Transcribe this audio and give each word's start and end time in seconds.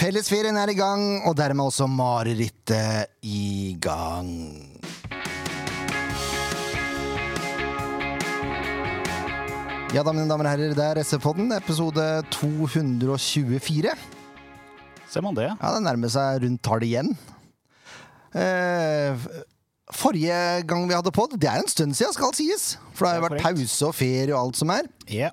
Fellesferien 0.00 0.56
er 0.56 0.70
i 0.72 0.76
gang, 0.78 1.02
og 1.28 1.34
dermed 1.36 1.66
også 1.68 1.84
marerittet 1.84 3.10
i 3.20 3.76
gang. 3.76 4.30
Ja 9.92 10.00
da, 10.00 10.14
mine 10.14 10.24
damer 10.30 10.46
og 10.46 10.54
herrer, 10.54 10.72
det 10.72 10.86
er 10.86 11.00
SF-podden, 11.02 11.52
episode 11.52 12.06
224. 12.32 13.92
Ser 15.10 15.26
man 15.26 15.36
det? 15.36 15.50
Ja, 15.50 15.72
det 15.74 15.82
nærmer 15.84 16.14
seg 16.14 16.46
rundt 16.46 16.62
tallet 16.64 16.88
igjen. 16.88 17.10
Eh, 18.32 19.26
forrige 19.92 20.38
gang 20.70 20.86
vi 20.88 20.96
hadde 20.96 21.12
pod, 21.12 21.36
det 21.36 21.50
er 21.50 21.60
en 21.60 21.68
stund 21.68 21.98
siden, 21.98 22.16
skal 22.16 22.32
sies. 22.38 22.70
For 22.94 23.04
det 23.04 23.12
har 23.12 23.20
jo 23.20 23.26
vært 23.26 23.44
pause 23.44 23.90
og 23.90 23.98
ferie 24.00 24.32
og 24.32 24.46
alt 24.46 24.62
som 24.62 24.72
er. 24.78 24.88
Ja. 25.12 25.28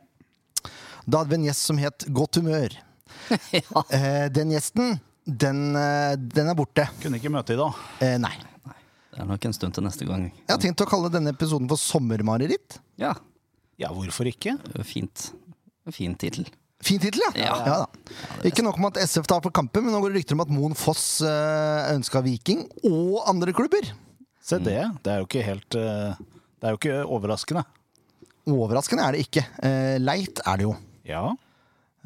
Da 1.07 1.21
hadde 1.23 1.31
vi 1.31 1.39
en 1.39 1.47
gjest 1.47 1.71
som 1.71 1.79
het 1.79 2.09
Godt 2.11 2.41
humør. 2.41 2.75
eh, 3.95 4.27
den 4.33 4.51
gjesten, 4.53 4.97
den, 5.27 5.61
eh, 5.75 6.13
den 6.17 6.51
er 6.51 6.57
borte. 6.57 6.85
Kunne 7.03 7.19
ikke 7.19 7.31
møte 7.33 7.55
i 7.55 7.59
dag. 7.59 7.81
Eh, 8.03 8.15
nei. 8.21 8.33
Det 9.11 9.23
er 9.23 9.27
nok 9.29 9.47
en 9.49 9.55
stund 9.55 9.73
til 9.73 9.85
neste 9.87 10.05
gang. 10.05 10.27
Jeg 10.29 10.51
har 10.53 10.61
tenkt 10.61 10.83
å 10.83 10.87
kalle 10.89 11.09
denne 11.09 11.31
episoden 11.33 11.67
for 11.71 11.81
Sommermareritt. 11.81 12.79
Ja, 13.01 13.15
Ja, 13.77 13.91
hvorfor 13.93 14.25
ikke? 14.25 14.55
fint. 14.85 15.27
Fin 15.93 16.15
tittel. 16.17 16.47
Fin 16.81 16.97
tittel, 17.01 17.21
ja. 17.37 17.45
Ja. 17.45 17.57
da. 17.65 18.13
Ikke 18.45 18.63
nok 18.65 18.77
med 18.81 18.97
at 18.97 19.05
SF 19.09 19.27
taper 19.29 19.53
kampen, 19.53 19.85
men 19.85 19.93
nå 19.93 19.99
går 20.01 20.13
det 20.13 20.21
rykter 20.23 20.37
om 20.37 20.41
at 20.41 20.49
Moen 20.53 20.73
Foss 20.77 21.21
ønska 21.21 22.21
Viking 22.25 22.63
og 22.89 23.21
andre 23.29 23.53
klubber. 23.53 23.85
Se 24.41 24.57
det. 24.61 24.79
Det 25.05 25.13
er 25.13 25.21
jo 25.21 25.27
ikke 25.29 25.45
helt 25.45 25.69
Det 25.77 26.65
er 26.65 26.73
jo 26.73 26.79
ikke 26.81 26.99
overraskende. 27.05 27.65
Overraskende 28.47 29.03
er 29.03 29.15
det 29.17 29.25
ikke. 29.27 29.43
Eh, 29.65 29.97
leit 29.99 30.39
er 30.45 30.57
det 30.61 30.65
jo. 30.67 30.73
Ja. 31.07 31.23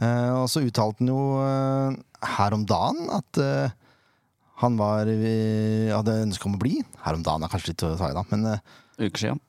Eh, 0.01 0.31
og 0.33 0.47
så 0.49 0.63
uttalte 0.65 1.03
han 1.03 1.11
jo 1.11 1.21
eh, 1.43 1.97
her 2.37 2.55
om 2.57 2.65
dagen 2.69 3.09
at 3.13 3.41
eh, 3.41 3.73
han 4.61 4.77
var, 4.77 5.09
hadde 5.09 6.21
ønske 6.21 6.45
om 6.45 6.57
å 6.57 6.61
bli. 6.61 6.79
Her 7.01 7.17
om 7.17 7.25
dagen 7.25 7.45
er 7.45 7.49
kanskje 7.49 7.73
litt 7.73 7.85
å 7.85 7.95
ta 7.97 8.11
i, 8.11 8.17
da, 8.17 8.21
men 8.29 8.59
Uker 9.01 9.23
siden. 9.23 9.39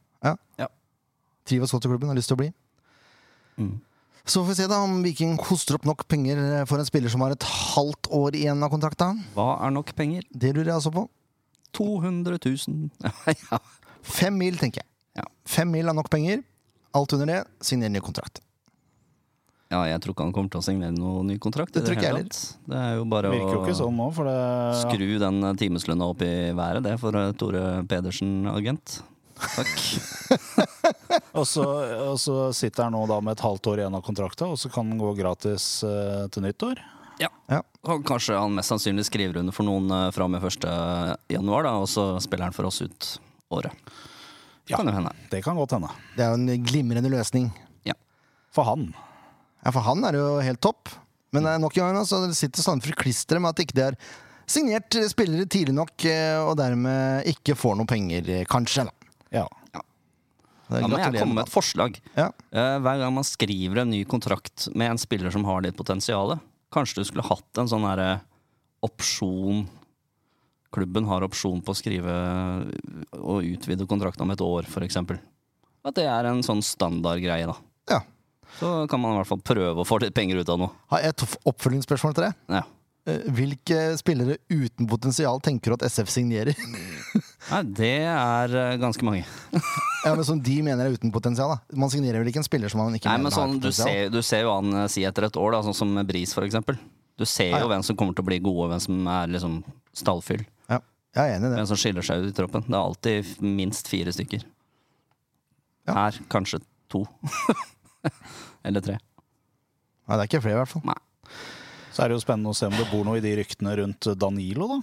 trives 1.49 1.75
godt 1.75 1.85
i 1.85 1.91
klubben, 1.91 2.09
har 2.09 2.17
lyst 2.17 2.31
til 2.33 2.39
å 2.39 2.41
bli. 2.41 2.47
Mm. 3.61 3.75
Så 4.23 4.41
får 4.41 4.49
vi 4.49 4.57
se 4.57 4.69
da 4.71 4.79
om 4.81 5.03
Viking 5.05 5.35
hoster 5.51 5.77
opp 5.77 5.85
nok 5.85 6.07
penger 6.09 6.41
for 6.71 6.81
en 6.81 6.89
spiller 6.89 7.13
som 7.13 7.25
har 7.27 7.35
et 7.35 7.45
halvt 7.45 8.09
år 8.17 8.39
igjen 8.39 8.65
av 8.65 8.73
kontrakta. 8.73 9.11
Hva 9.35 9.49
er 9.67 9.75
nok 9.75 9.93
penger? 9.99 10.25
Det 10.31 10.55
lurer 10.55 10.71
jeg 10.71 10.79
altså 10.79 10.95
på. 10.95 11.05
200 11.77 12.39
000. 12.39 12.89
ja. 13.51 13.61
Fem 14.07 14.39
mil, 14.39 14.57
tenker 14.63 14.81
jeg. 14.81 14.89
Ja. 15.21 15.29
Fem 15.45 15.69
mil 15.75 15.93
er 15.93 15.99
nok 15.99 16.09
penger. 16.13 16.41
Alt 16.97 17.13
under 17.19 17.29
det, 17.29 17.43
signer 17.65 17.93
ny 17.93 18.01
kontrakt. 18.05 18.41
Ja, 19.73 19.81
jeg 19.89 20.03
tror 20.05 20.15
ikke 20.15 20.27
han 20.27 20.35
kommer 20.37 20.53
til 20.53 20.61
å 20.61 20.65
signere 20.67 20.93
noen 20.95 21.31
ny 21.33 21.39
kontrakt. 21.41 21.73
Det, 21.73 21.81
Det 21.81 21.89
tror 21.89 21.97
ikke 21.97 22.09
jeg 22.09 22.19
hele. 22.19 22.41
Det 22.69 22.81
er 22.83 22.99
jo 22.99 23.07
bare 23.09 23.33
Virker 23.33 23.57
jo 23.57 23.63
ikke 23.63 23.79
sånn 23.79 23.97
nå, 23.97 24.09
for 24.13 24.29
det 24.29 24.37
skru 24.83 25.07
den 25.23 25.49
timeslønna 25.61 26.11
opp 26.13 26.25
i 26.27 26.35
været, 26.57 26.85
det, 26.85 26.95
for 27.01 27.17
eh, 27.17 27.33
Tore 27.41 27.65
Pedersen, 27.89 28.43
agent. 28.53 29.01
Takk. 29.43 29.73
Og 31.41 31.47
så, 31.49 31.65
og 31.65 32.19
så 32.21 32.35
sitter 32.57 32.87
han 32.87 32.95
nå 32.95 33.03
da 33.09 33.19
med 33.25 33.35
et 33.35 33.43
halvt 33.45 33.69
år 33.73 33.81
igjen 33.83 33.95
av 33.97 34.03
kontrakta, 34.05 34.47
og 34.53 34.59
så 34.61 34.69
kan 34.73 34.89
han 34.89 35.01
gå 35.01 35.11
gratis 35.17 35.65
uh, 35.85 36.29
til 36.33 36.45
nyttår. 36.45 36.81
Ja. 37.21 37.29
Ja. 37.53 37.61
Og 37.89 38.05
kanskje 38.09 38.37
han 38.37 38.53
mest 38.57 38.73
sannsynlig 38.73 39.07
skriver 39.09 39.41
under 39.41 39.57
for 39.57 39.67
noen 39.69 39.89
uh, 39.93 40.11
fra 40.13 40.29
og 40.29 40.33
med 40.33 40.45
1. 40.45 40.67
januar, 41.33 41.67
da, 41.69 41.75
og 41.81 41.89
så 41.91 42.07
spiller 42.25 42.49
han 42.49 42.57
for 42.57 42.69
oss 42.69 42.83
ut 42.85 43.09
året. 43.53 43.73
Ja. 44.69 44.79
Kan 44.79 44.89
jo 44.89 44.97
hende. 44.97 45.13
Det 45.33 45.43
kan 45.45 45.59
godt 45.59 45.77
hende. 45.77 45.93
Det 46.17 46.25
er 46.25 46.33
jo 46.33 46.41
en 46.41 46.69
glimrende 46.69 47.13
løsning. 47.13 47.49
Ja. 47.89 47.97
For 48.53 48.69
han. 48.69 48.91
Ja, 49.63 49.71
For 49.71 49.85
han 49.87 50.05
er 50.09 50.19
jo 50.19 50.29
helt 50.43 50.63
topp. 50.65 50.91
Men 51.33 51.47
eh, 51.49 51.61
nok 51.63 51.79
en 51.79 51.97
gang 51.97 52.07
så 52.09 52.21
sitter 52.37 52.65
Sandefjord 52.65 53.01
klisteret 53.05 53.43
med 53.43 53.55
at 53.55 53.63
ikke 53.65 53.79
det 53.79 53.89
er 53.93 53.99
signert 54.53 54.97
spillere 55.09 55.49
tidlig 55.51 55.75
nok, 55.77 55.95
eh, 56.09 56.39
og 56.43 56.57
dermed 56.61 57.29
ikke 57.31 57.57
får 57.57 57.79
noe 57.79 57.89
penger, 57.89 58.29
eh, 58.29 58.47
kanskje. 58.49 58.87
da. 58.89 59.13
Ja. 59.43 59.47
Ja, 59.73 60.89
men 60.89 60.97
jeg 60.97 61.05
komme 61.05 61.19
kommer 61.19 61.27
med 61.27 61.35
med 61.37 61.45
et 61.47 61.53
forslag. 61.53 61.97
Ja. 62.17 62.31
Eh, 62.53 62.77
hver 62.81 63.01
gang 63.03 63.13
man 63.13 63.27
skriver 63.29 63.83
en 63.83 63.93
ny 63.93 64.03
kontrakt 64.09 64.69
med 64.75 64.95
en 64.95 65.01
spiller 65.01 65.33
som 65.35 65.45
har 65.45 65.65
litt 65.65 65.77
potensial, 65.77 66.39
kanskje 66.73 67.03
du 67.03 67.09
skulle 67.09 67.27
hatt 67.27 67.61
en 67.61 67.69
sånn 67.69 67.85
herre 67.85 68.23
opsjon 68.83 69.67
Klubben 70.73 71.05
har 71.05 71.21
opsjon 71.21 71.61
på 71.61 71.75
å 71.75 71.77
skrive 71.77 72.13
og 73.19 73.45
utvide 73.45 73.85
kontrakten 73.85 74.25
om 74.25 74.31
et 74.33 74.41
år, 74.41 74.65
f.eks. 74.65 74.97
At 75.85 75.99
det 75.99 76.07
er 76.09 76.29
en 76.31 76.41
sånn 76.47 76.63
standardgreie, 76.65 77.45
da. 77.51 77.57
Ja. 77.93 77.99
Så 78.61 78.71
kan 78.91 79.01
man 79.01 79.15
i 79.15 79.21
hvert 79.21 79.31
fall 79.31 79.43
prøve 79.43 79.83
å 79.83 79.87
få 79.89 79.99
litt 80.03 80.15
penger 80.15 80.43
ut 80.43 80.51
av 80.53 80.59
noe. 80.61 80.71
Har 80.93 81.03
jeg 81.03 81.15
et 81.15 81.25
oppfølgingsspørsmål 81.51 82.15
til 82.19 82.27
deg? 82.29 82.39
Ja. 82.53 82.63
Eh, 83.11 83.25
Hvilke 83.35 83.79
spillere 83.99 84.37
uten 84.53 84.87
potensial 84.87 85.41
tenker 85.43 85.73
du 85.73 85.75
at 85.81 85.87
SF 85.89 86.11
signerer? 86.13 86.55
Nei, 87.51 87.63
det 87.75 87.91
er 88.07 88.53
eh, 88.61 88.77
ganske 88.79 89.03
mange. 89.09 89.25
ja, 90.05 90.13
men 90.15 90.23
Som 90.29 90.39
de 90.45 90.59
mener 90.63 90.87
er 90.87 90.95
uten 90.95 91.11
potensial? 91.15 91.57
da 91.57 91.81
Man 91.83 91.91
signerer 91.91 92.23
vel 92.23 92.31
ikke 92.31 92.45
en 92.45 92.47
spiller 92.47 92.71
som 92.71 92.79
man 92.85 92.95
ikke 92.95 93.11
Nei, 93.11 93.17
mener 93.19 93.31
men 93.33 93.35
sånn, 93.35 93.57
har 93.59 93.65
du, 93.65 93.73
ser, 93.75 94.13
du 94.15 94.21
ser 94.23 94.45
jo 94.47 94.55
han 94.55 94.85
eh, 94.85 94.89
si 94.93 95.03
etter 95.09 95.27
et 95.27 95.41
år, 95.41 95.57
da, 95.57 95.65
sånn 95.67 95.75
som 95.81 95.99
Bris, 96.07 96.37
eksempel. 96.39 96.79
Du 97.19 97.27
ser 97.27 97.51
Ah, 97.57 97.65
jo 97.65 97.67
ja. 97.67 97.73
hvem 97.75 97.83
som 97.89 97.99
kommer 97.99 98.15
til 98.15 98.23
å 98.25 98.31
bli 98.31 98.39
gode, 98.45 98.69
og 98.69 98.71
hvem 98.77 98.85
som 98.87 99.03
er 99.17 99.35
liksom 99.35 99.59
stallfyll. 99.99 100.47
Ja, 100.71 100.79
jeg 101.19 101.25
er 101.27 101.35
enig 101.41 101.49
i 101.49 101.51
det. 101.51 101.59
Hvem 101.59 101.69
som 101.75 101.81
skiller 101.83 102.07
seg 102.07 102.23
ut 102.23 102.31
i 102.31 102.37
troppen. 102.39 102.65
Det 102.69 102.73
er 102.79 102.81
alltid 102.87 103.43
minst 103.45 103.91
fire 103.91 104.15
stykker. 104.15 104.47
Ja. 105.91 105.97
Her 106.07 106.23
kanskje 106.33 106.63
to. 106.93 107.03
Eller 108.67 108.85
tre. 108.85 108.99
Nei, 110.09 110.17
det 110.17 110.23
er 110.25 110.29
ikke 110.31 110.43
flere, 110.45 110.59
i 110.59 110.63
hvert 110.63 110.73
fall. 110.73 110.85
Nei. 110.89 110.99
Så 111.93 112.03
er 112.03 112.11
det 112.11 112.17
jo 112.17 112.25
spennende 112.25 112.53
å 112.53 112.57
se 112.57 112.67
om 112.69 112.75
det 112.75 112.89
bor 112.91 113.05
noe 113.07 113.21
i 113.21 113.25
de 113.25 113.35
ryktene 113.39 113.77
rundt 113.79 114.09
Danilo, 114.19 114.69
da. 114.71 114.81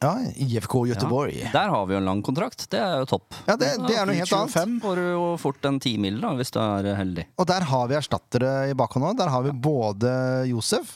Ja, 0.00 0.14
IFK 0.40 0.74
Göteborg. 0.88 1.34
Ja, 1.36 1.50
Der 1.52 1.68
har 1.68 1.86
vi 1.86 1.92
jo 1.92 1.98
en 2.00 2.06
lang 2.08 2.22
kontrakt. 2.24 2.62
Det 2.72 2.78
er 2.80 3.02
jo 3.02 3.08
topp. 3.10 3.34
det, 3.46 3.68
det 3.84 3.96
er 4.00 4.06
noe 4.08 4.16
helt 4.16 4.32
annet. 4.32 4.54
25. 4.54 4.78
Får 4.80 4.96
du 4.96 5.08
jo 5.10 5.24
fort 5.42 5.66
en 5.68 5.80
timil, 5.82 6.16
da, 6.22 6.30
hvis 6.38 6.52
du 6.54 6.56
er 6.62 6.88
heldig. 6.96 7.26
Og 7.36 7.48
der 7.50 7.66
har 7.68 7.90
vi 7.90 7.98
erstattere 7.98 8.52
i 8.70 8.76
bakhånd 8.80 9.10
òg. 9.10 9.18
Der 9.20 9.28
har 9.32 9.44
vi 9.44 9.52
både 9.52 10.12
Josef 10.48 10.94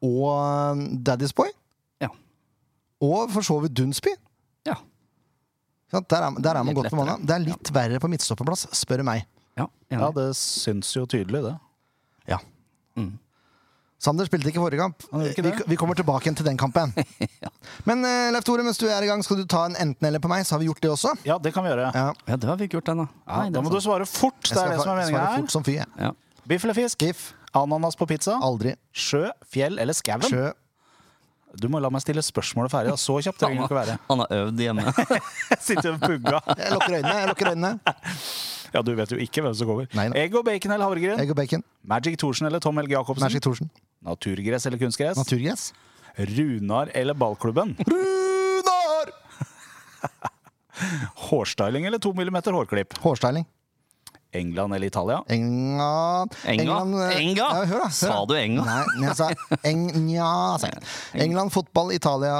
og 0.00 0.30
um, 0.32 0.86
Daddy's 1.04 1.36
Boy. 1.36 1.52
Ja. 2.00 2.08
Og 3.04 3.28
for 3.36 3.44
så 3.44 3.58
vidt 3.66 3.76
Dunsby. 3.76 4.14
Ja. 4.68 4.78
Sant? 5.92 6.08
Der 6.08 6.24
er, 6.24 6.40
der 6.40 6.56
er 6.56 6.64
man 6.64 6.78
godt 6.80 6.88
bemanna. 6.88 7.18
lettere. 7.18 7.28
Det 7.28 7.36
er 7.36 7.46
litt 7.50 7.74
verre 7.76 8.00
på 8.00 8.12
midtstopperplass, 8.14 8.64
spør 8.80 9.04
du 9.04 9.08
meg. 9.12 9.28
Ja. 9.58 9.66
Ja, 9.92 10.08
det 10.16 10.30
syns 10.38 10.94
jo 10.96 11.04
tydelig, 11.06 11.42
det. 11.44 11.56
Ja. 12.30 12.38
Mm. 12.96 13.18
Sander 14.02 14.26
spilte 14.26 14.50
ikke 14.50 14.58
forrige 14.62 14.80
kamp. 14.82 15.04
Ikke 15.28 15.44
Vi, 15.46 15.52
vi 15.70 15.76
kommer 15.78 15.94
tilbake 15.94 16.26
igjen 16.26 16.38
til 16.40 16.46
den 16.48 16.58
kampen. 16.58 16.94
Ja. 17.44 17.50
Men 17.86 18.02
uh, 18.06 18.30
Leif 18.34 18.44
Tore, 18.46 18.62
mens 18.66 18.78
du 18.78 18.86
er 18.90 19.02
i 19.02 19.08
gang, 19.10 19.22
skal 19.26 19.38
du 19.38 19.44
ta 19.50 19.64
en 19.68 19.76
enten-eller 19.78 20.22
på 20.22 20.30
meg? 20.30 20.44
Så 20.46 20.54
har 20.56 20.62
vi 20.62 20.66
gjort 20.70 20.82
det 20.82 20.90
også. 20.90 21.12
Ja, 21.26 21.36
det 21.42 21.52
kan 21.54 21.64
vi 21.66 21.70
gjøre. 21.70 21.90
Ja. 21.94 22.08
ja, 22.26 22.36
det 22.38 22.48
har 22.48 22.58
vi 22.58 22.66
ikke 22.68 22.80
gjort 22.80 22.90
ennå. 22.94 23.06
Ja, 23.26 23.44
da 23.50 23.62
må 23.62 23.68
må 23.68 23.74
du 23.76 23.80
svare 23.82 24.06
fort. 24.06 24.40
Det 24.46 24.58
er 24.58 24.72
det 24.74 24.80
som 24.82 24.90
er 24.92 24.98
meningen 25.02 25.18
meninga 25.18 25.28
her. 25.28 25.42
fort 25.44 25.54
som 25.54 25.66
fy. 25.66 25.76
ja. 25.78 26.10
Biff 26.48 26.64
eller 26.66 26.74
fisk? 26.74 26.98
Biff. 26.98 27.28
Ananas 27.54 27.94
på 27.98 28.06
pizza? 28.10 28.38
Aldri. 28.42 28.72
Sjø, 28.96 29.28
fjell 29.52 29.78
eller 29.82 29.94
skauen? 29.94 30.24
Sjø. 30.26 30.50
Du 31.60 31.68
må 31.68 31.78
la 31.84 31.90
meg 31.92 32.00
stille 32.02 32.22
spørsmålet 32.24 32.72
ferdig. 32.72 32.94
da. 32.94 32.98
Så 32.98 33.18
kjapt 33.22 33.38
trenger 33.42 33.60
du 33.60 33.66
ikke 33.68 33.76
være. 33.76 33.98
Han 34.08 34.22
har 34.24 34.34
øvd 34.38 34.62
hjemme. 34.64 34.86
Sitter 35.66 35.92
og 35.92 36.00
pugga. 36.00 36.40
Jeg 36.56 36.72
lukker 36.72 36.96
øynene. 36.96 37.16
jeg 37.20 37.28
lukker 37.28 37.52
øynene 37.52 37.72
Ja, 38.72 38.82
du 38.82 38.92
vet 38.96 39.12
jo 39.12 39.18
ikke 39.20 39.42
hvem 39.44 39.54
som 39.56 39.68
kommer. 39.68 39.88
Nei 39.96 40.08
nei. 40.08 40.24
Egg 40.24 40.36
og 40.38 40.44
bacon 40.48 40.72
eller 40.74 40.88
havregryn? 40.88 41.20
Egg 41.20 41.32
og 41.34 41.38
bacon. 41.38 41.64
Magic 41.84 42.18
Thorsen 42.20 42.48
eller 42.48 42.62
Tom 42.64 42.78
Helge 42.80 42.96
Jacobsen? 42.96 43.24
Magic 43.26 43.44
Thorsen. 43.44 43.70
Naturgress 44.02 44.66
eller 44.70 44.80
kunstgress? 44.80 45.20
Naturgress. 45.20 45.70
Runar 46.16 46.90
eller 46.96 47.14
ballklubben? 47.16 47.76
Runar! 47.92 49.12
Hårstyling 51.28 51.86
eller 51.86 52.00
to 52.02 52.12
millimeter 52.16 52.52
hårklipp? 52.56 52.96
Hårstyling. 53.04 53.44
England 54.32 54.74
eller 54.74 54.86
Italia? 54.86 55.18
Enga 55.28 56.26
Enga? 56.48 56.62
England, 56.62 56.94
eh, 57.04 57.16
Enga? 57.20 57.48
Ja, 57.52 57.64
hør 57.68 57.82
da, 57.82 57.88
hør 57.88 57.92
Sa 57.92 58.18
du 58.24 58.32
Enga? 58.38 58.64
Nei, 58.64 59.04
jeg 59.04 59.16
sa 59.18 59.28
Enga. 59.68 60.28
sa. 60.62 60.70
England, 61.26 61.52
fotball, 61.52 61.92
Italia, 61.92 62.32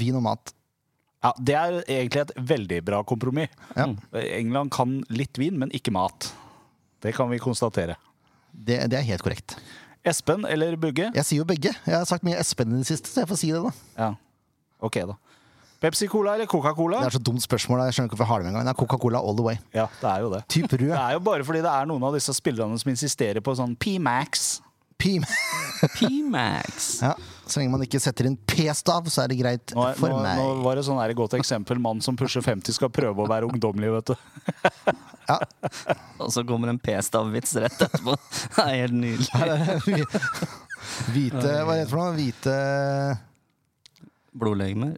vin 0.00 0.16
og 0.16 0.24
mat. 0.24 0.55
Ja, 1.26 1.32
Det 1.38 1.56
er 1.58 1.80
egentlig 1.90 2.22
et 2.22 2.34
veldig 2.54 2.80
bra 2.86 3.02
kompromiss. 3.06 3.50
Ja. 3.74 3.88
England 4.38 4.70
kan 4.74 5.00
litt 5.10 5.38
vin, 5.42 5.58
men 5.58 5.74
ikke 5.74 5.92
mat. 5.94 6.30
Det 7.02 7.12
kan 7.16 7.30
vi 7.32 7.40
konstatere. 7.42 7.98
Det, 8.54 8.78
det 8.90 9.00
er 9.00 9.04
helt 9.10 9.24
korrekt. 9.26 9.58
Espen 10.06 10.46
eller 10.46 10.78
Bugge? 10.78 11.10
Jeg 11.16 11.26
sier 11.26 11.42
jo 11.42 11.46
begge. 11.48 11.72
Jeg 11.84 11.96
har 11.98 12.06
sagt 12.08 12.24
mye 12.26 12.38
Espen 12.38 12.76
i 12.76 12.80
det 12.84 12.88
siste, 12.88 13.10
så 13.10 13.24
jeg 13.24 13.30
får 13.32 13.40
si 13.42 13.50
det, 13.50 13.62
da. 13.64 13.72
Ja. 13.98 14.12
Ok, 14.86 15.00
da. 15.08 15.16
Pepsi 15.82 16.06
Cola 16.08 16.36
eller 16.38 16.48
Coca-Cola? 16.48 17.02
Det 17.02 17.10
er 17.10 17.16
så 17.18 17.22
dumt 17.26 17.42
spørsmål. 17.44 17.82
Jeg 17.84 17.96
skjønner 17.96 18.08
ikke 18.08 18.16
hvorfor 18.16 18.24
jeg 18.24 18.32
har 18.32 18.40
det 18.40 18.46
med 18.46 18.52
engang. 18.54 18.68
Det 18.68 18.72
er 18.72 18.78
Coca-Cola 18.80 19.20
all 19.20 19.36
the 19.36 19.44
way. 19.44 19.58
Ja, 19.76 19.84
det 20.00 20.08
er 20.08 20.22
jo 20.24 20.30
det. 20.32 20.40
Typ 20.48 20.72
rød. 20.72 20.86
Det 20.88 21.00
er 21.02 21.16
jo 21.18 21.20
bare 21.26 21.44
fordi 21.44 21.60
det 21.66 21.72
er 21.72 21.90
noen 21.90 22.06
av 22.08 22.16
disse 22.16 22.32
spillerne 22.38 22.78
som 22.80 22.92
insisterer 22.94 23.44
på 23.44 23.54
sånn 23.58 23.74
P-Max. 23.82 24.46
P-Max. 24.96 26.88
Ja. 27.04 27.12
Så 27.46 27.60
lenge 27.60 27.70
man 27.70 27.82
ikke 27.86 28.00
setter 28.02 28.26
inn 28.26 28.34
P-stav, 28.50 29.06
så 29.12 29.22
er 29.22 29.30
det 29.30 29.36
greit 29.38 29.70
Nå, 29.76 29.84
for 30.00 30.10
nå, 30.10 30.18
meg. 30.24 30.34
nå 30.40 30.46
var 30.64 30.74
det 30.80 30.82
sånn 30.88 30.98
et 31.04 31.14
godt 31.18 31.36
eksempel. 31.38 31.78
Mann 31.82 32.00
som 32.02 32.16
pusher 32.18 32.42
50 32.42 32.74
skal 32.74 32.90
prøve 32.90 33.22
å 33.22 33.28
være 33.30 33.46
ungdommelig, 33.46 33.92
vet 34.00 34.10
du. 34.10 34.16
Ja. 35.26 35.38
Og 36.22 36.30
så 36.34 36.42
kommer 36.46 36.70
en 36.70 36.78
P-stav-vits 36.82 37.54
rett 37.62 37.80
etterpå. 37.86 38.14
Det 38.56 38.62
er 38.62 38.76
helt 38.82 38.98
nydelig. 38.98 40.06
Hvite 41.10 41.54
Hva 41.66 41.74
er 41.74 41.80
det 41.84 41.88
for 41.90 41.98
noe? 41.98 42.12
Hvite 42.14 42.54
Blodlegemer? 44.36 44.92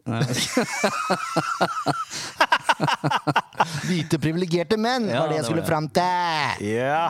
Hvite 3.87 4.19
privilegerte 4.21 4.77
menn 4.79 5.07
Ja, 5.09 5.23
var 5.23 5.31
det 5.31 5.39
jeg 5.39 5.47
skulle 5.47 5.65
fram 5.67 5.87
til! 5.95 6.65
Ja. 6.75 7.07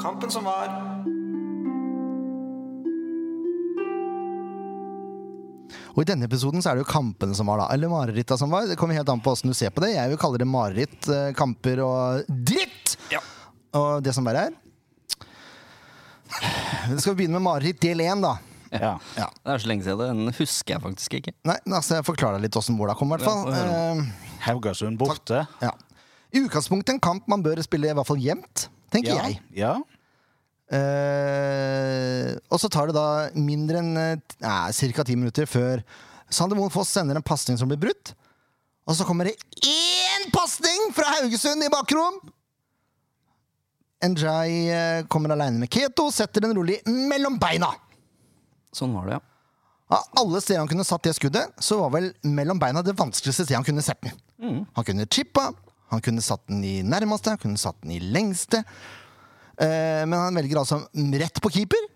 Kampen 0.00 0.30
som 0.32 0.46
var. 0.48 0.68
Og 5.94 6.02
I 6.02 6.08
denne 6.10 6.26
episoden 6.26 6.62
så 6.62 6.70
er 6.72 6.74
det 6.78 6.84
jo 6.84 6.90
kampene 6.90 7.34
som 7.38 7.46
var, 7.46 7.60
da. 7.62 7.68
Eller 7.74 7.88
mareritta 7.92 8.36
som 8.40 8.50
var. 8.50 8.66
Det 8.66 8.74
kommer 8.80 8.96
helt 8.98 9.08
an 9.12 9.20
på 9.22 9.30
åssen 9.30 9.50
du 9.52 9.54
ser 9.54 9.70
på 9.70 9.80
det. 9.84 9.92
Jeg 9.94 10.10
vil 10.10 10.18
kalle 10.18 10.40
det 10.42 10.48
mareritt, 10.50 11.06
eh, 11.08 11.28
kamper 11.38 11.82
og 11.84 12.24
dritt! 12.50 12.96
Ja. 13.14 13.20
Og 13.78 14.02
det 14.02 14.14
som 14.16 14.26
bare 14.26 14.48
er. 14.48 14.56
Skal 16.98 17.14
vi 17.14 17.20
begynne 17.22 17.38
med 17.38 17.46
mareritt 17.46 17.80
del 17.82 18.02
én, 18.04 18.22
da? 18.24 18.34
ja. 18.74 18.96
Ja. 19.14 19.28
Det 19.44 19.52
er 19.54 19.62
så 19.62 19.68
lenge 19.70 19.84
siden. 19.86 20.18
Den 20.24 20.34
husker 20.34 20.74
jeg 20.74 20.82
faktisk 20.82 21.14
ikke. 21.20 21.32
Nei, 21.46 21.56
altså 21.70 22.00
jeg 22.00 22.06
forklarer 22.08 22.40
deg 22.40 22.48
litt 22.48 22.58
åssen 22.58 22.74
måla 22.78 22.96
kom, 22.98 23.12
i 23.12 23.16
hvert 23.16 23.26
fall. 23.28 23.44
Ja, 23.54 23.64
Eh, 23.94 24.04
Haugasund 24.48 24.98
borte. 25.00 25.44
ja. 25.62 25.70
I 26.34 26.40
utgangspunktet 26.42 26.96
en 26.96 27.00
kamp 27.00 27.28
man 27.30 27.44
bør 27.46 27.62
spille 27.62 27.86
i 27.92 27.94
hvert 27.94 28.08
fall 28.08 28.18
jevnt, 28.18 28.66
tenker 28.90 29.14
Ja. 29.14 29.28
jeg. 29.28 29.40
ja. 29.54 29.76
Eh, 30.72 32.30
og 32.48 32.60
så 32.60 32.70
tar 32.72 32.88
det 32.88 32.96
da 32.96 33.08
mindre 33.36 33.82
enn 33.82 33.98
eh, 34.00 34.94
ca. 34.96 35.04
ti 35.04 35.16
minutter 35.18 35.44
før 35.44 35.82
Sander 36.32 36.56
Moen 36.56 36.72
Foss 36.72 36.94
sender 36.94 37.18
en 37.18 37.26
pasning 37.26 37.58
som 37.60 37.68
blir 37.68 37.80
brutt. 37.82 38.14
Og 38.88 38.96
så 38.96 39.04
kommer 39.08 39.28
det 39.28 39.36
én 39.64 40.30
pasning 40.32 40.90
fra 40.96 41.10
Haugesund 41.18 41.64
i 41.64 41.72
bakrom! 41.72 42.16
Njay 44.04 44.56
eh, 44.68 45.04
kommer 45.08 45.32
aleine 45.32 45.62
med 45.62 45.72
Keto, 45.72 46.10
setter 46.12 46.44
den 46.44 46.56
rolig 46.56 46.80
mellom 46.84 47.38
beina. 47.40 47.70
Sånn 48.74 48.92
var 48.96 49.06
det, 49.08 49.16
ja. 49.16 49.22
Av 49.94 50.18
alle 50.20 50.40
steder 50.40 50.62
han 50.62 50.68
kunne 50.68 50.84
satt 50.84 51.04
det 51.06 51.14
skuddet, 51.16 51.54
så 51.62 51.78
var 51.80 51.92
vel 51.94 52.10
mellom 52.26 52.58
beina 52.60 52.82
det 52.84 52.96
vanskeligste 52.98 53.44
stedet 53.44 53.60
han 53.60 53.66
kunne 53.66 53.84
sett 53.84 54.00
den. 54.04 54.16
Han 54.74 54.84
kunne 54.84 55.06
chippa, 55.06 55.50
han 55.92 56.02
kunne 56.04 56.24
satt 56.24 56.42
den 56.50 56.64
i 56.64 56.82
nærmeste, 56.82 57.36
han 57.36 57.40
kunne 57.40 57.60
satt 57.60 57.78
den 57.84 57.94
i 57.94 58.00
lengste. 58.00 58.64
Eh, 59.60 60.02
men 60.06 60.16
han 60.18 60.40
velger 60.40 60.60
altså 60.60 60.80
rett 61.20 61.40
på 61.42 61.52
keeper, 61.54 61.88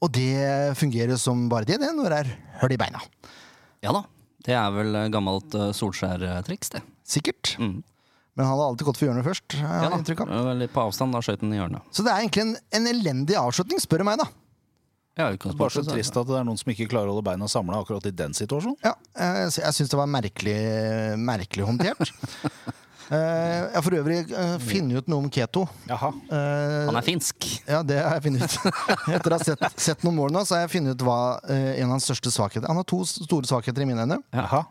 og 0.00 0.12
det 0.16 0.76
fungerer 0.78 1.18
som 1.20 1.48
bare 1.50 1.68
det, 1.68 1.80
det 1.82 1.92
når 1.96 2.12
det 2.12 2.20
er 2.24 2.32
hull 2.62 2.74
i 2.74 2.80
beina. 2.80 3.02
Ja 3.84 3.94
da. 3.96 4.04
Det 4.40 4.56
er 4.56 4.72
vel 4.72 4.96
eh, 4.96 5.08
gammelt 5.12 5.54
uh, 5.56 5.70
Solskjær-triks, 5.76 6.72
det. 6.76 6.82
Sikkert. 7.04 7.54
Mm. 7.60 7.80
Men 8.38 8.46
han 8.46 8.54
hadde 8.54 8.68
alltid 8.70 8.88
gått 8.88 9.00
for 9.00 9.08
hjørnet 9.08 9.26
først. 9.26 9.56
jeg 9.58 9.64
Ja 9.66 9.88
da. 9.90 10.54
Litt 10.56 10.72
på 10.72 10.84
avstand, 10.86 11.12
da 11.12 11.20
skjøt 11.24 11.42
han 11.44 11.52
i 11.52 11.58
hjørnet. 11.58 11.88
Så 11.92 12.06
det 12.06 12.12
er 12.12 12.22
egentlig 12.22 12.46
en, 12.46 12.54
en 12.78 12.86
elendig 12.88 13.36
avslutning, 13.36 13.82
spør 13.82 14.00
du 14.00 14.08
meg, 14.08 14.22
da. 14.22 14.30
Ja, 15.18 15.26
Det 15.34 15.50
er 15.50 15.56
bare 15.58 15.74
så 15.74 15.82
trist 15.84 16.16
at 16.16 16.28
det 16.28 16.36
er 16.38 16.46
noen 16.46 16.56
som 16.56 16.70
ikke 16.72 16.86
klarer 16.88 17.10
å 17.10 17.16
holde 17.16 17.26
beina 17.26 17.48
samla 17.50 17.82
akkurat 17.82 18.06
i 18.08 18.12
den 18.16 18.32
situasjonen. 18.36 18.78
Ja, 18.86 18.94
jeg, 19.18 19.50
jeg 19.58 19.76
syns 19.76 19.90
det 19.92 19.98
var 19.98 20.08
merkelig, 20.08 20.60
merkelig 21.20 21.66
håndtert. 21.68 22.14
Eh, 23.10 23.16
jeg 23.18 23.74
har 23.74 23.82
for 23.82 23.96
øvrig 23.98 24.18
eh, 24.30 24.52
funnet 24.62 25.00
ut 25.02 25.08
noe 25.10 25.24
om 25.24 25.30
keto. 25.34 25.64
Jaha. 25.90 26.10
Eh, 26.30 26.84
Han 26.86 26.98
er 27.00 27.06
finsk. 27.06 27.48
Ja, 27.66 27.80
det 27.82 27.96
har 28.04 28.14
jeg 28.20 28.26
funnet 28.28 28.44
ut. 28.46 28.76
Etter 29.16 29.34
å 29.34 29.38
ha 29.38 29.42
sett, 29.48 29.64
sett 29.82 30.04
noen 30.06 30.14
mål 30.20 30.30
nå, 30.36 30.44
så 30.46 30.54
har 30.56 30.62
jeg 30.68 30.72
funnet 30.76 30.94
ut 30.94 31.02
hva 31.08 31.16
en 31.50 31.88
av 31.88 31.96
hans 31.96 32.06
største 32.06 32.30
svakheter 32.30 32.70
Han 32.70 32.78
har 32.78 32.86
to 32.86 33.00
store 33.08 33.50
svakheter 33.50 33.82
i 33.82 33.88
mine 33.90 34.04
øyne. 34.06 34.20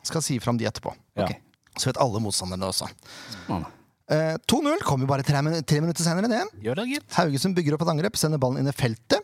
Skal 0.08 0.24
si 0.24 0.40
fram 0.40 0.58
de 0.62 0.70
etterpå. 0.70 0.94
Ja. 1.20 1.26
Okay. 1.28 1.42
Så 1.80 1.92
vet 1.92 2.00
alle 2.02 2.22
motstanderne 2.24 2.70
også. 2.72 2.88
Spennende. 3.36 3.76
Eh, 4.10 4.38
2-0 4.50 4.80
kommer 4.88 5.06
bare 5.06 5.22
tre, 5.28 5.42
min- 5.46 5.60
tre 5.70 5.82
minutter 5.84 6.02
senere. 6.08 6.32
Det. 6.32 6.40
Gjør 6.66 6.80
det, 6.80 6.88
gitt. 6.96 7.06
Haugesund 7.20 7.54
bygger 7.60 7.76
opp 7.76 7.84
et 7.86 7.92
angrep, 7.94 8.16
sender 8.18 8.40
ballen 8.42 8.64
inn 8.64 8.72
i 8.72 8.74
feltet. 8.74 9.22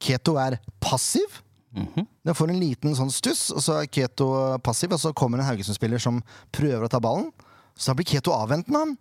Keto 0.00 0.38
er 0.40 0.56
passiv. 0.80 1.42
Den 1.74 2.34
får 2.34 2.50
en 2.54 2.58
liten 2.62 2.94
sånn 2.96 3.10
stuss, 3.12 3.50
og 3.52 3.60
så 3.62 3.76
er 3.82 3.90
Keto 3.92 4.30
passiv. 4.64 4.94
Og 4.96 5.02
så 5.02 5.12
kommer 5.14 5.42
en 5.42 5.46
Haugesund-spiller 5.50 6.00
som 6.02 6.22
prøver 6.54 6.86
å 6.86 6.90
ta 6.90 6.98
ballen. 7.04 7.28
Så 7.78 7.92
da 7.92 7.98
blir 7.98 8.08
Keto 8.10 8.34
avventende, 8.34 8.80
han. 8.82 8.96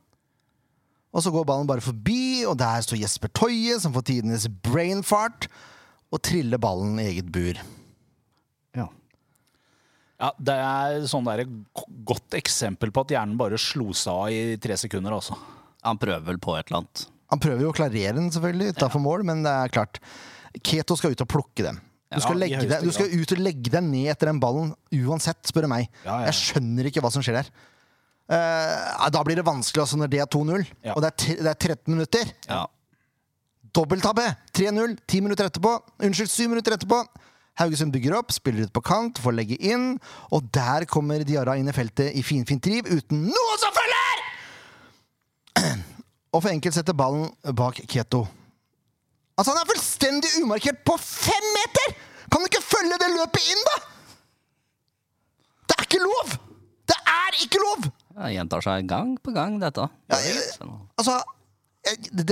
Og 1.16 1.24
så 1.26 1.32
går 1.34 1.48
ballen 1.50 1.70
bare 1.70 1.82
forbi, 1.82 2.44
og 2.46 2.58
der 2.60 2.84
står 2.86 3.00
Jesper 3.02 3.32
Toje, 3.34 3.80
som 3.82 3.94
får 3.96 4.06
tidenes 4.12 4.46
brain 4.64 5.02
fart, 5.08 5.48
og 6.14 6.22
triller 6.24 6.62
ballen 6.62 7.00
i 7.02 7.08
eget 7.10 7.32
bur. 7.34 7.58
Ja. 8.78 8.86
Ja, 10.22 10.32
Det 10.38 10.54
er 10.68 11.08
sånn 11.10 11.26
der 11.28 11.46
godt 12.08 12.38
eksempel 12.38 12.94
på 12.94 13.04
at 13.06 13.14
hjernen 13.16 13.38
bare 13.40 13.58
slo 13.62 13.90
seg 13.98 14.14
av 14.14 14.32
i 14.36 14.58
tre 14.62 14.78
sekunder. 14.78 15.16
Også. 15.18 15.38
Han 15.88 16.00
prøver 16.02 16.26
vel 16.30 16.40
på 16.44 16.56
et 16.60 16.70
eller 16.70 16.84
annet. 16.84 17.08
Han 17.34 17.42
prøver 17.44 17.66
jo 17.66 17.74
å 17.74 17.76
klarere 17.76 18.16
den 18.16 18.30
selvfølgelig 18.32 18.78
utafor 18.78 19.04
mål, 19.04 19.26
men 19.28 19.42
det 19.44 19.52
er 19.52 19.74
klart. 19.74 20.00
Keto 20.64 20.96
skal 21.00 21.16
ut 21.16 21.24
og 21.26 21.32
plukke 21.34 21.66
den. 21.66 21.82
Du 22.14 22.22
skal, 22.24 22.40
Ja, 22.48 22.62
deg, 22.64 22.86
du 22.88 22.94
skal 22.96 23.12
ut 23.12 23.34
og 23.36 23.42
legge 23.42 23.72
deg 23.74 23.84
ned 23.84 24.14
etter 24.14 24.30
den 24.30 24.40
ballen 24.40 24.70
uansett, 24.96 25.42
spør 25.50 25.66
du 25.66 25.72
meg. 25.74 25.90
Ja, 26.06 26.22
ja. 26.22 26.30
Jeg 26.30 26.38
skjønner 26.40 26.88
ikke 26.88 27.04
hva 27.04 27.12
som 27.12 27.26
skjer 27.26 27.42
der. 27.42 27.50
Eh, 28.28 29.10
da 29.14 29.22
blir 29.24 29.40
det 29.40 29.46
vanskelig 29.48 29.84
også 29.86 29.98
når 30.02 30.10
det 30.12 30.20
er 30.20 30.28
2-0, 30.28 30.66
Ja. 30.84 30.94
og 30.98 31.02
det 31.06 31.12
er, 31.14 31.36
det 31.44 31.52
er 31.54 31.60
13 31.76 31.94
minutter. 31.96 32.34
Ja. 32.50 32.66
Dobbelttabbe! 33.76 34.26
3-0, 34.58 34.98
10 35.08 35.22
minutter 35.22 35.48
etterpå. 35.48 35.72
Unnskyld, 36.04 36.30
7 36.32 36.48
minutter 36.52 36.76
etterpå. 36.76 37.00
Haugesund 37.58 37.92
bygger 37.94 38.14
opp, 38.20 38.32
spiller 38.36 38.68
ut 38.68 38.74
på 38.74 38.82
kant, 38.86 39.18
får 39.22 39.34
legge 39.34 39.56
inn, 39.66 39.96
og 40.32 40.46
der 40.54 40.86
kommer 40.86 41.24
Diarra 41.26 41.56
inn 41.58 41.70
i 41.70 41.74
feltet 41.74 42.14
i 42.14 42.22
finfint 42.26 42.62
driv 42.64 42.86
uten 42.92 43.24
noe 43.32 43.56
som 43.62 43.74
følger! 43.74 44.26
Og 46.36 46.44
for 46.44 46.52
enkelt 46.52 46.76
setter 46.76 46.94
ballen 46.94 47.32
bak 47.58 47.80
Keto. 47.90 48.28
Altså, 49.38 49.54
han 49.56 49.62
er 49.64 49.70
fullstendig 49.72 50.30
umarkert 50.44 50.84
på 50.86 50.98
fem 51.02 51.48
meter! 51.56 51.96
Kan 52.30 52.44
du 52.44 52.50
ikke 52.52 52.62
følge 52.66 52.98
det 53.02 53.10
løpet 53.16 53.48
inn, 53.54 53.64
da?! 53.72 53.78
Det 55.70 55.78
er 55.80 55.88
ikke 55.88 56.04
lov! 56.04 56.36
Det 56.92 56.98
er 57.14 57.40
ikke 57.46 57.62
lov! 57.64 57.88
Det 58.18 58.34
gjentar 58.34 58.64
seg 58.66 58.88
gang 58.90 59.12
på 59.22 59.30
gang, 59.36 59.60
dette. 59.62 59.84
Altså 60.98 61.20
det 61.88 62.26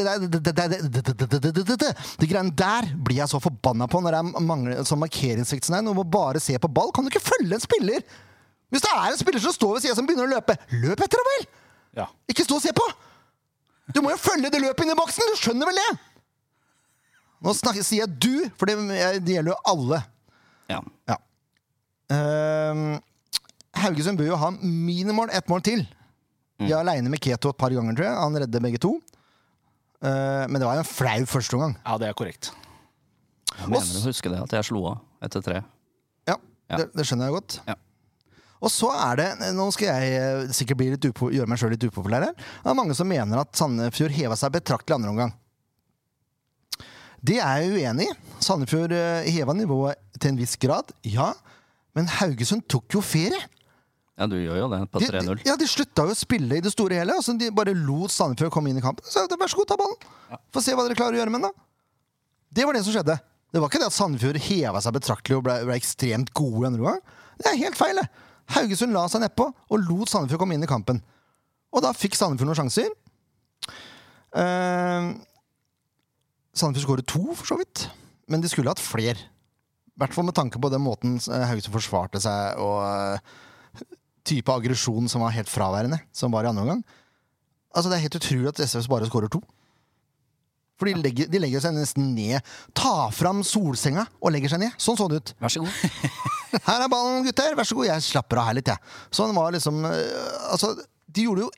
greiene 2.27 2.51
der 2.57 2.87
blir 3.05 3.21
jeg 3.21 3.29
så 3.31 3.39
forbanna 3.39 3.85
på 3.87 4.01
når 4.03 4.15
det 4.15 4.19
er 4.19 4.87
sånn 4.89 5.03
markeringssektsjonær. 5.03 5.83
Når 5.85 5.93
må 5.99 6.05
bare 6.11 6.39
se 6.43 6.55
på 6.59 6.71
ball, 6.71 6.91
kan 6.95 7.03
du 7.05 7.09
ikke 7.11 7.23
følge 7.23 7.53
en 7.55 7.63
spiller! 7.63 8.01
Hvis 8.73 8.83
det 8.83 8.91
er 8.91 9.11
en 9.11 9.21
spiller 9.21 9.41
som 9.43 9.55
står 9.55 9.71
ved 9.77 9.81
sida 9.85 9.95
som 9.95 10.05
begynner 10.09 10.27
å 10.27 10.33
løpe, 10.33 10.53
løp 10.73 10.99
etter 11.05 11.21
ham, 11.21 11.29
vel! 11.35 11.45
Ikke 12.31 12.45
stå 12.47 12.53
og 12.57 12.65
se 12.65 12.71
på! 12.75 12.85
Du 13.93 13.99
må 14.03 14.09
jo 14.11 14.19
følge 14.19 14.51
det 14.51 14.63
løpet 14.63 14.83
inn 14.83 14.95
i 14.95 14.97
boksen! 14.97 15.31
Du 15.31 15.37
skjønner 15.39 15.65
vel 15.69 15.79
det? 15.79 15.91
Nå 17.45 17.49
sier 17.53 18.01
jeg 18.01 18.09
du, 18.17 18.35
for 18.57 18.65
det, 18.67 18.73
det 19.21 19.33
gjelder 19.37 19.51
jo 19.53 19.59
alle. 19.71 19.99
Ja. 20.71 20.79
ja. 21.11 21.17
Uh, 22.09 22.55
Haugesund 23.85 24.19
bør 24.19 24.27
jo 24.33 24.39
ha 24.42 24.49
minimum 24.61 25.30
ett 25.31 25.47
mål 25.51 25.63
til. 25.65 25.85
De 26.61 26.69
er 26.71 26.77
aleine 26.80 27.11
med 27.11 27.19
Keto 27.23 27.51
et 27.51 27.59
par 27.59 27.73
ganger, 27.75 27.95
tror 27.97 28.07
jeg. 28.07 28.18
Han 28.21 28.37
redder 28.45 28.63
begge 28.63 28.80
to. 28.83 28.94
Uh, 30.06 30.45
men 30.51 30.59
det 30.61 30.68
var 30.68 30.77
jo 30.77 30.83
en 30.83 30.87
flau 30.92 31.25
førsteomgang. 31.31 31.73
ja, 31.85 31.95
det 32.01 32.07
er 32.09 32.15
korrekt. 32.18 32.51
Jeg 33.56 33.71
mener 33.71 33.97
å 34.01 34.04
huske 34.09 34.30
det, 34.31 34.39
at 34.44 34.54
jeg 34.57 34.68
slo 34.68 34.81
av 34.92 35.25
etter 35.25 35.44
tre. 35.45 35.61
Ja, 36.27 36.35
Ja. 36.69 36.77
Det, 36.81 36.89
det 36.97 37.06
skjønner 37.07 37.30
jeg 37.30 37.35
godt. 37.37 37.56
Ja. 37.69 37.75
Og 38.65 38.71
så 38.73 38.87
er 38.89 39.19
det 39.19 39.25
Nå 39.54 39.68
skal 39.75 39.92
jeg 39.92 40.15
eh, 40.18 40.51
sikkert 40.56 40.80
bli 40.80 40.87
litt 40.95 41.06
upo, 41.06 41.27
gjøre 41.30 41.45
meg 41.51 41.59
sjøl 41.61 41.75
litt 41.75 41.83
upopulær 41.85 42.23
her. 42.25 42.33
Det 42.35 42.71
er 42.71 42.77
mange 42.77 42.95
som 42.97 43.07
mener 43.07 43.37
at 43.44 43.51
Sandefjord 43.59 44.15
heva 44.15 44.37
seg 44.39 44.56
betraktelig 44.56 44.95
andre 44.97 45.11
omgang. 45.13 45.33
Det 47.25 47.37
er 47.42 47.61
jeg 47.63 47.73
uenig 47.80 48.07
i. 48.09 48.15
Sandefjord 48.44 48.94
eh, 48.95 49.27
heva 49.35 49.54
nivået 49.57 50.01
til 50.19 50.31
en 50.33 50.39
viss 50.39 50.56
grad, 50.61 50.92
ja. 51.07 51.31
Men 51.95 52.09
Haugesund 52.19 52.65
tok 52.71 52.97
jo 52.97 53.01
ferie. 53.06 53.39
Ja, 54.16 54.28
du 54.31 54.38
gjør 54.40 54.62
jo 54.62 54.68
det 54.72 54.80
på 54.94 55.02
3-0. 55.04 55.42
ja, 55.44 55.57
de 55.60 55.68
slutta 55.68 56.06
jo 56.07 56.14
å 56.14 56.18
spille 56.18 56.56
i 56.56 56.64
det 56.64 56.72
store 56.72 57.02
hele. 57.02 57.18
Altså, 57.19 57.36
de 57.36 57.50
bare 57.52 57.74
lot 57.76 58.14
Sandefjord 58.16 58.54
komme 58.56 58.72
inn 58.72 58.80
i 58.80 58.84
kampen. 58.84 59.04
Så 59.12 59.26
vær 59.28 59.52
så 59.52 59.60
god, 59.60 59.68
ta 59.74 59.78
ballen. 59.80 60.40
Få 60.56 60.64
se 60.64 60.76
hva 60.76 60.86
dere 60.88 60.95
klarer 60.95 61.18
å 61.18 61.19
gjøre 61.19 61.34
med 61.34 61.44
den, 61.44 61.52
da. 61.52 61.66
Det 62.56 62.68
var 62.68 62.78
det 62.78 62.86
som 62.86 62.95
skjedde. 62.95 63.18
Det 63.52 63.62
var 63.64 63.72
ikke 63.72 63.81
det 63.84 63.90
at 63.92 63.95
Sandefjord 63.95 64.40
heva 64.48 64.81
seg 64.84 64.95
betraktelig 64.95 65.40
og 65.40 65.44
ble, 65.48 65.57
ble 65.68 65.76
ekstremt 65.76 66.31
gode 66.36 66.72
andre 66.72 66.88
gang. 66.88 67.04
Det 67.42 67.52
er 67.52 67.60
helt 67.66 67.80
feil. 67.80 68.00
det. 68.00 68.07
Haugesund 68.56 68.95
la 68.95 69.06
seg 69.12 69.26
nedpå 69.26 69.50
og 69.52 69.84
lot 69.90 70.12
Sandefjord 70.12 70.45
komme 70.45 70.56
inn 70.56 70.64
i 70.64 70.69
kampen. 70.69 71.02
Og 71.76 71.84
da 71.84 71.92
fikk 71.95 72.16
Sandefjord 72.16 72.54
noen 72.54 72.60
sjanser. 72.62 72.92
Uh, 74.36 75.12
Sandefjord 76.56 76.88
skåret 76.88 77.10
to, 77.12 77.24
for 77.36 77.52
så 77.52 77.60
vidt. 77.60 77.90
Men 78.31 78.44
de 78.44 78.52
skulle 78.52 78.72
hatt 78.72 78.84
flere. 78.84 79.28
I 79.95 80.00
hvert 80.00 80.16
fall 80.16 80.28
med 80.28 80.36
tanke 80.36 80.60
på 80.60 80.72
den 80.72 80.84
måten 80.84 81.19
eh, 81.19 81.44
Haugesund 81.48 81.76
forsvarte 81.78 82.19
seg 82.19 82.57
og 82.60 82.81
eh, 82.84 83.36
type 84.25 84.51
aggresjon 84.51 85.09
som 85.11 85.23
var 85.25 85.35
helt 85.35 85.51
fraværende, 85.51 85.99
som 86.15 86.33
var 86.33 86.45
i 86.45 86.51
andre 86.51 86.65
omgang. 86.65 86.81
Altså, 87.75 87.91
det 87.91 87.97
er 87.97 88.05
helt 88.07 88.17
utrolig 88.19 88.51
at 88.51 88.63
SVS 88.63 88.89
bare 88.91 89.07
skårer 89.09 89.31
to. 89.31 89.41
For 90.75 90.89
de 90.89 90.95
legger, 90.99 91.29
de 91.31 91.39
legger 91.39 91.63
seg 91.63 91.75
nesten 91.75 92.09
ned. 92.15 92.44
Ta 92.75 93.07
fram 93.15 93.41
solsenga 93.47 94.03
og 94.19 94.33
legger 94.35 94.51
seg 94.51 94.65
ned. 94.65 94.75
Sånn 94.81 94.97
så 94.99 95.07
det 95.11 95.21
ut. 95.21 95.33
Vær 95.39 95.53
så 95.53 95.63
god. 95.63 96.11
Her 96.67 96.83
er 96.83 96.91
ballen, 96.91 97.23
gutter. 97.27 97.55
Vær 97.55 97.67
så 97.67 97.77
god. 97.77 97.87
Jeg 97.94 98.03
slapper 98.09 98.41
av 98.41 98.49
her 98.49 98.57
litt, 98.57 98.71
jeg. 98.71 98.94
Sånn 99.15 99.33
var 99.35 99.51
liksom 99.55 99.81
øh, 99.87 100.35
Altså, 100.53 100.71
de 101.11 101.25
gjorde 101.27 101.45
jo 101.45 101.49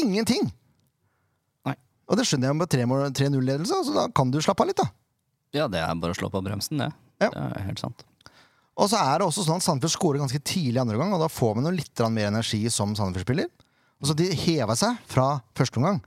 ingenting. 0.00 0.48
Nei. 1.68 1.74
Og 2.08 2.20
det 2.20 2.24
skjønner 2.28 2.48
jeg 2.50 2.58
med 2.60 2.76
3-0-ledelse. 3.16 3.80
Altså, 3.80 3.96
da 3.96 4.06
kan 4.16 4.32
du 4.32 4.40
slappe 4.44 4.64
av 4.64 4.70
litt, 4.70 4.80
da. 4.80 4.88
Ja, 5.56 5.68
det 5.72 5.80
er 5.84 6.00
bare 6.00 6.16
å 6.16 6.20
slå 6.20 6.30
på 6.32 6.44
bremsen, 6.44 6.80
det. 6.80 6.88
Ja. 7.20 7.28
Det 7.32 7.44
er 7.44 7.66
helt 7.70 7.82
sant. 7.82 8.04
Og 8.78 8.90
så 8.92 9.00
er 9.02 9.18
det 9.18 9.26
også 9.26 9.42
sånn 9.46 9.58
at 9.58 9.64
Sandefjord 9.66 9.94
skårer 9.96 10.22
ganske 10.22 10.40
tidlig 10.46 10.78
andre 10.80 10.98
gang, 11.00 11.10
og 11.16 11.22
da 11.24 11.28
får 11.32 11.56
man 11.58 11.66
jo 11.66 11.74
litt 11.74 12.02
mer 12.14 12.28
energi 12.30 12.60
som 12.70 12.94
Sandefjord-spiller. 12.94 13.48
Så 14.06 14.14
De 14.14 14.28
heva 14.44 14.76
seg 14.78 15.00
fra 15.10 15.40
første 15.58 15.80
omgang. 15.80 15.98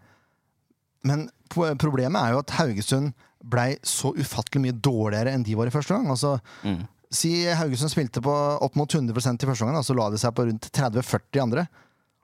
Men 1.03 1.27
problemet 1.51 2.21
er 2.21 2.31
jo 2.35 2.39
at 2.45 2.53
Haugesund 2.55 3.11
blei 3.43 3.73
så 3.83 4.13
ufattelig 4.15 4.61
mye 4.63 4.77
dårligere 4.77 5.33
enn 5.33 5.43
de 5.43 5.57
var 5.57 5.67
i 5.67 5.73
første 5.73 5.95
gang. 5.97 6.07
Altså, 6.13 6.37
Mm. 6.63 6.87
Si 7.11 7.43
Haugesund 7.43 7.91
spilte 7.91 8.21
på 8.23 8.31
opp 8.63 8.75
mot 8.79 8.87
100% 8.87 9.43
i 9.43 9.45
første 9.49 9.65
omgang, 9.65 9.83
så 9.83 9.93
la 9.93 10.09
de 10.09 10.17
seg 10.17 10.31
på 10.31 10.45
rundt 10.47 10.69
30-40 10.71 11.35
i 11.35 11.41
andre. 11.43 11.65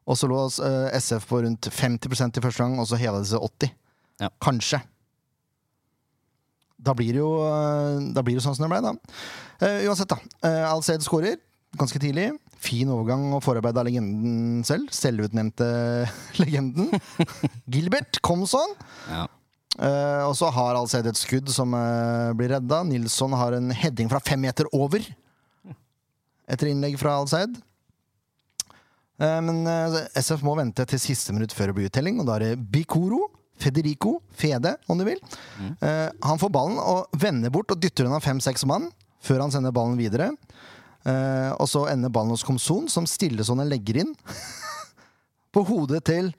Og 0.08 0.16
så 0.16 0.30
lå 0.32 0.38
eh, 0.64 0.96
SF 0.96 1.26
på 1.28 1.42
rundt 1.44 1.68
50% 1.68 2.38
i 2.40 2.44
første 2.46 2.64
gang, 2.64 2.80
og 2.80 2.88
så 2.88 2.96
heva 2.96 3.20
de 3.20 3.28
seg 3.28 3.44
80. 3.44 3.74
Ja. 4.24 4.30
Kanskje. 4.40 4.80
Da 6.78 6.94
blir 6.98 7.16
det 7.16 7.24
jo 7.24 7.32
eh, 7.42 8.00
Da 8.14 8.24
blir 8.26 8.38
det 8.38 8.46
sånn 8.46 8.56
som 8.58 8.68
det 8.68 8.72
ble, 8.76 8.82
da. 8.86 8.94
Uh, 9.58 9.88
uansett, 9.90 10.12
da. 10.12 10.20
Uh, 10.46 10.66
Alced 10.70 11.06
skårer 11.06 11.40
ganske 11.78 12.00
tidlig. 12.02 12.30
Fin 12.62 12.90
overgang 12.94 13.32
og 13.36 13.42
forarbeid 13.46 13.78
av 13.78 13.88
legenden 13.88 14.62
selv. 14.66 14.92
Selvutnevnte 14.94 15.68
legenden. 16.42 16.92
Gilbert 17.66 18.22
Komson. 18.26 18.76
Ja. 19.10 19.26
Eh, 19.78 20.24
og 20.26 20.34
så 20.40 20.50
har 20.54 20.78
Alced 20.78 21.06
et 21.06 21.20
skudd 21.20 21.52
som 21.54 21.76
uh, 21.78 22.34
blir 22.38 22.50
redda. 22.56 22.82
Nilsson 22.88 23.36
har 23.38 23.58
en 23.58 23.70
heading 23.74 24.10
fra 24.10 24.22
fem 24.26 24.42
meter 24.42 24.70
over. 24.74 25.06
Etter 26.50 26.72
innlegg 26.72 26.98
fra 27.02 27.18
Alced. 27.20 27.60
Men 29.18 29.66
SF 30.14 30.44
må 30.46 30.54
vente 30.60 30.84
til 30.86 31.00
siste 31.02 31.34
minutt 31.34 31.54
før 31.58 31.72
det 31.72 31.74
blir 31.74 31.88
uttelling, 31.90 32.20
og 32.22 32.28
da 32.30 32.36
er 32.36 32.44
det 32.46 32.66
Bikoro. 32.70 33.24
Federico 33.58 34.20
Fede, 34.38 34.76
om 34.88 34.98
du 35.00 35.04
vil. 35.08 35.20
Eh, 35.82 36.10
han 36.24 36.40
får 36.42 36.52
ballen 36.54 36.78
og 36.82 37.08
vender 37.18 37.50
bort 37.54 37.72
og 37.74 37.80
dytter 37.82 38.06
unna 38.06 38.20
fem-seks 38.22 38.66
mann 38.70 38.90
før 39.24 39.42
han 39.46 39.52
sender 39.52 39.74
ballen 39.76 39.98
videre. 40.00 40.30
Eh, 41.08 41.52
og 41.58 41.66
så 41.72 41.86
ender 41.92 42.12
ballen 42.14 42.32
hos 42.36 42.44
Komson, 42.46 42.88
som 42.92 43.08
stillestående 43.10 43.66
legger 43.70 44.02
inn 44.04 44.14
på 45.56 45.64
hodet 45.68 46.04
til 46.10 46.30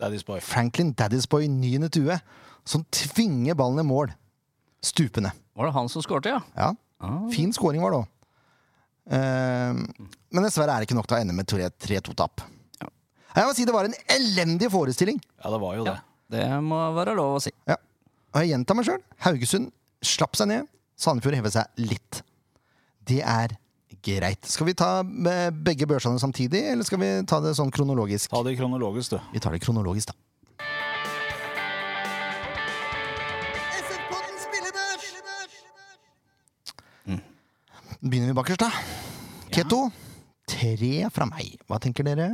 Daddy's 0.00 0.24
boy. 0.26 0.40
Franklin 0.42 0.92
Daddy's 0.98 1.26
Boy 1.30 1.46
Nyene 1.50 1.88
Tue, 1.92 2.16
som 2.66 2.82
tvinger 2.94 3.54
ballen 3.58 3.82
i 3.82 3.86
mål. 3.86 4.10
Stupende. 4.84 5.30
Var 5.56 5.68
det 5.70 5.74
han 5.76 5.88
som 5.88 6.02
skårte, 6.04 6.34
ja? 6.34 6.40
Ja, 6.58 6.72
Ah. 7.04 7.26
fin 7.28 7.50
scoring 7.52 7.82
var 7.82 7.90
det 7.92 7.98
òg. 7.98 8.06
men 10.32 10.44
dessverre 10.46 10.72
er 10.72 10.80
det 10.80 10.86
ikke 10.88 10.96
nok 10.96 11.08
til 11.10 11.18
å 11.18 11.20
ende 11.20 11.34
med 11.36 11.46
3-2-tap. 11.50 12.40
Ja. 12.80 12.88
Jeg 13.36 13.48
må 13.48 13.54
si 13.58 13.66
det 13.68 13.74
var 13.74 13.84
en 13.88 13.96
elendig 14.14 14.70
forestilling. 14.72 15.18
Ja, 15.42 15.50
det 15.52 15.60
var 15.60 15.76
jo 15.76 15.84
det. 15.84 15.96
Det 16.32 16.46
må 16.64 16.78
være 16.96 17.16
lov 17.18 17.38
å 17.38 17.42
si. 17.42 17.52
Ja. 17.68 17.76
Og 18.34 18.42
jeg 18.42 18.54
gjentar 18.54 18.78
meg 18.78 18.88
sjøl. 18.88 19.02
Haugesund 19.26 19.68
slapp 20.04 20.38
seg 20.38 20.50
ned. 20.50 20.70
Sandefjord 20.98 21.36
hevet 21.38 21.54
seg 21.54 21.84
litt. 21.84 22.22
Det 23.04 23.20
er 23.20 23.56
greit. 24.04 24.44
Skal 24.48 24.68
vi 24.68 24.76
ta 24.78 24.90
eh, 25.02 25.48
begge 25.54 25.88
børsene 25.88 26.20
samtidig, 26.20 26.64
eller 26.72 26.86
skal 26.86 27.00
vi 27.00 27.10
ta 27.28 27.40
det 27.44 27.54
sånn 27.58 27.72
kronologisk? 27.74 28.30
Ta 28.32 28.42
det 28.46 28.56
kronologisk, 28.58 29.16
du. 29.16 29.32
Vi 29.34 29.42
tar 29.42 29.56
det 29.56 29.62
kronologisk, 29.64 30.12
da. 30.12 30.18
Begynner 38.04 38.34
vi 38.34 38.36
bakerst, 38.36 38.60
da. 38.60 38.68
Keto. 39.48 39.86
Tre 40.44 41.08
fra 41.08 41.24
meg. 41.24 41.54
Hva 41.64 41.78
tenker 41.80 42.04
dere? 42.04 42.26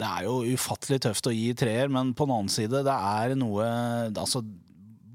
Det 0.00 0.08
er 0.08 0.24
jo 0.24 0.40
ufattelig 0.56 1.02
tøft 1.04 1.28
å 1.28 1.34
gi 1.34 1.50
treer, 1.58 1.90
men 1.92 2.14
på 2.16 2.24
den 2.24 2.36
annen 2.38 2.52
side, 2.52 2.82
det 2.86 2.94
er 2.94 3.34
noe 3.38 3.66
Altså, 4.08 4.40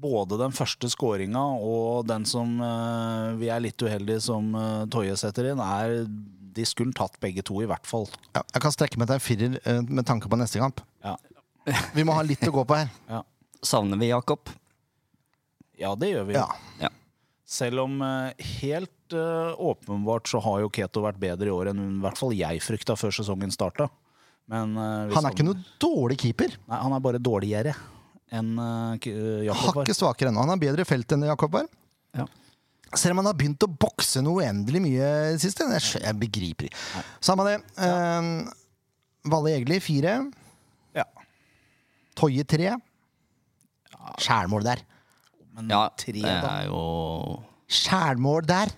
både 0.00 0.38
den 0.38 0.54
første 0.54 0.90
skåringa 0.92 1.42
og 1.64 2.06
den 2.08 2.26
som 2.28 2.58
uh, 2.60 3.34
vi 3.40 3.50
er 3.52 3.62
litt 3.64 3.82
uheldige 3.82 4.22
som 4.28 4.52
uh, 4.54 4.84
Toje 4.92 5.16
setter 5.18 5.50
inn, 5.52 5.62
er 5.62 6.04
De 6.06 6.66
skulle 6.68 6.94
tatt 6.96 7.18
begge 7.20 7.44
to, 7.46 7.58
i 7.64 7.68
hvert 7.68 7.88
fall. 7.88 8.06
Ja, 8.36 8.44
jeg 8.54 8.62
kan 8.64 8.74
strekke 8.74 9.00
meg 9.00 9.10
til 9.10 9.18
en 9.18 9.24
firer 9.24 9.56
uh, 9.66 9.80
med 9.88 10.06
tanke 10.08 10.30
på 10.30 10.38
neste 10.38 10.62
kamp. 10.62 10.84
Ja, 11.04 11.16
Vi 11.96 12.06
må 12.06 12.14
ha 12.16 12.22
litt 12.24 12.44
å 12.46 12.54
gå 12.54 12.66
på 12.68 12.78
her. 12.78 12.92
ja. 13.10 13.24
Savner 13.66 13.98
vi 13.98 14.12
Jakob? 14.12 14.52
ja 15.80 15.90
det 15.98 16.10
gjør 16.12 16.26
vi. 16.28 16.34
Ja. 16.36 16.44
Ja. 16.78 16.90
Selv 17.48 17.82
om 17.82 17.98
helt 18.60 19.14
åpenbart 19.16 20.28
så 20.30 20.38
har 20.44 20.60
jo 20.62 20.70
Keto 20.72 21.02
vært 21.02 21.18
bedre 21.22 21.48
i 21.48 21.54
år 21.54 21.70
enn 21.72 21.80
i 21.82 22.02
hvert 22.04 22.20
fall 22.20 22.34
jeg 22.36 22.62
frykta 22.62 22.94
før 22.98 23.14
sesongen 23.16 23.52
starta. 23.54 23.88
Men 24.52 24.76
eh, 24.78 25.12
Han 25.14 25.26
er 25.26 25.34
ikke 25.34 25.46
noe 25.46 25.60
dårlig 25.82 26.18
keeper. 26.22 26.56
Nei, 26.70 26.80
han 26.84 26.94
er 26.94 27.04
bare 27.04 27.22
dårligere 27.22 27.74
enn 28.34 28.56
uh, 28.58 28.98
Jakob. 29.46 29.82
Hakket 29.82 29.98
svakere 29.98 30.32
ennå. 30.32 30.42
Han 30.42 30.50
har 30.54 30.60
bedre 30.60 30.86
felt 30.88 31.12
enn 31.14 31.26
Jakob 31.28 31.52
var. 31.54 31.68
Ja. 32.16 32.26
Selv 32.94 33.14
om 33.14 33.20
han 33.22 33.28
har 33.30 33.36
begynt 33.38 33.62
å 33.62 33.68
bokse 33.70 34.22
noe 34.22 34.42
uendelig 34.42 34.82
mye 34.82 35.10
i 35.30 35.34
det 35.36 35.42
siste. 35.42 35.66
Jeg, 35.76 36.02
jeg 36.02 36.18
begriper 36.18 36.68
ikke. 36.68 37.04
Samme 37.24 37.46
det. 37.46 37.56
Eh, 37.82 38.30
Valle 39.30 39.54
Egeli 39.54 39.78
fire. 39.82 40.16
Ja. 40.96 41.06
Toje 42.18 42.46
tre. 42.48 42.74
Skjærmål 44.22 44.66
der. 44.66 44.82
Men 45.56 45.70
Ja, 45.72 45.86
tre, 45.96 46.20
det 46.20 46.30
er 46.36 46.66
jo 46.68 46.80
Skjærmål 47.66 48.44
der! 48.46 48.70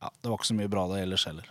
Ja, 0.00 0.10
det 0.22 0.30
var 0.30 0.38
ikke 0.38 0.48
så 0.48 0.56
mye 0.56 0.70
bra 0.70 0.84
det 0.92 1.00
ellers 1.02 1.24
heller. 1.28 1.48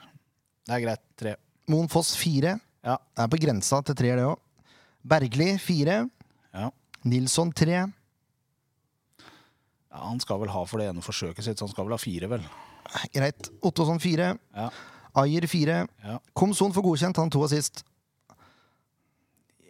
Det 0.65 0.73
er 0.77 0.81
greit. 0.81 1.01
Tre. 1.19 1.33
Moen 1.71 1.89
Foss 1.91 2.13
fire. 2.19 2.57
Ja. 2.85 2.97
Er 3.17 3.29
på 3.31 3.39
grensa 3.41 3.79
til 3.85 3.95
treer, 3.97 4.19
det 4.19 4.25
òg. 4.29 4.37
Bergli 5.05 5.55
fire. 5.61 6.03
Ja. 6.53 6.69
Nilsson 7.05 7.51
tre. 7.53 7.71
ja. 7.85 7.87
Han 9.95 10.19
skal 10.19 10.41
vel 10.41 10.49
ha 10.51 10.61
for 10.67 10.81
det 10.81 10.89
ene 10.91 11.01
forsøket 11.05 11.45
sitt, 11.45 11.57
så 11.57 11.65
han 11.65 11.71
skal 11.71 11.85
vel 11.87 11.95
ha 11.95 12.01
fire, 12.01 12.27
vel. 12.27 12.43
Greit. 13.15 13.47
Ottosson 13.63 13.99
fire. 14.03 14.33
Ja. 14.53 14.69
Ayer 15.21 15.47
fire. 15.47 15.85
Ja. 16.03 16.17
Komson 16.35 16.73
får 16.75 16.83
godkjent, 16.83 17.17
han 17.21 17.31
to 17.31 17.43
assist. 17.45 17.85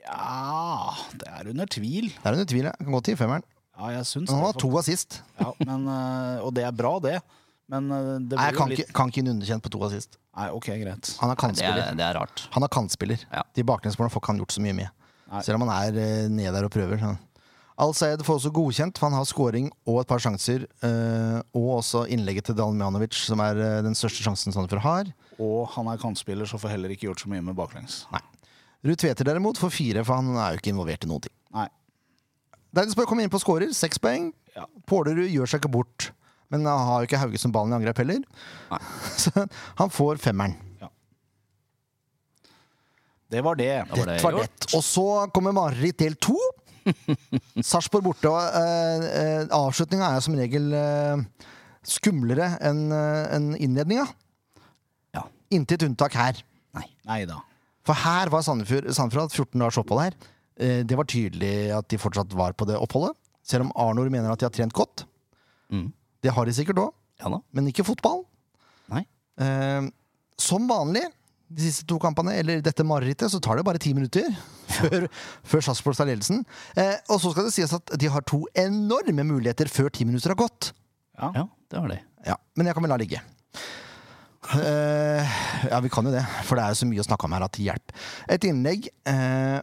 ja 0.06 0.94
Det 1.14 1.30
er 1.30 1.50
under 1.52 1.66
tvil. 1.70 2.10
Det 2.10 2.26
er 2.26 2.34
under 2.40 2.50
tvil. 2.50 2.66
ja. 2.70 2.74
kan 2.80 2.92
gå 2.98 3.02
til 3.06 3.18
femmeren. 3.18 3.46
Ja, 3.76 3.92
jeg 3.98 4.06
syns 4.08 4.32
Han 4.32 4.40
har 4.40 4.54
to 4.54 4.70
assist. 4.80 5.22
Ja, 5.40 5.52
men, 5.60 5.88
øh, 5.88 6.46
og 6.46 6.54
det 6.56 6.64
er 6.64 6.72
bra, 6.72 7.00
det. 7.04 7.20
Men 7.72 7.88
øh, 7.92 8.10
det 8.22 8.38
Nei, 8.38 8.50
jeg 8.52 8.58
kan 8.60 8.70
litt 8.70 8.82
ikke, 8.84 8.94
kan 8.98 9.10
ikke 9.12 9.22
inn 9.24 9.30
en 9.32 9.36
underkjent 9.38 9.66
på 9.66 9.72
to 9.74 9.82
assist. 9.88 10.20
Nei, 10.38 10.50
ok, 10.54 10.68
greit. 10.84 11.14
Han 11.22 11.32
er 11.34 11.40
Det 11.56 11.66
er, 11.66 11.96
det 11.98 12.06
er 12.06 12.18
rart. 12.20 12.44
Han 12.54 12.64
er 12.68 12.72
kantspiller. 12.72 13.24
Ja. 13.32 13.42
De 13.58 13.66
baklengsmålene 13.66 14.14
får 14.14 14.22
ikke 14.22 14.34
han 14.34 14.42
gjort 14.44 14.58
så 14.58 14.66
mye 14.66 14.76
med. 14.78 15.08
Nei. 15.32 15.42
Selv 15.42 15.58
om 15.58 15.66
han 15.68 15.74
er 15.74 15.98
eh, 16.02 16.28
nede 16.30 16.54
der 16.54 16.68
og 16.68 16.74
prøver. 16.76 17.02
Al-Sayed 17.82 18.22
får 18.24 18.38
også 18.40 18.52
godkjent, 18.56 19.00
for 19.00 19.10
han 19.10 19.18
har 19.18 19.26
scoring 19.28 19.66
og 19.90 19.98
et 20.00 20.08
par 20.08 20.22
sjanser. 20.24 20.68
eh, 20.86 21.40
og 21.58 21.72
også 21.82 22.06
innlegget 22.08 22.48
til 22.48 22.56
Dalmjanovic, 22.56 23.18
som 23.18 23.42
er 23.44 23.58
eh, 23.60 23.82
den 23.84 23.98
største 23.98 24.24
sjansen 24.24 24.56
Sandefjord 24.56 24.86
har. 24.86 25.10
Og 25.42 25.68
han 25.74 25.90
er 25.92 26.00
kantspiller, 26.00 26.48
så 26.48 26.60
får 26.62 26.76
heller 26.78 26.94
ikke 26.94 27.10
gjort 27.10 27.26
så 27.26 27.32
mye 27.32 27.44
med 27.44 27.58
baklengs. 27.58 28.06
Ruud 28.86 29.02
Tveter 29.02 29.26
derimot 29.28 29.58
får 29.58 29.74
fire, 29.74 30.04
for 30.06 30.22
han 30.22 30.38
er 30.38 30.54
jo 30.54 30.62
ikke 30.62 30.72
involvert 30.72 31.04
i 31.04 31.10
noen 31.10 31.26
ting. 31.26 31.34
Nei. 31.56 31.66
Deidesborg 32.76 33.10
kommer 33.10 33.26
inn 33.26 33.34
på 33.34 33.42
scorer, 33.42 33.72
seks 33.76 34.00
poeng. 34.00 34.30
Ja. 34.56 34.68
Pålerud 34.88 35.28
gjør 35.32 35.50
seg 35.50 35.64
ikke 35.64 35.74
bort, 35.74 36.12
men 36.54 36.68
han 36.68 36.86
har 36.90 37.02
jo 37.02 37.10
ikke 37.10 37.22
Haugesund 37.22 37.54
ballen 37.56 37.74
i 37.74 37.78
angrep 37.80 38.02
heller. 38.04 38.22
Nei. 38.72 38.82
Så 39.24 39.32
han 39.80 39.94
får 39.94 40.22
femmeren. 40.24 40.58
Det 43.32 43.42
var 43.42 43.58
det. 43.58 43.72
Var 43.90 44.06
det 44.06 44.18
Det 44.20 44.24
var 44.24 44.36
det. 44.38 44.68
Og 44.78 44.84
så 44.86 45.06
kommer 45.34 45.56
mareritt 45.56 45.98
del 46.00 46.14
to. 46.22 46.38
Sarpsborg 47.72 48.06
borte. 48.06 48.30
og 48.30 48.38
uh, 48.38 49.08
uh, 49.50 49.56
Avslutninga 49.58 50.12
er 50.14 50.22
som 50.22 50.38
regel 50.38 50.70
eh, 50.78 51.24
skumlere 51.90 52.52
enn 52.64 52.86
en 52.94 53.50
innledninga. 53.58 54.06
Ja. 55.18 55.26
Inntil 55.50 55.80
et 55.80 55.88
unntak 55.90 56.16
her. 56.22 56.46
Nei 57.06 57.26
da. 57.30 57.42
For 57.86 57.98
her 58.02 58.32
var 58.34 58.46
Sandefjord, 58.46 58.88
Sandefjord 58.98 59.30
hatt 59.30 59.38
14 59.38 59.62
dagers 59.62 59.78
opphold 59.82 60.02
her. 60.02 60.16
Eh, 60.58 60.82
det 60.88 60.98
var 60.98 61.08
tydelig 61.10 61.54
at 61.76 61.90
de 61.92 62.00
fortsatt 62.02 62.34
var 62.34 62.56
på 62.58 62.68
det 62.70 62.80
oppholdet. 62.82 63.14
Selv 63.46 63.68
om 63.68 63.76
Arnor 63.78 64.10
mener 64.10 64.32
at 64.34 64.42
de 64.42 64.48
har 64.48 64.56
trent 64.56 64.74
godt. 64.74 65.06
Mm. 65.70 65.92
Det 66.26 66.34
har 66.34 66.48
de 66.50 66.56
sikkert 66.58 66.82
òg, 66.82 66.96
Ja 67.22 67.30
da. 67.32 67.40
men 67.56 67.70
ikke 67.70 67.86
fotball. 67.88 68.24
Nei. 68.92 69.04
Eh, 69.42 69.86
som 70.42 70.66
vanlig 70.70 71.04
de 71.56 71.62
siste 71.62 71.86
to 71.88 72.00
kampene, 72.02 72.34
eller 72.42 72.64
dette 72.66 72.82
marerittet, 72.88 73.30
så 73.32 73.38
tar 73.40 73.60
det 73.60 73.66
bare 73.68 73.80
ti 73.80 73.92
minutter 73.94 74.26
før, 74.80 75.06
før 75.46 75.62
Sarpsborg 75.68 76.00
tar 76.00 76.10
ledelsen. 76.10 76.42
Eh, 76.76 76.96
og 77.14 77.22
så 77.22 77.32
skal 77.36 77.48
det 77.48 77.54
sies 77.56 77.76
at 77.78 77.94
de 78.02 78.10
har 78.12 78.26
to 78.26 78.42
enorme 78.58 79.24
muligheter 79.30 79.70
før 79.72 79.92
ti 79.94 80.08
minutter 80.10 80.34
har 80.34 80.40
gått. 80.42 80.72
Ja. 81.16 81.30
Ja, 81.38 81.46
det 81.72 81.80
har 81.84 81.94
de. 81.94 82.00
Ja, 82.26 82.36
Men 82.58 82.68
jeg 82.68 82.76
kan 82.76 82.84
vel 82.88 82.92
la 82.96 82.98
ligge. 83.00 83.22
Eh, 84.56 85.38
ja, 85.72 85.80
vi 85.82 85.90
kan 85.94 86.06
jo 86.06 86.12
det, 86.14 86.26
for 86.46 86.58
det 86.58 86.66
er 86.66 86.74
jo 86.74 86.82
så 86.82 86.88
mye 86.90 87.02
å 87.02 87.08
snakke 87.08 87.26
om 87.30 87.34
her 87.38 87.46
at 87.48 87.56
det 87.58 87.66
hjelper. 87.66 88.04
Et 88.36 88.46
innlegg 88.50 88.90
eh, 89.10 89.58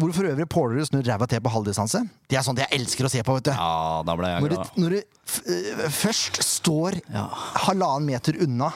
hvor 0.00 0.12
for 0.16 0.24
øvrig 0.24 0.46
pålere 0.48 0.86
snur 0.88 1.02
ræva 1.04 1.26
til 1.28 1.40
på 1.44 1.50
halvdistanse. 1.52 2.00
Det 2.30 2.38
er 2.38 2.42
sånt 2.46 2.58
jeg 2.62 2.68
elsker 2.72 3.04
å 3.06 3.10
se 3.12 3.22
på. 3.22 3.34
vet 3.36 3.44
du 3.44 3.50
Ja, 3.52 4.02
da 4.06 4.14
ble 4.16 4.30
jeg 4.32 4.42
Når 4.42 4.48
du, 4.48 4.54
glad. 4.56 4.78
når 4.80 4.90
du 4.90 4.98
eh, 5.52 5.88
først 5.90 6.40
står 6.42 7.00
Ja. 7.12 7.26
halvannen 7.66 8.06
meter 8.08 8.38
unna 8.42 8.70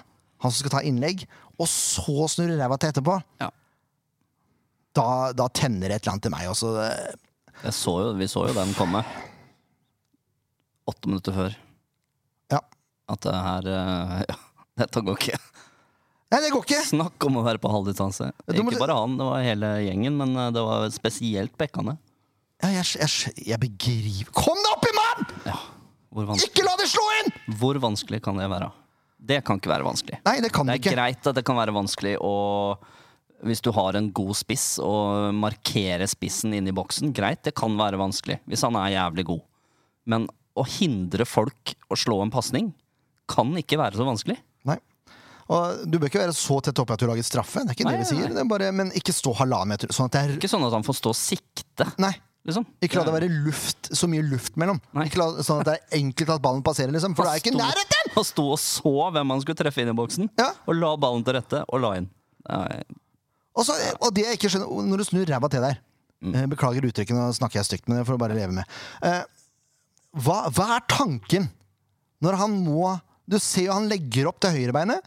han 0.45 0.51
som 0.53 0.61
skal 0.61 0.71
ta 0.79 0.83
innlegg, 0.85 1.25
og 1.59 1.67
så 1.73 2.27
snur 2.29 2.53
ræva 2.59 2.77
til 2.79 2.91
etterpå, 2.93 3.17
Ja. 3.41 3.49
da, 4.95 5.33
da 5.33 5.49
tenner 5.49 5.89
det 5.89 5.97
et 5.97 6.03
eller 6.07 6.13
annet 6.19 6.27
i 6.27 6.35
meg 6.37 6.49
også. 6.53 6.75
Jeg 7.65 7.73
så 7.73 7.95
jo, 8.05 8.13
vi 8.21 8.29
så 8.29 8.47
jo 8.49 8.55
den 8.55 8.75
komme. 8.77 9.01
åtte 10.87 11.09
minutter 11.09 11.33
før 11.35 11.57
Ja. 12.53 12.61
at 13.09 13.21
det 13.25 13.33
her 13.35 13.67
eh, 13.73 14.25
Ja, 14.29 14.37
dette 14.85 15.01
går 15.03 15.17
ikke. 15.19 15.39
Nei, 16.33 16.41
det 16.43 16.51
går 16.51 16.65
ikke! 16.67 16.81
Snakk 16.89 17.27
om 17.29 17.37
å 17.39 17.45
være 17.47 17.61
på 17.63 17.71
halvdistanse. 17.71 18.33
Du 18.51 18.63
må- 18.63 18.73
Ikke 18.73 18.83
bare 18.83 18.97
han, 18.99 19.17
det 19.19 19.27
var 19.29 19.45
hele 19.47 19.69
gjengen, 19.87 20.17
men 20.19 20.35
eh, 20.37 20.51
det 20.57 20.63
var 20.67 20.89
spesielt 20.91 21.55
bekkene. 21.61 21.97
Ja, 22.65 22.71
jeg, 22.73 22.87
jeg, 22.99 23.33
jeg 23.53 23.61
begriper 23.61 24.33
Kom 24.33 24.57
deg 24.65 24.73
opp 24.73 24.87
i 24.89 24.95
mann! 24.97 25.27
Ja. 25.45 25.57
Ikke 26.41 26.65
la 26.65 26.73
det 26.81 26.87
slå 26.89 27.03
inn! 27.21 27.33
hvor 27.61 27.77
vanskelig 27.83 28.23
kan 28.25 28.39
det 28.41 28.47
være? 28.49 28.71
Det 29.27 29.43
kan 29.45 29.59
ikke 29.61 29.69
være 29.69 29.85
vanskelig. 29.85 30.19
Nei, 30.25 30.39
det 30.41 30.51
kan 30.55 30.67
Det 30.67 30.77
det 30.77 30.81
er 30.81 30.83
ikke. 30.87 30.95
greit 30.97 31.29
at 31.29 31.35
det 31.37 31.45
kan 31.45 31.57
være 31.59 31.75
vanskelig 31.77 32.15
å 32.25 32.33
Hvis 33.45 33.61
du 33.61 33.71
har 33.77 33.99
en 33.99 34.09
god 34.17 34.33
spiss 34.39 34.79
og 34.81 35.35
markere 35.37 36.07
spissen 36.09 36.55
inn 36.57 36.67
i 36.71 36.73
boksen, 36.73 37.13
greit, 37.13 37.43
det 37.45 37.53
kan 37.55 37.77
være 37.77 37.99
vanskelig. 38.01 38.39
Hvis 38.49 38.63
han 38.65 38.75
er 38.81 38.95
jævlig 38.97 39.27
god. 39.29 39.43
Men 40.09 40.25
å 40.57 40.65
hindre 40.65 41.27
folk 41.29 41.75
å 41.93 41.99
slå 42.01 42.23
en 42.25 42.33
pasning 42.33 42.73
kan 43.29 43.53
ikke 43.61 43.77
være 43.77 44.01
så 44.01 44.07
vanskelig. 44.09 44.39
Og 45.49 45.83
du 45.87 45.99
bør 46.03 46.09
ikke 46.11 46.23
være 46.25 46.35
så 46.35 46.57
tett 46.67 46.79
oppe 46.83 46.95
at 46.97 47.03
du 47.03 47.07
lager 47.07 47.23
straffe. 47.27 47.63
Det 47.63 47.71
er 47.71 47.77
ikke 47.79 47.85
Nei, 47.87 47.93
det 47.97 48.03
vi 48.03 48.09
sier. 48.17 48.31
Det 48.35 48.43
er 48.43 48.49
bare, 48.51 48.71
men 48.75 48.89
ikke 48.99 49.15
stå 49.15 49.33
halvannen 49.39 49.69
meter. 49.77 49.93
Sånn 49.95 50.09
at 50.11 50.17
det 50.17 50.23
er 50.25 50.33
Ikke 50.41 50.51
sånn 50.51 50.65
at 50.67 50.75
han 50.75 50.87
får 50.87 50.97
stå 50.99 51.13
og 51.15 51.19
sikte, 51.19 51.87
Nei. 52.03 52.11
liksom. 52.49 52.67
Ikke 52.83 52.99
la 52.99 53.05
det 53.07 53.15
være 53.15 53.29
luft, 53.47 53.91
så 53.95 54.09
mye 54.11 54.25
luft 54.27 54.57
mellom. 54.59 54.81
Nei. 54.97 55.07
Ikke 55.07 55.21
la, 55.23 55.29
sånn 55.47 55.63
at 55.63 55.69
det 55.71 55.77
er 55.79 55.99
enkelt 56.01 56.33
at 56.35 56.43
ballen 56.43 56.65
passerer, 56.67 56.91
liksom. 56.97 57.15
For 57.19 57.29
du 57.29 57.31
er 57.31 57.43
ikke 57.43 57.55
nærheten! 57.55 58.13
Han 58.17 58.25
sto 58.27 58.49
og 58.55 58.59
så 58.63 58.93
hvem 59.15 59.35
han 59.35 59.43
skulle 59.45 59.59
treffe 59.63 59.83
inn 59.85 59.91
i 59.93 59.97
boksen, 59.99 60.31
Ja. 60.41 60.51
og 60.67 60.75
la 60.81 60.95
ballen 60.97 61.23
til 61.27 61.35
rette 61.39 61.63
og 61.69 61.81
la 61.85 61.95
inn. 62.01 62.11
Nei, 62.49 62.83
Og, 63.57 63.65
så, 63.65 63.73
og 64.05 64.11
det 64.13 64.25
jeg 64.27 64.37
ikke 64.39 64.51
skjønner, 64.53 64.69
når 64.91 65.01
du 65.01 65.05
snur 65.09 65.27
ræva 65.31 65.49
til 65.53 65.63
der 65.65 65.79
Mm. 66.25 66.33
eh, 66.35 66.47
Beklager 66.49 66.81
uttrykket, 66.89 67.13
nå 67.13 67.27
snakker 67.37 67.59
jeg 67.61 67.67
stygt, 67.69 67.89
men 67.89 67.99
det 67.99 68.07
får 68.09 68.17
du 68.17 68.21
bare 68.23 68.35
leve 68.35 68.53
med. 68.57 68.65
Eh, 69.05 69.23
hva, 70.17 70.49
hva 70.49 70.67
er 70.79 70.85
tanken 70.89 71.51
når 72.25 72.39
han 72.41 72.55
må 72.65 72.95
Du 73.29 73.37
ser 73.39 73.67
jo 73.67 73.73
han 73.75 73.89
legger 73.91 74.29
opp 74.31 74.39
til 74.41 74.55
høyrebeinet, 74.55 75.03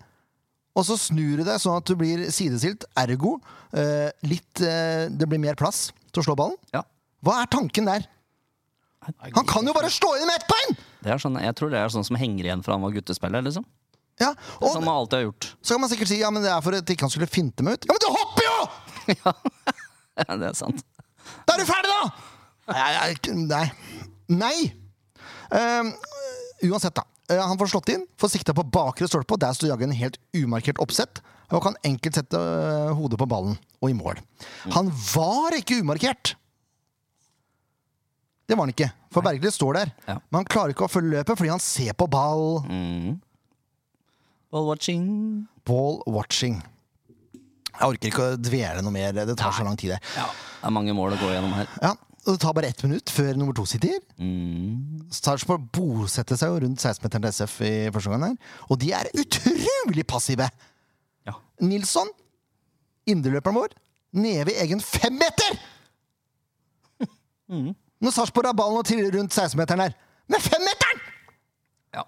og 0.77 0.85
så 0.85 0.97
snur 0.99 1.41
du 1.41 1.45
deg 1.47 1.59
sånn 1.61 1.79
at 1.81 1.89
du 1.89 1.95
blir 1.99 2.27
sidestilt, 2.33 2.85
ergo 2.99 3.37
eh, 3.73 4.09
litt 4.29 4.61
eh, 4.63 5.09
Det 5.09 5.27
blir 5.27 5.41
mer 5.41 5.57
plass 5.59 5.89
til 6.13 6.21
å 6.21 6.25
slå 6.29 6.35
ballen. 6.39 6.57
Ja. 6.75 6.83
Hva 7.25 7.41
er 7.41 7.51
tanken 7.51 7.89
der? 7.89 8.05
Han 9.33 9.47
kan 9.49 9.65
jo 9.65 9.73
bare 9.75 9.89
slå 9.91 10.13
inn 10.19 10.27
med 10.29 10.37
ett 10.37 10.47
bein! 10.49 10.77
Det 11.03 11.11
er 11.13 11.21
sånn, 11.21 11.37
jeg 11.41 11.55
tror 11.57 11.71
det 11.73 11.79
er 11.81 11.91
sånn 11.93 12.05
som 12.05 12.17
henger 12.19 12.45
igjen 12.45 12.63
fra 12.65 12.75
han 12.75 12.83
var 12.85 12.93
guttespiller. 12.93 13.43
liksom. 13.45 13.65
Ja, 14.19 14.33
og, 14.59 14.67
som 14.73 14.83
han 14.83 14.91
alltid 14.91 15.17
har 15.17 15.25
gjort. 15.29 15.47
så 15.63 15.75
kan 15.75 15.81
man 15.85 15.91
sikkert 15.93 16.11
si 16.11 16.19
ja, 16.19 16.29
men 16.33 16.43
det 16.43 16.51
er 16.51 16.63
for 16.63 16.75
at 16.75 16.91
ikke 16.91 17.07
han 17.07 17.13
skulle 17.13 17.29
finte 17.31 17.63
meg 17.65 17.79
ut. 17.79 17.87
Ja, 17.87 17.95
men 17.95 18.03
du 18.03 18.09
hopper 18.17 18.49
jo! 18.49 18.57
Ja, 20.19 20.35
det 20.35 20.49
er 20.49 20.55
sant. 20.57 20.81
Da 21.47 21.55
er 21.55 21.61
du 21.61 21.69
ferdig, 21.69 21.87
da! 21.93 22.09
Nei. 22.75 23.29
nei, 23.47 23.61
Nei. 24.29 24.55
Ehm, 25.55 25.93
uansett, 26.67 26.93
da. 26.99 27.05
Eh, 27.29 27.41
han 27.41 27.57
får 27.59 27.71
slått 27.73 27.91
inn, 27.93 28.05
får 28.19 28.33
sikta 28.33 28.55
på 28.57 28.65
bakre 28.65 29.07
stolpe, 29.09 29.35
og 29.35 29.41
der 29.43 29.53
står 29.55 29.71
jaggu 29.71 29.85
en 29.87 29.95
helt 29.95 30.17
umarkert 30.37 30.81
oppsett. 30.81 31.21
Og 31.49 31.63
kan 31.65 31.77
enkelt 31.85 32.19
sette 32.19 32.37
øh, 32.37 32.91
hodet 32.97 33.17
på 33.17 33.25
ballen 33.29 33.55
og 33.81 33.89
i 33.89 33.95
mål. 33.97 34.19
Han 34.75 34.91
var 35.13 35.55
ikke 35.57 35.79
umarkert! 35.81 36.35
Det 38.49 38.57
var 38.57 38.65
han 38.65 38.73
ikke, 38.73 38.89
for 39.13 39.21
Bergli 39.21 39.49
står 39.53 39.77
der. 39.77 39.89
Ja. 40.07 40.15
Men 40.31 40.39
han 40.39 40.47
klarer 40.49 40.73
ikke 40.73 40.87
å 40.87 40.89
følge 40.89 41.19
løpet 41.19 41.37
fordi 41.37 41.51
han 41.53 41.61
ser 41.61 41.93
på 41.97 42.07
ball. 42.09 42.63
Mm. 42.65 43.19
Ball 44.49 44.65
watching. 44.65 45.03
Ball 45.69 45.99
watching. 46.09 46.55
Jeg 47.69 47.85
orker 47.85 48.09
ikke 48.09 48.25
å 48.25 48.39
dvele 48.41 48.81
noe 48.81 48.93
mer. 48.95 49.13
Det 49.13 49.37
tar 49.37 49.53
så 49.53 49.65
lang 49.67 49.77
tid. 49.77 49.93
det. 49.93 49.99
Ja. 50.17 50.25
Det 50.59 50.65
er 50.65 50.73
mange 50.73 50.95
mål 50.97 51.13
å 51.13 51.19
gå 51.21 51.29
gjennom 51.29 51.53
her. 51.55 51.69
Ja, 51.77 51.93
og 52.29 52.35
Det 52.35 52.41
tar 52.43 52.53
bare 52.53 52.69
ett 52.69 52.83
minutt 52.85 53.09
før 53.09 53.33
nummer 53.37 53.55
to 53.57 53.65
sitter. 53.65 53.97
Mm. 54.21 55.09
Sarpsborg 55.13 55.65
bosetter 55.73 56.37
seg 56.37 56.51
jo 56.53 56.61
rundt 56.63 56.83
16-meteren 56.83 57.25
til 57.25 57.33
SF 57.33 57.55
i 57.65 57.73
første 57.95 58.11
omgang. 58.13 58.37
her, 58.37 58.65
Og 58.69 58.79
de 58.81 58.91
er 58.93 59.09
utrolig 59.17 60.05
passive! 60.07 60.49
Ja. 61.25 61.33
Nilsson, 61.61 62.09
indreløperen 63.09 63.57
vår, 63.57 63.73
nede 64.13 64.45
ved 64.45 64.61
egen 64.61 64.81
femmeter! 64.81 65.57
Mm. 67.49 67.73
Når 67.99 68.13
Sarpsborg 68.13 68.45
har 68.45 68.53
ballen 68.53 68.77
og 68.77 68.85
triller 68.85 69.15
rundt 69.17 69.33
16-meteren 69.33 69.81
her. 69.81 69.95
Med 70.29 70.43
femmeteren! 70.45 71.01
Ja. 71.95 72.03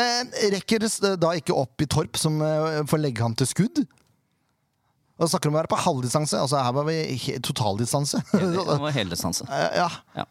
Eh, 0.00 0.22
rekker 0.56 0.80
det 0.80 1.12
da 1.20 1.34
ikke 1.36 1.54
opp 1.54 1.84
i 1.84 1.86
Torp, 1.86 2.16
som 2.16 2.40
eh, 2.42 2.80
får 2.88 3.02
legge 3.04 3.22
ham 3.22 3.36
til 3.36 3.46
skudd? 3.50 3.84
Og 5.20 5.28
snakker 5.30 5.50
om 5.50 5.54
å 5.54 5.60
være 5.60 5.70
på 5.70 5.78
halvdistanse. 5.78 6.38
Altså 6.42 6.58
her 6.58 6.72
var 6.74 6.86
vi 6.88 6.96
totaldistanse. 7.44 8.18
Det 8.32 8.64
var 8.66 8.94
heldistanse. 8.96 9.46
Eh, 9.54 9.76
ja. 9.78 9.88
Ja. 10.18 10.24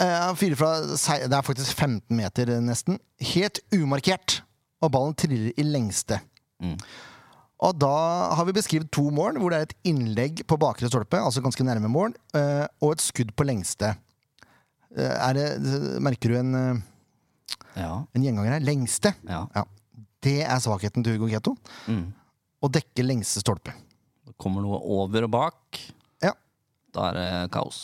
Eh, 0.00 0.26
fyrer 0.38 0.56
fra 0.60 0.70
Det 0.84 1.32
er 1.36 1.44
faktisk 1.44 1.76
15 1.76 2.16
meter, 2.16 2.52
nesten. 2.64 2.98
Helt 3.32 3.62
umarkert. 3.74 4.40
Og 4.84 4.92
ballen 4.94 5.16
triller 5.18 5.52
i 5.60 5.64
lengste. 5.66 6.20
Mm. 6.62 6.76
Og 7.60 7.74
da 7.76 7.90
har 8.36 8.46
vi 8.48 8.54
beskrevet 8.56 8.88
to 8.92 9.02
mål, 9.12 9.36
hvor 9.40 9.52
det 9.52 9.58
er 9.58 9.66
et 9.68 9.74
innlegg 9.90 10.44
på 10.48 10.56
bakre 10.60 10.88
stolpe, 10.88 11.18
altså 11.20 11.42
ganske 11.44 11.64
nærme 11.68 11.90
mål, 11.92 12.14
eh, 12.36 12.64
og 12.80 12.94
et 12.94 13.04
skudd 13.04 13.34
på 13.36 13.44
lengste. 13.44 13.90
Det, 14.90 15.44
merker 16.02 16.32
du 16.32 16.38
en, 16.38 16.54
Ja. 17.76 17.90
en 18.16 18.24
gjenganger 18.24 18.56
her? 18.56 18.64
Lengste. 18.64 19.12
ja. 19.28 19.44
Ja. 19.54 19.64
Det 20.20 20.42
er 20.44 20.58
svakheten 20.60 21.04
til 21.04 21.14
Hugo 21.16 21.28
Keto. 21.32 21.54
Mm. 21.88 22.10
Å 22.60 22.68
dekke 22.68 23.04
lengste 23.06 23.40
stolpe. 23.40 23.72
Kommer 24.40 24.64
noe 24.64 24.80
over 24.98 25.26
og 25.26 25.34
bak. 25.34 25.80
Ja. 26.24 26.32
Da 26.94 27.10
er 27.10 27.18
det 27.18 27.28
kaos. 27.54 27.82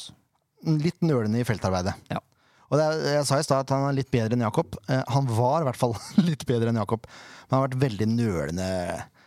Litt 0.67 1.05
nølende 1.05 1.43
i 1.43 1.47
feltarbeidet. 1.47 1.95
Ja. 2.11 2.23
Og 2.67 2.81
er, 2.83 2.99
jeg 3.15 3.27
sa 3.29 3.39
i 3.39 3.45
stad 3.47 3.63
at 3.63 3.75
han 3.75 3.85
er 3.87 3.95
litt 3.95 4.11
bedre 4.11 4.35
enn 4.35 4.43
Jakob. 4.43 4.75
Eh, 4.91 5.05
han 5.15 5.29
var 5.37 5.63
i 5.63 5.69
hvert 5.69 5.79
fall 5.79 5.95
litt 6.29 6.43
bedre 6.49 6.73
enn 6.73 6.81
Jakob. 6.81 7.07
Men 7.07 7.55
han 7.55 7.61
har 7.61 7.69
vært 7.69 7.85
veldig 7.85 8.09
nølende. 8.11 8.69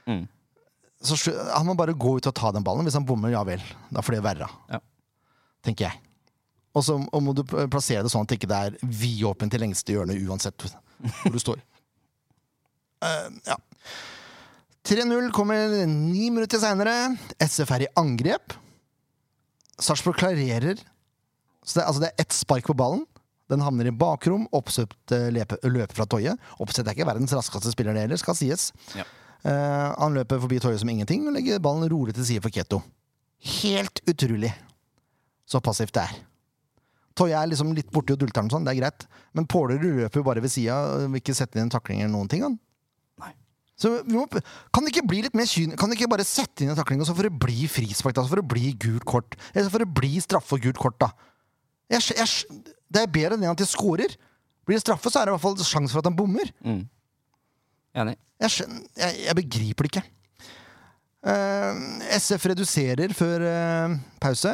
Mm. 0.10 0.26
Så 1.00 1.16
Han 1.54 1.70
må 1.70 1.78
bare 1.80 1.96
gå 1.96 2.18
ut 2.18 2.28
og 2.28 2.36
ta 2.36 2.52
den 2.52 2.66
ballen. 2.66 2.84
Hvis 2.88 2.98
han 3.00 3.08
bommer, 3.08 3.32
ja 3.32 3.46
vel. 3.48 3.64
Da 3.94 4.04
får 4.04 4.18
det 4.18 4.26
være. 4.26 4.50
Ja. 4.74 4.82
Tenker 5.64 5.88
jeg. 5.88 6.02
Og 6.76 6.86
så 6.86 7.00
og 7.00 7.24
må 7.24 7.34
du 7.36 7.42
plassere 7.48 8.04
det 8.06 8.12
sånn 8.14 8.28
at 8.28 8.32
det 8.32 8.40
ikke 8.40 8.52
er 8.56 8.76
vidåpent 8.84 9.52
til 9.52 9.64
lengste 9.64 9.96
hjørne 9.96 10.18
uansett 10.28 10.68
hvor 10.68 11.34
du 11.34 11.40
står. 11.42 11.64
Uh, 13.00 13.32
ja. 13.52 13.58
3-0 14.88 15.32
kommer 15.36 15.86
ni 15.90 16.30
minutter 16.32 16.62
seinere. 16.62 17.16
SF 17.44 17.74
er 17.76 17.86
i 17.86 17.92
angrep. 18.00 18.56
Sarpsborg 19.80 20.20
klarerer. 20.20 20.80
Så 21.64 21.80
det, 21.80 21.86
altså 21.86 22.04
det 22.04 22.12
er 22.12 22.24
ett 22.24 22.36
spark 22.36 22.70
på 22.70 22.78
ballen. 22.78 23.04
Den 23.50 23.64
havner 23.66 23.90
i 23.90 23.96
bakrom. 23.96 24.48
Oppsøkt 24.56 25.14
eh, 25.16 25.30
løper 25.34 25.96
fra 25.98 26.08
Toje. 26.10 26.36
Oppsett 26.62 26.88
er 26.88 26.96
ikke 26.96 27.10
verdens 27.10 27.34
raskeste 27.36 27.74
spiller, 27.74 27.98
det 27.98 28.06
heller, 28.08 28.22
skal 28.22 28.38
sies. 28.38 28.70
Ja. 28.98 29.08
Uh, 29.40 29.96
han 29.96 30.18
løper 30.18 30.42
forbi 30.44 30.58
Toje 30.60 30.82
som 30.82 30.90
ingenting 30.92 31.24
og 31.30 31.36
legger 31.38 31.62
ballen 31.64 31.88
rolig 31.92 32.16
til 32.18 32.28
side 32.28 32.44
for 32.44 32.52
Keto. 32.52 32.82
Helt 33.62 34.02
utrolig 34.10 34.52
så 35.50 35.62
passivt 35.64 35.96
det 35.96 36.04
er. 36.06 36.18
Toje 37.18 37.36
er 37.36 37.50
liksom 37.50 37.72
litt 37.76 37.90
borti 37.92 38.14
og 38.14 38.20
dulter 38.22 38.44
den 38.44 38.52
sånn, 38.54 38.66
det 38.68 38.76
er 38.76 38.82
greit. 38.84 39.06
Men 39.36 39.48
Pålerud 39.50 40.04
løper 40.04 40.22
jo 40.22 40.26
bare 40.28 40.44
ved 40.44 40.54
sida 40.54 40.76
vil 41.08 41.20
ikke 41.20 41.36
sette 41.36 41.58
inn 41.58 41.66
en 41.66 41.74
takling 41.74 42.04
eller 42.04 42.14
noen 42.14 42.30
ting. 42.32 42.46
Han. 42.46 42.60
Så 43.80 43.94
vi 44.04 44.18
må, 44.18 44.26
kan 44.28 44.84
det 44.84 44.92
ikke 44.92 45.08
bli 45.08 45.22
litt 45.24 45.36
mer 45.38 45.48
kyn... 45.48 45.72
Kan 45.80 45.88
det 45.88 45.96
ikke 45.96 46.12
bare 46.12 46.26
sette 46.28 46.66
inn 46.66 46.74
en 46.74 46.78
takling 46.78 47.00
og 47.00 47.08
så 47.08 47.16
får 47.16 47.30
det 47.30 47.40
bli 47.40 47.68
frispark? 47.72 48.18
da, 48.18 48.26
så 48.26 48.34
får 48.34 48.42
det 48.42 48.52
bli 48.52 48.74
gult 48.76 49.06
kort? 49.08 49.38
Eller 49.54 49.70
så 49.70 49.72
får 49.72 49.86
det 49.86 49.94
bli 50.02 50.12
straffe 50.24 50.58
og 50.58 50.66
gult 50.66 50.82
kort, 50.82 50.98
da? 51.00 51.14
Jeg, 51.90 52.04
jeg, 52.20 52.66
det 52.92 53.06
er 53.06 53.14
bedre 53.14 53.38
enn 53.40 53.48
at 53.50 53.62
de 53.62 53.68
scorer. 53.70 54.18
Blir 54.68 54.78
det 54.78 54.84
straffe, 54.84 55.10
så 55.10 55.22
er 55.22 55.30
det 55.30 55.34
i 55.34 55.38
hvert 55.38 55.46
fall 55.48 55.56
sjanse 55.64 55.96
for 55.96 56.04
at 56.04 56.10
han 56.12 56.18
bommer. 56.20 56.52
Mm. 56.60 56.84
Enig. 58.04 58.18
Jeg, 58.44 58.68
jeg, 59.00 59.16
jeg 59.26 59.38
begriper 59.40 59.88
det 59.88 59.94
ikke. 59.94 60.06
Uh, 61.20 61.80
SF 62.16 62.52
reduserer 62.52 63.16
før 63.16 63.48
uh, 63.48 63.98
pause. 64.24 64.54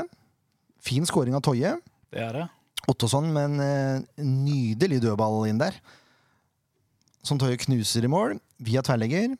Fin 0.85 1.05
scoring 1.05 1.35
av 1.37 1.43
Toje. 1.45 1.75
Det 2.13 2.23
er 2.23 2.39
det. 2.39 2.47
Ottosson 2.89 3.27
med 3.33 3.57
en 3.57 3.61
uh, 3.61 4.23
nydelig 4.23 5.01
dødball 5.03 5.49
inn 5.49 5.61
der. 5.61 5.77
Som 7.25 7.41
Toje 7.41 7.57
knuser 7.65 8.05
i 8.05 8.09
mål, 8.09 8.37
via 8.63 8.83
tverrlegger. 8.85 9.35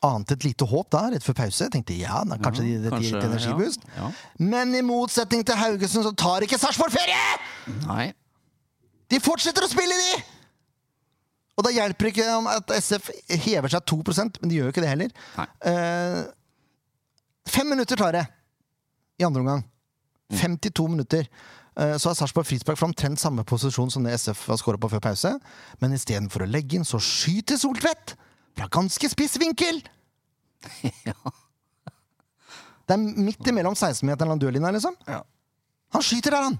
Ante 0.00 0.32
et 0.32 0.46
lite 0.46 0.64
håp 0.64 0.88
da, 0.94 1.02
rett 1.12 1.24
før 1.24 1.36
pause. 1.42 1.68
Tenkte 1.72 1.96
ja, 1.98 2.22
da, 2.24 2.38
kanskje 2.40 2.64
de, 2.64 2.76
dette 2.86 3.00
gir 3.04 3.18
et 3.18 3.28
energiboost. 3.28 3.84
Ja. 3.98 4.08
Men 4.40 4.72
i 4.76 4.80
motsetning 4.86 5.44
til 5.44 5.58
Haugesund, 5.60 6.06
så 6.08 6.14
tar 6.16 6.46
ikke 6.46 6.58
Sarpsborg 6.60 6.94
ferie! 6.94 7.20
Nei. 7.84 8.10
De 9.12 9.20
fortsetter 9.20 9.66
å 9.66 9.70
spille, 9.70 9.96
de! 10.00 10.22
Og 11.60 11.66
da 11.66 11.74
hjelper 11.74 12.06
det 12.06 12.12
ikke 12.14 12.28
om 12.38 12.48
at 12.48 12.72
SF 12.72 13.10
hever 13.44 13.68
seg 13.68 13.84
2% 13.92 14.38
men 14.40 14.48
de 14.48 14.56
gjør 14.56 14.70
jo 14.70 14.72
ikke 14.72 14.84
det 14.86 14.92
heller. 14.94 15.10
Eh, 15.68 16.22
fem 17.52 17.68
minutter 17.68 18.00
tar 18.00 18.16
det 18.16 18.24
i 19.20 19.26
andre 19.26 19.42
omgang. 19.44 19.64
52 20.32 20.86
minutter. 20.88 21.28
Eh, 21.76 21.96
så 22.00 22.08
har 22.08 22.16
Sarpsborg 22.16 22.48
frispark 22.48 22.80
fra 22.80 22.88
omtrent 22.88 23.20
samme 23.20 23.44
posisjon 23.44 23.92
som 23.92 24.06
det 24.06 24.16
SF 24.16 24.46
har 24.54 24.60
skåra 24.62 24.80
på 24.80 24.88
før 24.94 25.04
pause. 25.10 25.34
Men 25.82 25.92
istedenfor 25.98 26.46
å 26.46 26.48
legge 26.48 26.78
inn, 26.78 26.88
så 26.88 27.02
skyter 27.02 27.60
Soltvedt 27.60 28.16
fra 28.60 28.70
ganske 28.80 29.12
spiss 29.12 29.38
vinkel! 29.40 29.82
Ja. 31.08 31.14
Det 32.90 32.96
er 32.96 33.22
midt 33.22 33.46
imellom 33.46 33.76
16-meteren 33.78 34.34
og 34.34 34.40
dørlinja, 34.42 34.72
liksom. 34.74 34.96
Ja. 35.06 35.20
Han 35.94 36.02
skyter 36.02 36.34
der, 36.34 36.46
han! 36.48 36.56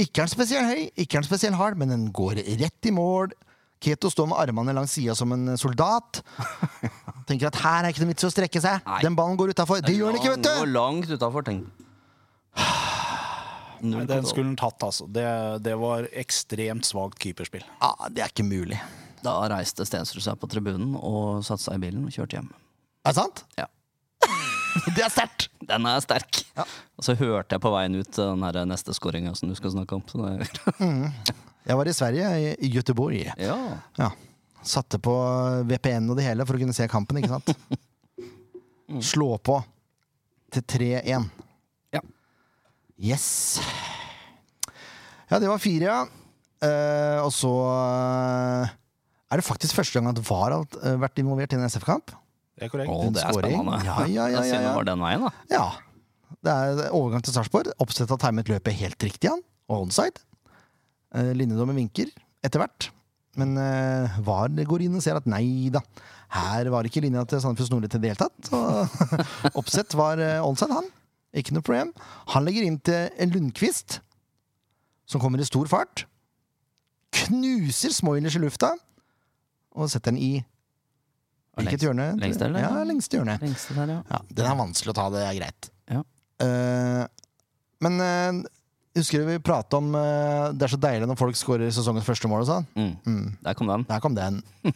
Ikke 0.00 0.22
er 0.22 0.24
han 0.24 0.32
spesielt 0.32 0.70
høy, 0.70 0.86
ikke 0.96 1.18
er 1.18 1.20
han 1.20 1.28
spesielt 1.28 1.58
hard, 1.58 1.76
men 1.78 1.92
den 1.92 2.06
går 2.16 2.40
rett 2.40 2.88
i 2.88 2.92
mål. 2.96 3.34
Keto 3.82 4.08
står 4.10 4.30
med 4.30 4.40
armene 4.40 4.72
langs 4.74 4.94
sida 4.96 5.14
som 5.18 5.34
en 5.36 5.52
soldat. 5.60 6.22
Tenker 7.28 7.50
at 7.50 7.60
her 7.60 7.84
er 7.84 7.92
ikke 7.92 8.06
noe 8.06 8.12
vits 8.14 8.24
i 8.24 8.30
å 8.30 8.32
strekke 8.32 8.62
seg. 8.64 8.80
Nei. 8.88 9.02
Den 9.04 9.18
ballen 9.18 9.36
går 9.40 9.52
utafor. 9.52 9.84
Det 9.84 9.94
gjør 9.98 10.14
den 10.14 10.22
ikke, 10.22 10.32
vet 10.38 10.48
Går 10.62 10.72
langt 10.72 11.12
utenfor, 11.12 11.46
tenk. 11.50 11.68
Nei, 13.92 14.06
den 14.08 14.26
skulle 14.30 14.48
han 14.48 14.58
tatt, 14.58 14.80
altså. 14.86 15.10
Det, 15.12 15.28
det 15.66 15.76
var 15.76 16.08
ekstremt 16.24 16.88
svakt 16.88 17.20
keeperspill. 17.22 17.68
Ja, 17.82 17.92
det 18.08 18.24
er 18.24 18.32
ikke 18.32 18.48
mulig. 18.48 18.80
Da 19.22 19.36
reiste 19.52 19.84
Stensrud 19.86 20.24
seg 20.24 20.38
på 20.42 20.48
tribunen 20.50 20.96
og 20.98 21.44
satte 21.46 21.62
seg 21.68 21.78
i 21.78 21.82
bilen 21.84 22.06
og 22.08 22.14
kjørte 22.14 22.38
hjem. 22.40 22.48
Er 23.06 23.12
det 23.14 23.18
sant? 23.20 23.44
Ja. 23.58 23.68
Det 24.96 25.02
er 25.04 25.12
sterkt! 25.12 25.48
Den 25.68 25.86
er 25.86 26.00
sterk! 26.02 26.40
Ja. 26.56 26.64
Og 26.98 27.04
så 27.06 27.14
hørte 27.18 27.54
jeg 27.56 27.62
på 27.62 27.70
veien 27.74 27.94
ut 28.00 28.10
den 28.16 28.42
her 28.46 28.58
neste 28.66 28.94
skåringa 28.96 29.34
som 29.38 29.50
du 29.50 29.54
skal 29.58 29.74
snakke 29.74 29.98
om. 29.98 30.02
Så 30.08 30.18
det, 30.22 30.48
Jeg 31.68 31.76
var 31.78 31.86
i 31.90 31.94
Sverige, 31.94 32.30
i- 32.58 32.70
Göteborg. 32.72 33.32
ja. 33.38 33.56
Ja. 34.00 34.10
Satte 34.62 34.98
på 35.02 35.12
VPN 35.66 36.08
og 36.10 36.16
det 36.18 36.24
hele 36.26 36.44
for 36.46 36.54
å 36.54 36.60
kunne 36.62 36.74
se 36.74 36.86
kampen, 36.90 37.18
ikke 37.18 37.32
sant? 37.34 37.50
Slå 39.12 39.36
på 39.42 39.56
til 40.52 40.62
3-1. 40.68 41.28
Ja. 41.96 42.00
Yes. 43.02 43.26
Ja, 45.30 45.38
det 45.40 45.48
var 45.50 45.58
fire, 45.62 45.88
ja. 45.88 46.02
Uh, 46.62 47.24
og 47.26 47.32
så 47.34 47.50
eh, 47.74 48.70
er 49.32 49.40
det 49.40 49.46
faktisk 49.46 49.78
første 49.78 49.96
gang 49.96 50.10
at 50.10 50.20
VAR 50.28 50.52
har 50.52 50.78
eh, 50.82 50.98
vært 51.00 51.22
involvert 51.22 51.54
i 51.54 51.58
en 51.58 51.64
SF-kamp. 51.64 52.12
Det 52.58 52.66
er 52.66 52.72
korrekt. 52.72 52.92
Åh, 52.92 53.06
det 53.14 53.22
er 53.24 53.36
spennende. 53.38 53.78
Ja, 53.86 53.96
ja, 54.04 54.26
ja, 54.28 54.42
ja, 54.44 54.58
det 54.60 54.66
ja. 54.68 54.82
den 54.92 55.04
veien, 55.04 55.24
da. 55.24 55.32
Ja. 55.50 55.66
Det 56.42 56.52
er 56.52 56.90
overgang 56.90 57.22
til 57.24 57.34
Sarpsborg. 57.34 57.70
Oppsett 57.80 58.10
har 58.12 58.20
timet 58.20 58.50
løpet 58.50 58.76
helt 58.76 59.06
riktig, 59.06 59.30
han. 59.30 59.40
Og 59.72 59.86
onside. 59.86 60.20
Uh, 61.14 61.32
Linjedommer 61.36 61.76
vinker 61.76 62.10
etter 62.44 62.60
hvert. 62.60 62.90
Men 63.40 63.56
uh, 63.56 64.20
VAR 64.26 64.52
går 64.68 64.84
inn 64.84 64.98
og 64.98 65.04
ser 65.04 65.16
at 65.16 65.28
nei 65.30 65.70
da, 65.72 65.80
her 66.36 66.68
var 66.72 66.84
ikke 66.88 67.00
linja 67.04 67.22
til 67.28 67.40
Sandefjord 67.40 67.70
Snorre 67.70 67.88
til 67.92 68.02
det 68.02 68.12
hele 68.12 68.20
tatt. 68.20 68.50
Så 68.50 68.60
Oppsett 69.60 69.96
var 69.96 70.20
uh, 70.20 70.44
onside, 70.44 70.76
han. 70.76 70.88
Ikke 71.32 71.56
noe 71.56 71.64
problem. 71.64 71.92
Han 72.34 72.44
legger 72.44 72.68
inn 72.68 72.80
til 72.84 73.08
en 73.16 73.32
Lundqvist, 73.32 74.00
som 75.08 75.22
kommer 75.22 75.40
i 75.40 75.48
stor 75.48 75.68
fart. 75.70 76.04
Knuser 77.12 77.92
Smoilers 77.92 78.36
i 78.36 78.42
lufta, 78.42 78.74
og 79.74 79.88
setter 79.92 80.12
den 80.12 80.20
i 80.22 80.32
hvilket 81.52 81.72
Lengst- 81.74 81.84
hjørne? 81.84 82.06
lengste, 82.20 82.46
eller? 82.48 82.60
Ja, 82.64 82.82
lengste 82.88 83.18
hjørne. 83.18 83.34
Lengste 83.42 83.74
der, 83.76 83.90
ja. 83.92 84.00
Ja, 84.08 84.20
den 84.40 84.46
er 84.48 84.56
vanskelig 84.56 84.92
å 84.94 84.96
ta, 84.96 85.06
det 85.12 85.22
er 85.26 85.34
greit. 85.36 85.68
Ja. 85.92 86.02
Uh, 86.42 87.02
men 87.84 87.98
uh, 88.00 88.38
husker 88.96 89.20
du 89.20 89.26
vi 89.28 89.36
prata 89.44 89.76
om 89.82 89.90
uh, 89.94 90.48
det 90.56 90.64
er 90.64 90.72
så 90.72 90.78
deilig 90.80 91.08
når 91.10 91.18
folk 91.20 91.36
skårer 91.36 91.68
sesongens 91.74 92.08
første 92.08 92.30
mål 92.30 92.44
og 92.46 92.48
sånn? 92.48 92.68
Mm. 92.78 92.92
Mm, 93.04 93.26
Der 93.44 93.58
kom 93.58 93.68
den. 93.68 93.84
der 93.90 94.00
kom 94.00 94.16
den. 94.16 94.40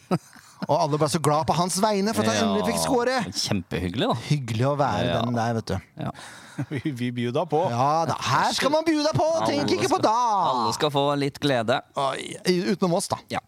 og 0.68 0.74
alle 0.76 1.00
ble 1.00 1.08
så 1.12 1.20
glad 1.24 1.48
på 1.48 1.56
hans 1.56 1.80
vegne 1.80 2.12
for 2.16 2.28
at 2.28 2.36
han 2.36 2.50
endelig 2.50 2.68
fikk 2.74 2.82
skåre! 2.84 3.16
Kjempehyggelig, 3.32 4.10
da. 4.12 4.18
Hyggelig 4.28 4.68
å 4.68 4.76
være 4.80 5.08
Ja. 5.08 5.18
den 5.24 5.40
der, 5.40 5.56
vet 5.62 5.72
du. 5.72 5.76
Ja. 6.04 6.12
Vi, 6.72 6.80
vi 6.96 7.10
bjuda 7.12 7.42
på. 7.44 7.58
Ja 7.68 8.06
da, 8.08 8.14
her 8.30 8.54
skal 8.56 8.70
man 8.72 8.84
bjuda 8.86 9.10
på! 9.12 9.26
Tenk 9.44 9.74
ikke 9.76 9.90
på 9.92 9.98
da! 10.00 10.14
Alle 10.52 10.70
skal 10.76 10.88
få 10.94 11.02
litt 11.20 11.36
glede. 11.42 11.80
Utenom 11.96 12.94
oss, 12.96 13.08
da. 13.12 13.18
Ja. 13.32 13.42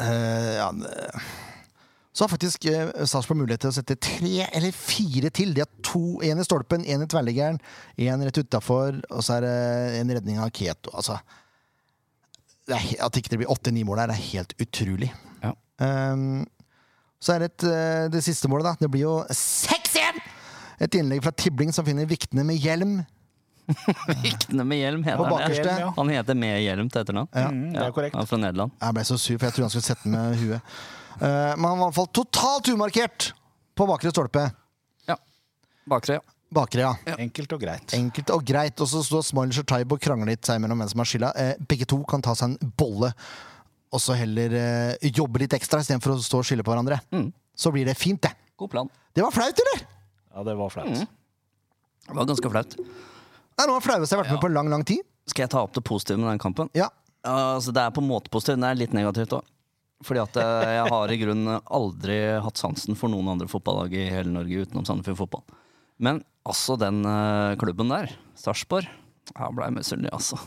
Eh, 0.00 0.54
ja, 0.56 0.72
så 2.12 2.24
har 2.24 2.28
faktisk 2.32 2.64
uh, 2.66 3.04
Sarpsborg 3.06 3.38
mulighet 3.38 3.62
til 3.62 3.70
å 3.70 3.74
sette 3.76 3.94
tre 4.02 4.46
eller 4.48 4.74
fire 4.74 5.30
til. 5.32 5.52
De 5.54 5.62
har 5.62 5.70
to, 5.86 6.18
Én 6.26 6.40
i 6.42 6.44
stolpen, 6.44 6.82
én 6.82 7.04
i 7.04 7.08
tverrliggeren, 7.08 7.60
én 8.02 8.24
rett 8.26 8.40
utafor, 8.42 8.98
og 9.08 9.22
så 9.24 9.38
er 9.38 9.46
det 9.46 9.52
en 10.00 10.10
redning 10.16 10.40
av 10.42 10.50
Keto. 10.56 10.90
Altså, 10.92 11.20
det 12.66 12.76
er, 12.76 12.88
at 13.06 13.16
ikke 13.16 13.32
det 13.32 13.40
blir 13.40 13.52
åtte-ni 13.52 13.84
mål 13.86 14.02
det 14.02 14.16
er 14.16 14.24
helt 14.26 14.56
utrolig. 14.60 15.12
Ja. 15.44 15.54
Um, 15.80 16.42
så 17.20 17.34
er 17.34 17.42
det 17.42 17.50
et, 17.52 17.64
eh, 17.68 18.04
det 18.12 18.22
siste 18.24 18.48
målet, 18.48 18.64
da. 18.64 18.74
Det 18.80 18.90
blir 18.90 19.04
jo 19.04 19.16
6-1! 19.28 20.20
Et 20.80 20.94
innlegg 20.96 21.20
fra 21.24 21.34
Tibling 21.36 21.72
som 21.76 21.84
finner 21.84 22.08
Viktene 22.08 22.46
med 22.48 22.56
hjelm. 22.56 23.02
Viktene 24.24 24.64
med 24.66 24.80
hjelm 24.80 25.02
På 25.04 25.10
heter 25.10 25.24
han. 25.24 25.34
bakerste. 25.34 25.74
Ja. 25.82 25.90
Han 25.96 26.12
heter 26.12 26.38
Med 26.38 26.56
hjelm 26.64 26.88
til 26.90 27.02
etternavn. 27.02 27.28
Ja. 27.34 27.50
Mm, 27.52 27.68
det 27.74 27.84
er 27.84 27.94
korrekt. 27.96 28.16
Han 28.16 28.24
er 28.26 28.30
fra 28.30 28.40
Nederland. 28.42 28.74
Jeg 28.80 28.96
ble 28.98 29.04
så 29.08 29.18
sur, 29.20 29.36
for 29.38 29.46
jeg 29.48 29.56
trodde 29.56 29.68
han 29.68 29.74
skulle 29.76 29.88
sette 29.90 30.06
den 30.08 30.16
med 30.16 30.40
huet. 30.40 30.74
Eh, 31.20 31.52
men 31.56 31.68
han 31.68 31.78
var 31.78 31.78
i 31.78 31.86
hvert 31.88 31.98
fall 32.00 32.10
totalt 32.20 32.70
umarkert 32.74 33.30
på 33.78 33.86
bakre 33.90 34.12
stolpe. 34.14 34.44
Ja. 35.08 35.16
Bakre, 35.90 36.18
ja. 36.20 36.36
Bakre, 36.50 36.82
ja. 36.82 37.14
Enkelt 37.22 37.52
og 37.54 37.60
greit. 37.62 37.92
Enkelt 37.94 38.30
og 38.34 38.42
greit. 38.46 38.80
Og 38.82 38.88
så 38.90 39.04
står 39.06 39.22
Smoilers 39.28 39.60
og 39.62 39.68
Taibo 39.70 39.94
og 39.98 40.02
krangler 40.02 40.32
litt 40.32 40.48
seg 40.48 40.58
imellom 40.58 40.82
hvem 40.82 40.90
som 40.90 41.02
har 41.04 41.10
skylda. 41.12 41.30
Eh, 41.38 41.52
begge 41.70 41.86
to 41.90 42.00
kan 42.10 42.24
ta 42.26 42.34
seg 42.38 42.50
en 42.56 42.72
bolle, 42.80 43.12
og 43.90 44.02
så 44.02 44.16
heller 44.18 44.56
eh, 44.58 45.10
jobbe 45.14 45.44
litt 45.44 45.54
ekstra 45.54 45.82
istedenfor 45.84 46.16
å 46.16 46.22
stå 46.24 46.42
og 46.42 46.48
skylde 46.48 46.66
på 46.66 46.74
hverandre. 46.74 46.98
Mm. 47.14 47.28
Så 47.54 47.70
blir 47.74 47.86
det 47.86 47.94
fint, 47.98 48.22
det. 48.26 48.32
God 48.58 48.70
plan. 48.72 48.90
Det 49.14 49.22
var 49.22 49.34
flaut, 49.34 49.62
eller? 49.62 49.86
Ja, 50.34 50.42
det 50.46 50.56
var 50.58 50.70
flaut. 50.74 51.00
Det 52.10 52.16
var 52.18 52.26
ganske 52.28 52.50
flaut. 52.50 52.76
Det 53.56 53.64
er 53.64 53.68
noe 53.70 53.76
av 53.78 53.82
det 53.82 53.86
flaueste 53.88 54.14
jeg 54.14 54.18
har 54.18 54.24
vært 54.24 54.34
med 54.36 54.44
på 54.44 54.52
lang, 54.54 54.68
lang 54.72 54.84
tid. 54.88 55.02
Skal 55.30 55.44
jeg 55.44 55.52
ta 55.52 55.62
opp 55.66 55.74
det 55.76 55.82
positive 55.86 56.18
med 56.22 56.30
den 56.32 56.42
kampen? 56.42 56.70
Ja. 56.76 56.88
Ja, 57.20 57.34
altså 57.58 57.72
Det 57.76 57.82
er 57.82 57.92
på 57.92 58.00
en 58.00 58.08
måte 58.08 58.30
positivt, 58.32 58.56
men 58.58 58.64
det 58.64 58.70
er 58.72 58.80
litt 58.86 58.94
negativt 58.96 59.34
òg. 59.36 59.48
Fordi 60.06 60.22
at 60.22 60.36
eh, 60.40 60.70
jeg 60.78 60.92
har 60.94 61.12
i 61.12 61.18
grunnen 61.20 61.58
aldri 61.68 62.14
hatt 62.40 62.56
sansen 62.56 62.96
for 62.96 63.12
noen 63.12 63.28
andre 63.34 63.50
fotballag 63.52 63.92
i 63.92 64.06
hele 64.08 64.32
Norge 64.32 64.62
utenom 64.64 64.86
Sandefjord 64.88 65.18
Fotball. 65.18 65.44
Men 66.00 66.22
altså, 66.48 66.78
den 66.80 67.02
eh, 67.04 67.58
klubben 67.60 67.92
der, 67.92 68.14
Sarpsborg, 68.40 68.88
jeg 69.34 69.54
blei 69.58 69.68
misunnelig, 69.76 70.14
altså. 70.16 70.40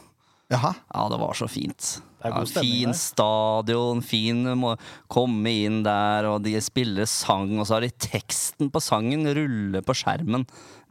Jaha. 0.51 0.73
Ja, 0.89 1.03
det 1.13 1.17
var 1.21 1.37
så 1.37 1.45
fint. 1.49 1.91
er 2.25 2.33
Ja, 2.33 2.41
fin 2.49 2.89
der. 2.91 2.97
stadion, 2.97 4.01
fin 4.05 4.41
må 4.59 4.73
komme 5.11 5.53
inn 5.63 5.83
der, 5.85 6.25
og 6.33 6.41
de 6.45 6.57
spiller 6.61 7.05
sang, 7.09 7.53
og 7.59 7.65
så 7.69 7.77
har 7.77 7.85
de 7.85 7.93
teksten 7.93 8.73
på 8.73 8.81
sangen 8.83 9.29
rulle 9.37 9.81
på 9.85 9.95
skjermen 9.97 10.43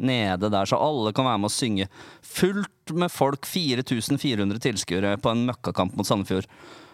nede 0.05 0.51
der, 0.53 0.69
så 0.69 0.81
alle 0.83 1.15
kan 1.17 1.29
være 1.29 1.43
med 1.43 1.51
å 1.51 1.55
synge. 1.55 1.89
Fullt 2.27 2.95
med 2.99 3.13
folk, 3.13 3.49
4400 3.49 4.63
tilskuere 4.63 5.17
på 5.23 5.33
en 5.33 5.47
møkkakamp 5.51 5.97
mot 5.99 6.09
Sandefjord. 6.09 6.49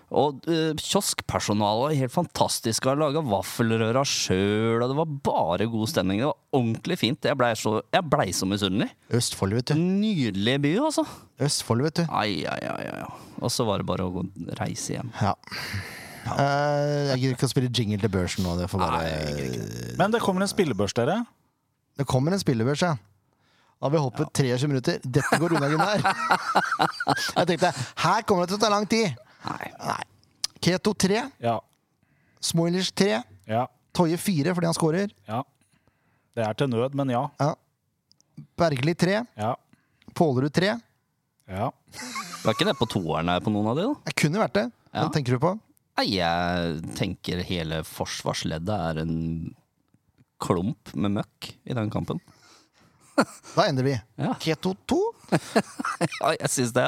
Og 0.08 0.38
uh, 0.48 0.72
kioskpersonalet 0.80 1.82
var 1.82 1.96
helt 1.98 2.14
fantastisk, 2.14 2.86
har 2.88 2.96
laga 2.96 3.20
vaffelrøra 3.28 4.04
sjøl, 4.08 4.80
og 4.80 4.88
det 4.88 4.96
var 4.96 5.12
bare 5.28 5.68
god 5.68 5.92
stemning. 5.92 6.22
Det 6.22 6.30
var 6.30 6.38
ordentlig 6.56 6.96
fint. 7.02 7.28
Jeg 7.28 7.36
blei 7.36 7.52
så, 7.60 7.74
jeg 7.92 8.08
ble 8.08 8.28
så 8.32 8.48
misunnelig. 8.48 8.88
Østfold, 9.18 9.58
vet 9.58 9.74
du. 9.74 9.76
Nydelig 9.76 10.56
by, 10.64 10.74
altså. 10.88 11.04
Østfold, 11.44 11.84
vet 11.90 12.00
du. 12.00 12.04
Ai, 12.08 12.40
ai, 12.48 12.60
ai, 12.72 12.88
ai. 12.88 13.04
ai. 13.04 13.34
Og 13.42 13.52
så 13.52 13.68
var 13.68 13.82
det 13.82 13.88
bare 13.90 14.08
å 14.08 14.14
gå, 14.16 14.24
reise 14.58 14.96
hjem. 14.96 15.12
Ja. 15.20 15.34
Uh, 16.28 17.12
jeg 17.12 17.20
gidder 17.20 17.36
ikke 17.36 17.48
å 17.48 17.52
spille 17.52 17.72
jingle 17.72 18.00
til 18.02 18.12
børsen 18.12 18.44
nå. 18.48 18.56
Det, 18.58 18.68
får 18.72 18.82
bare, 18.82 19.12
Nei, 19.28 19.92
Men 20.00 20.12
det 20.14 20.24
kommer 20.24 20.44
en 20.44 20.50
spillebørs, 20.50 20.96
dere. 20.96 21.20
Det 21.98 22.06
kommer 22.08 22.32
en 22.36 22.40
spillebørs, 22.42 22.82
ja. 22.86 22.94
Da 23.78 23.86
har 23.86 23.92
vi 23.94 24.00
hoppet 24.02 24.40
ja. 24.42 24.56
23 24.58 24.68
minutter. 24.72 24.98
Dette 25.04 25.38
går 25.38 25.54
unna, 25.58 25.68
Gunnar. 25.70 26.02
Jeg 27.36 27.46
tenkte 27.52 27.70
her 28.02 28.24
kommer 28.26 28.46
det 28.46 28.52
til 28.54 28.58
å 28.58 28.62
ta 28.64 28.70
lang 28.72 28.86
tid. 28.90 29.14
Nei. 29.46 29.68
Nei. 29.82 30.00
Keto 30.64 30.94
3, 30.98 31.20
Ja. 31.44 31.58
Smoilers 32.42 32.90
3, 32.94 33.20
Ja. 33.50 33.66
Toje 33.94 34.18
4 34.20 34.52
fordi 34.54 34.66
han 34.68 34.74
scorer. 34.76 35.10
Ja. 35.26 35.42
Det 36.38 36.44
er 36.46 36.54
til 36.58 36.68
nød, 36.70 36.94
men 36.98 37.10
ja. 37.14 37.22
Ja. 37.42 37.52
Bergli 38.58 38.94
3, 38.98 39.20
Ja. 39.38 39.54
Pålerud 40.14 40.52
3. 40.54 40.74
Ja. 41.48 41.70
Var 42.44 42.54
ikke 42.54 42.66
det 42.68 42.76
på 42.78 42.86
toeren 42.90 43.30
her 43.30 43.40
på 43.42 43.50
noen 43.54 43.70
av 43.72 43.78
de, 43.78 43.86
da? 43.88 43.94
Det 44.10 44.14
kunne 44.18 44.42
vært 44.42 44.54
det. 44.58 44.66
Hva 44.92 45.06
Ja. 45.06 45.08
tenker 45.14 45.38
du 45.38 45.38
på? 45.42 45.54
Nei, 45.98 46.04
jeg 46.18 46.82
tenker 46.98 47.42
hele 47.42 47.80
forsvarsleddet 47.86 48.70
er 48.90 49.00
en 49.02 49.54
klump 50.42 50.92
med 50.94 51.16
møkk 51.18 51.52
i 51.68 51.76
den 51.76 51.90
kampen. 51.92 52.20
Da 53.56 53.64
ender 53.66 53.82
vi. 53.82 53.96
Ja. 54.20 54.36
Keto 54.38 54.74
2, 54.86 54.98
Ja, 56.20 56.30
jeg 56.38 56.50
syns 56.52 56.72
det 56.76 56.86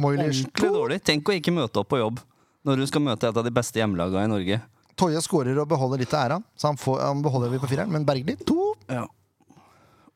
ordentlig 0.00 0.46
dårlig. 0.56 1.02
Tenk 1.04 1.28
å 1.28 1.36
ikke 1.36 1.52
møte 1.54 1.82
opp 1.82 1.90
på 1.92 2.00
jobb 2.00 2.22
når 2.66 2.80
du 2.80 2.86
skal 2.90 3.04
møte 3.04 3.28
et 3.28 3.36
av 3.38 3.44
de 3.46 3.52
beste 3.54 3.80
hjemmelagene 3.80 4.24
i 4.26 4.32
Norge. 4.32 4.58
Toje 4.98 5.20
skårer 5.22 5.60
og 5.62 5.68
beholder 5.70 6.00
litt 6.02 6.14
av 6.16 6.24
æra, 6.24 6.38
så 6.58 6.72
han, 6.72 6.80
får, 6.80 6.98
han 7.04 7.20
beholder 7.22 7.52
vi 7.52 7.60
på 7.62 7.68
fireren. 7.70 7.92
Men 7.94 8.06
Bergli 8.08 8.34
2, 8.48 8.56
Ja. 8.90 9.04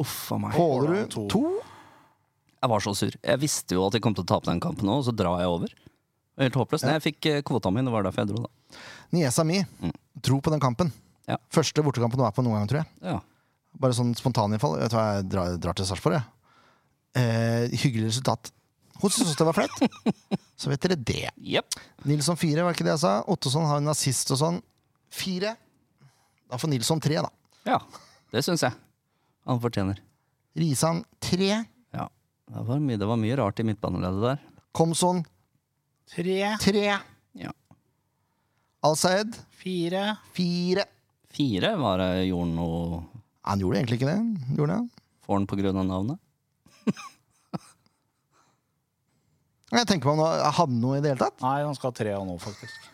Uff 0.03 0.33
a 0.35 0.39
meg. 0.41 0.57
Pålerud 0.57 1.13
to. 1.13 1.27
2. 1.31 1.43
Jeg 2.63 2.71
var 2.73 2.83
så 2.83 2.95
sur. 2.97 3.15
Jeg 3.23 3.41
visste 3.43 3.77
jo 3.77 3.85
at 3.87 3.95
jeg 3.97 4.03
kom 4.03 4.17
til 4.17 4.25
å 4.25 4.31
tape 4.33 4.49
den 4.49 4.61
kampen 4.63 4.89
òg, 4.91 5.03
og 5.03 5.07
så 5.07 5.15
drar 5.15 5.41
jeg 5.43 5.53
over. 5.53 5.73
Helt 6.41 6.57
håpløst. 6.59 6.87
Nei, 6.89 6.97
jeg 6.97 7.05
fikk 7.11 7.29
eh, 7.31 7.41
kvota 7.47 7.71
mi, 7.71 7.85
det 7.85 7.93
var 7.93 8.07
derfor 8.07 8.25
jeg 8.25 8.33
dro, 8.33 8.47
da. 8.47 8.83
Niesa 9.13 9.45
mi 9.47 9.61
tro 10.25 10.41
på 10.43 10.51
den 10.55 10.63
kampen. 10.63 10.91
Ja. 11.31 11.37
Første 11.55 11.85
bortekampen 11.87 12.19
du 12.21 12.25
er 12.27 12.35
på 12.35 12.43
noen 12.45 12.59
gang, 12.61 12.69
tror 12.71 12.81
jeg. 12.83 12.89
Ja. 13.07 13.19
Bare 13.83 13.97
sånn 13.97 14.11
spontaninnfall. 14.19 14.79
Vet 14.81 14.93
du 14.93 14.97
hva, 14.99 15.05
jeg 15.19 15.29
drar, 15.33 15.55
drar 15.63 15.77
til 15.79 15.87
Sarpsborg, 15.89 16.19
jeg. 16.19 16.27
Eh, 17.23 17.77
hyggelig 17.85 18.11
resultat. 18.11 18.51
Hun 19.03 19.11
syntes 19.13 19.37
det 19.39 19.47
var 19.49 19.57
flaut. 19.57 20.05
Så 20.61 20.71
vet 20.71 20.83
dere 20.85 20.97
det. 20.99 21.31
Yep. 21.41 21.79
Nilsson 22.11 22.39
4, 22.39 22.63
var 22.67 22.75
ikke 22.77 22.87
det 22.87 22.95
jeg 22.95 23.03
sa? 23.05 23.15
Ottosson 23.33 23.67
har 23.67 23.81
en 23.81 23.91
assist 23.93 24.31
og 24.35 24.39
sånn. 24.41 24.61
Fire. 25.13 25.57
Da 26.53 26.59
får 26.61 26.71
Nilsson 26.73 27.01
tre, 27.03 27.19
da. 27.25 27.31
Ja, 27.67 27.79
det 28.33 28.43
syns 28.45 28.63
jeg. 28.65 28.77
Han 29.49 29.61
fortjener. 29.63 29.99
Risan 30.59 31.03
tre. 31.23 31.49
Ja. 31.97 32.07
Det 32.53 32.65
var 32.69 32.81
mye, 32.83 32.99
det 33.01 33.09
var 33.09 33.19
mye 33.21 33.37
rart 33.41 33.61
i 33.63 33.67
midtbaneleddet 33.67 34.25
der. 34.27 34.43
Komson 34.77 35.23
Tre, 36.13 36.37
tre. 36.61 36.85
Ja. 37.41 37.53
Al-Saed. 38.85 39.37
fire 39.57 40.17
fire. 40.37 40.85
Fire 41.33 41.71
var 41.81 41.99
det 42.03 42.11
gjorde 42.29 42.53
noe 42.53 43.03
Han 43.49 43.63
gjorde 43.63 43.79
egentlig 43.81 43.97
ikke 44.01 44.11
det. 44.13 44.21
Gjorde 44.59 44.75
han? 44.81 44.89
Får 45.25 45.35
han 45.39 45.47
på 45.51 45.57
grunn 45.59 45.79
av 45.81 45.87
navnet. 45.89 46.19
Jeg 49.73 49.87
tenker 49.89 50.05
på 50.05 50.13
om 50.13 50.21
han 50.21 50.53
hadde 50.59 50.77
noe 50.83 50.99
i 50.99 51.03
det 51.03 51.15
hele 51.15 51.23
tatt. 51.23 51.39
Nei, 51.41 51.63
han 51.65 51.77
skal 51.79 51.89
ha 51.93 51.97
tre 51.97 52.13
av 52.13 52.27
nå, 52.29 52.35
faktisk. 52.43 52.89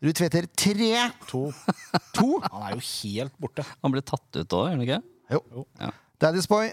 Ruud 0.00 0.16
Tveter 0.16 0.46
tre. 0.58 0.88
To. 1.30 1.42
To. 2.16 2.28
Han 2.48 2.62
er 2.66 2.74
jo 2.74 2.82
helt 2.88 3.34
borte. 3.40 3.62
Han 3.84 3.92
ble 3.94 4.02
tatt 4.02 4.40
ut 4.40 4.56
òg, 4.56 4.64
gjør 4.70 4.74
han 4.74 4.84
ikke? 4.86 5.00
Jo. 5.36 5.40
Jo. 5.54 5.62
Ja. 5.78 5.90
Daddy's 6.20 6.48
Boy 6.50 6.72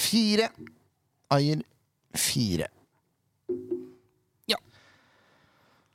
fire. 0.00 0.46
Ayer 1.34 1.64
fire. 2.16 2.68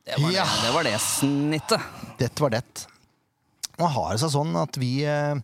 Det 0.05 0.19
var, 0.21 0.29
Ja. 0.35 0.43
det, 0.45 0.61
det 0.67 0.73
var 0.75 0.83
det 0.85 0.97
snittet. 1.01 1.81
Dette 2.19 2.43
var 2.43 2.51
det. 2.53 2.61
Nå 3.79 3.89
har 3.91 4.13
det 4.15 4.21
seg 4.23 4.31
sånn 4.35 4.55
at 4.61 4.77
vi, 4.79 4.91
eh, 5.07 5.35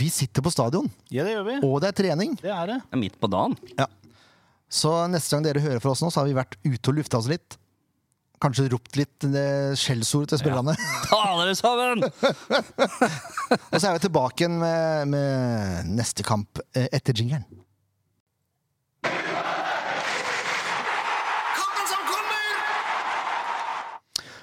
vi 0.00 0.08
sitter 0.10 0.42
på 0.42 0.50
stadion, 0.54 0.90
Ja, 1.10 1.24
det 1.26 1.36
gjør 1.36 1.46
vi. 1.46 1.56
og 1.66 1.80
det 1.82 1.88
er 1.92 1.98
trening. 2.02 2.36
Det 2.40 2.50
er 2.50 2.66
det. 2.66 2.78
Det 2.82 2.96
er 2.98 3.02
midt 3.04 3.18
på 3.20 3.30
dagen. 3.30 3.56
Ja. 3.78 3.86
Så 4.70 4.92
neste 5.10 5.34
gang 5.34 5.46
dere 5.46 5.62
hører 5.64 5.80
fra 5.82 5.90
oss 5.94 6.02
nå, 6.02 6.10
så 6.14 6.22
har 6.22 6.28
vi 6.30 6.36
vært 6.38 6.54
ute 6.64 6.90
og 6.92 6.98
lufta 7.00 7.18
oss 7.18 7.30
litt. 7.30 7.56
Kanskje 8.40 8.70
ropt 8.72 8.96
litt 8.96 9.24
eh, 9.28 9.74
skjellsord 9.76 10.30
til 10.30 10.38
spillerne. 10.40 10.72
Ta 11.10 11.18
dere 11.42 11.54
sammen! 11.58 12.04
og 13.72 13.76
så 13.76 13.90
er 13.90 13.98
vi 13.98 14.04
tilbake 14.06 14.46
igjen 14.46 14.56
med, 14.62 15.10
med 15.12 15.90
neste 15.98 16.24
kamp 16.24 16.62
eh, 16.72 16.86
etter 16.96 17.12
jingeren. 17.18 17.44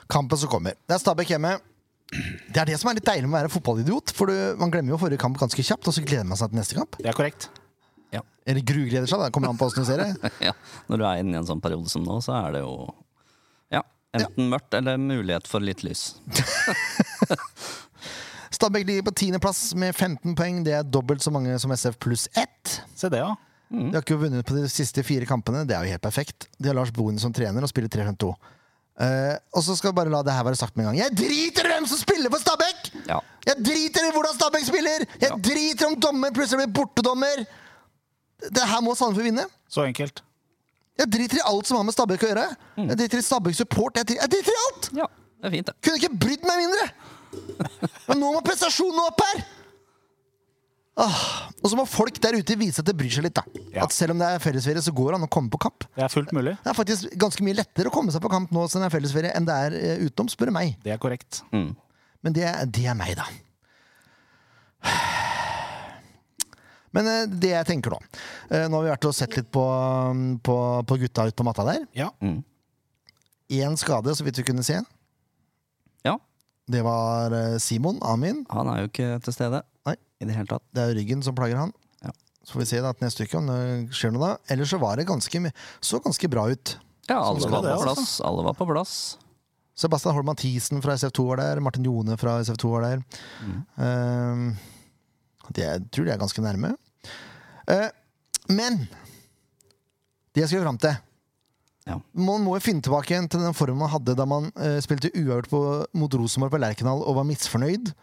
Kampen 0.08 0.38
som 0.38 0.50
kommer. 0.50 0.74
Det 0.88 0.96
er 0.96 1.02
Stabæk 1.02 1.34
hjemme. 1.36 1.58
Det 2.12 2.62
er 2.62 2.70
det 2.70 2.78
som 2.80 2.90
er 2.90 2.98
litt 2.98 3.08
deilig 3.08 3.28
med 3.28 3.36
å 3.36 3.40
være 3.42 3.52
fotballidiot. 3.52 4.14
For 4.16 4.32
du, 4.32 4.36
Man 4.62 4.72
glemmer 4.74 4.96
jo 4.96 5.00
forrige 5.02 5.20
kamp 5.22 5.40
ganske 5.42 5.64
kjapt, 5.64 5.90
og 5.90 5.96
så 5.96 6.04
gleder 6.06 6.28
man 6.30 6.40
seg 6.40 6.54
til 6.54 6.62
neste 6.62 6.78
kamp. 6.78 6.96
Det 7.02 7.10
er 7.12 7.18
korrekt. 7.18 7.50
Eller 8.48 8.64
grugleder 8.64 9.10
seg, 9.12 9.20
da. 9.20 9.28
Kommer 9.34 9.52
an 9.52 9.58
på 9.60 9.68
åssen 9.68 9.84
du 9.84 9.90
ser 9.90 10.00
det. 10.00 10.30
Ja, 10.48 10.54
når 10.88 11.02
du 11.02 11.04
er 11.04 11.20
inne 11.20 11.36
i 11.36 11.40
en 11.42 11.50
sånn 11.50 11.60
periode 11.64 11.92
som 11.92 12.06
nå, 12.08 12.22
så 12.24 12.38
er 12.40 12.56
det 12.56 12.62
jo 12.64 12.76
Ja, 13.76 13.82
enten 14.16 14.48
mørkt 14.54 14.78
eller 14.78 14.96
mulighet 15.02 15.50
for 15.52 15.64
litt 15.64 15.84
lys. 15.84 16.14
Stabæk 18.58 18.88
ligger 18.88 19.04
på 19.10 19.14
tiendeplass 19.20 19.60
med 19.78 19.92
15 19.92 20.38
poeng. 20.40 20.62
Det 20.66 20.78
er 20.78 20.88
dobbelt 20.88 21.26
så 21.26 21.34
mange 21.36 21.58
som 21.60 21.74
SF 21.76 22.00
pluss 22.02 22.30
ett. 22.40 22.78
Se 22.96 23.12
det, 23.12 23.20
ja. 23.20 23.34
De 23.68 23.92
har 23.92 24.06
ikke 24.06 24.16
vunnet 24.22 24.48
på 24.48 24.56
de 24.56 24.64
siste 24.72 25.04
fire 25.04 25.28
kampene. 25.28 25.66
Det 25.68 25.76
er 25.76 25.84
jo 25.84 25.98
helt 25.98 26.06
perfekt. 26.08 26.48
De 26.56 26.72
har 26.72 26.78
Lars 26.78 26.94
Boen 26.96 27.20
som 27.20 27.36
trener 27.36 27.68
og 27.68 27.70
spiller 27.70 27.92
3-5-2. 27.92 28.32
Eh, 28.98 29.36
og 29.54 29.62
så 29.62 29.76
skal 29.78 29.92
vi 29.92 29.98
bare 30.00 30.10
la 30.10 30.24
det 30.26 30.34
her 30.34 30.46
være 30.48 30.58
sagt 30.58 30.74
med 30.78 30.86
en 30.86 30.90
gang. 30.92 30.98
Jeg 31.04 31.14
driter 31.20 31.68
i 31.68 31.74
hvem 31.76 31.86
som 31.90 32.00
spiller 32.02 32.32
for 32.34 32.42
Stabæk! 32.42 32.88
Ja. 33.10 33.20
Jeg 33.46 33.60
driter 33.68 34.08
i 34.08 34.14
hvordan 34.16 34.34
Stabæk 34.40 34.66
spiller! 34.66 35.06
Jeg 35.22 35.30
Ja. 35.30 35.36
driter 35.50 35.88
om 35.92 35.96
dommer 36.02 36.32
plutselig 36.34 36.64
blir 36.66 36.74
bortedommer! 36.80 37.44
Det 38.42 38.64
her 38.70 38.82
må 38.82 38.96
Sandefjord 38.96 39.24
vinne. 39.30 39.46
Så 39.70 39.86
enkelt. 39.86 40.22
Jeg 40.98 41.12
driter 41.14 41.38
i 41.38 41.46
alt 41.46 41.68
som 41.70 41.78
har 41.78 41.84
med 41.86 41.94
Stabæk 41.94 42.24
å 42.26 42.30
gjøre. 42.32 42.48
Jeg 42.78 42.98
driter 42.98 43.18
i 43.22 43.26
Stabæk 43.28 43.56
support. 43.56 43.98
Jeg 44.02 44.06
driter, 44.10 44.22
jeg 44.26 44.32
driter 44.34 44.52
i 44.58 44.64
alt! 44.66 44.90
ja, 44.98 45.08
det 45.42 45.46
er 45.46 45.56
fint, 45.58 45.68
det. 45.70 45.76
Kunne 45.86 46.02
ikke 46.02 46.18
brydd 46.26 46.48
meg 46.50 46.58
mindre! 46.66 46.90
Men 48.08 48.20
nå 48.24 48.32
må 48.34 48.42
prestasjonen 48.42 49.04
opp 49.06 49.22
her! 49.22 49.44
Ah, 50.98 51.52
og 51.62 51.70
så 51.70 51.78
må 51.78 51.84
folk 51.86 52.16
der 52.24 52.34
ute 52.40 52.56
vise 52.58 52.82
at 52.82 52.88
det 52.90 52.96
bryr 52.98 53.12
seg 53.14 53.28
litt. 53.28 53.36
da 53.38 53.44
Ja. 53.74 53.84
At 53.86 53.92
Selv 53.94 54.16
om 54.16 54.18
det 54.22 54.26
er 54.34 54.40
fellesferie, 54.42 54.82
så 54.82 54.90
går 54.98 55.12
det 55.14 55.18
an 55.20 55.28
å 55.28 55.30
komme 55.30 55.52
på 55.54 55.60
kamp. 55.62 55.86
Det 55.96 56.04
er 56.08 56.10
fullt 56.10 56.32
mulig. 56.34 56.56
Det 56.64 56.72
er 56.72 56.78
faktisk 56.78 57.12
ganske 57.22 57.44
mye 57.46 57.54
lettere 57.60 57.92
å 57.92 57.94
komme 57.94 58.12
seg 58.16 58.24
på 58.24 58.32
kamp 58.34 58.50
nå 58.56 58.64
som 58.70 58.82
det 58.82 58.88
er 58.90 58.96
fellesferie, 58.96 59.34
enn 59.38 59.46
det 59.46 59.54
er 59.68 59.76
eh, 59.78 60.06
utenom, 60.08 60.30
spør 60.34 60.50
du 60.50 60.56
meg. 60.58 60.74
Det 60.84 60.96
er 60.96 60.98
korrekt. 60.98 61.44
Mm. 61.54 61.76
Men 62.26 62.34
det, 62.34 62.48
er- 62.50 62.66
det 62.66 62.86
er 62.90 62.98
meg, 62.98 63.14
da. 63.20 63.28
Men 66.96 67.08
eh, 67.12 67.26
det 67.30 67.52
jeg 67.52 67.68
tenker 67.68 67.94
nå 67.94 67.98
eh, 68.50 68.66
Nå 68.72 68.80
har 68.80 68.86
vi 68.88 68.92
vært 68.94 69.08
og 69.10 69.16
sett 69.18 69.36
litt 69.38 69.50
på, 69.54 69.64
på, 70.46 70.56
på 70.88 70.98
gutta 71.04 71.28
ute 71.28 71.38
på 71.38 71.46
matta 71.46 71.66
der. 71.68 71.84
Ja. 71.98 72.10
Mm. 72.24 72.40
Én 73.58 73.78
skade, 73.80 74.16
så 74.18 74.26
vidt 74.26 74.40
vi 74.42 74.48
kunne 74.50 74.64
se. 74.66 74.80
Ja, 76.08 76.18
Det 76.68 76.82
var 76.84 77.36
Simon 77.64 78.00
Amin. 78.04 78.46
han 78.50 78.68
er 78.74 78.82
jo 78.82 78.90
ikke 78.92 79.12
til 79.24 79.34
stede 79.36 79.62
Nei. 79.88 79.96
I 80.20 80.26
det 80.26 80.36
hele 80.36 80.50
tatt. 80.50 80.66
Det 80.74 80.84
er 80.84 80.98
ryggen 80.98 81.22
som 81.26 81.36
plager 81.38 81.60
han. 81.60 81.72
Ja. 82.06 82.14
Så 82.44 82.56
får 82.56 82.64
vi 82.64 82.70
se 82.72 82.82
da 82.84 82.94
til 82.96 83.08
neste 83.08 83.28
uke 83.28 83.40
om 83.40 83.50
det 83.52 83.62
skjer 83.98 84.14
noe 84.16 84.24
da. 84.24 84.34
Ellers 84.54 84.74
så 84.74 84.82
var 84.82 85.00
det 85.00 85.08
ganske, 85.10 85.54
så 85.84 86.02
ganske 86.04 86.32
bra 86.32 86.48
ut. 86.52 86.78
Ja, 87.08 87.22
alle 87.22 87.48
var 87.48 87.64
det, 87.64 87.72
på 87.72 87.78
altså. 87.78 87.94
plass. 87.94 88.20
Alle 88.28 88.46
var 88.48 88.58
på 88.58 88.68
plass. 88.70 88.94
Sebastian 89.78 90.16
Holm 90.18 90.26
Mathisen 90.32 90.82
fra 90.82 90.96
SF2 90.98 91.26
var 91.30 91.42
der. 91.42 91.62
Martin 91.64 91.86
Jone 91.86 92.18
fra 92.18 92.40
SF2 92.42 92.72
var 92.74 92.88
der. 92.88 93.04
Ehm, 93.78 94.48
det, 95.54 95.64
jeg 95.64 95.84
tror 95.94 96.08
de 96.08 96.14
er 96.16 96.22
ganske 96.24 96.44
nærme. 96.44 96.74
Uh, 97.68 97.90
men 98.50 98.88
det 100.34 100.44
jeg 100.44 100.50
skal 100.50 100.66
fram 100.66 100.80
til 100.82 100.96
Ja. 101.88 101.96
Man 102.20 102.44
må 102.44 102.58
jo 102.58 102.64
finne 102.64 102.84
tilbake 102.84 103.14
igjen 103.14 103.30
til 103.32 103.44
den 103.44 103.56
formen 103.56 103.80
man 103.80 103.92
hadde 103.92 104.16
da 104.18 104.26
man 104.28 104.50
uh, 104.60 104.80
spilte 104.84 105.12
uavgjort 105.16 105.94
mot 105.96 106.18
Rosenborg 106.20 106.52
på 106.52 106.60
Lerkendal 106.60 107.04
og 107.06 107.16
var 107.20 107.28
misfornøyd. 107.28 107.94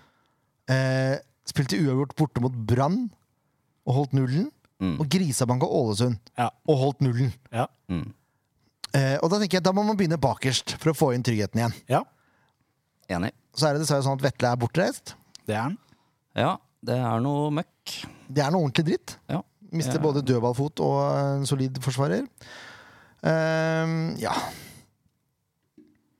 Eh, 0.73 1.19
spilte 1.49 1.79
uavgjort 1.81 2.15
borte 2.19 2.41
mot 2.45 2.53
Brann 2.55 3.11
og 3.87 3.95
holdt 3.99 4.15
nullen. 4.17 4.51
Mm. 4.83 4.97
Og 5.01 5.07
grisebanka 5.09 5.67
Ålesund 5.71 6.19
Ja. 6.37 6.51
og 6.69 6.77
holdt 6.81 7.01
nullen. 7.05 7.33
Ja. 7.53 7.67
Mm. 7.89 8.13
Eh, 8.95 9.17
og 9.23 9.31
da 9.31 9.39
tenker 9.39 9.59
jeg 9.59 9.65
da 9.65 9.73
må 9.73 9.85
man 9.87 9.97
begynne 9.97 10.19
bakerst 10.21 10.77
for 10.79 10.91
å 10.93 10.97
få 10.97 11.13
inn 11.15 11.23
tryggheten 11.23 11.61
igjen. 11.61 11.75
ja. 11.89 12.03
Enig. 13.09 13.33
Så 13.55 13.67
er 13.69 13.75
det 13.77 13.83
dessverre 13.85 14.03
sånn 14.03 14.17
at 14.17 14.23
Vetle 14.25 14.49
er 14.49 14.57
bortreist. 14.57 15.15
Det 15.47 15.55
er 15.55 15.61
han. 15.67 15.75
Ja, 16.35 16.57
det 16.83 16.95
er 16.97 17.21
noe 17.21 17.51
møkk. 17.53 17.93
Det 18.33 18.41
er 18.43 18.51
noe 18.51 18.65
ordentlig 18.65 18.87
dritt. 18.89 19.17
Ja. 19.29 19.43
Mister 19.71 19.99
Ja. 19.99 20.03
både 20.03 20.23
dødballfot 20.25 20.81
og 20.81 21.01
en 21.39 21.45
solid 21.47 21.77
forsvarer. 21.85 22.25
Uh, 23.25 24.15
ja 24.21 24.33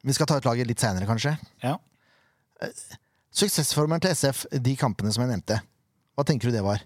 Vi 0.05 0.13
skal 0.13 0.27
ta 0.27 0.37
ut 0.39 0.45
laget 0.45 0.67
litt 0.69 0.81
seinere, 0.81 1.07
kanskje. 1.09 1.35
Ja. 1.63 1.79
Suksessformelen 3.35 4.03
til 4.05 4.15
SF, 4.15 4.45
de 4.63 4.77
kampene 4.79 5.11
som 5.15 5.25
jeg 5.25 5.33
nevnte. 5.33 5.59
Hva 6.15 6.25
tenker 6.27 6.51
du 6.51 6.55
det 6.55 6.63
var? 6.63 6.85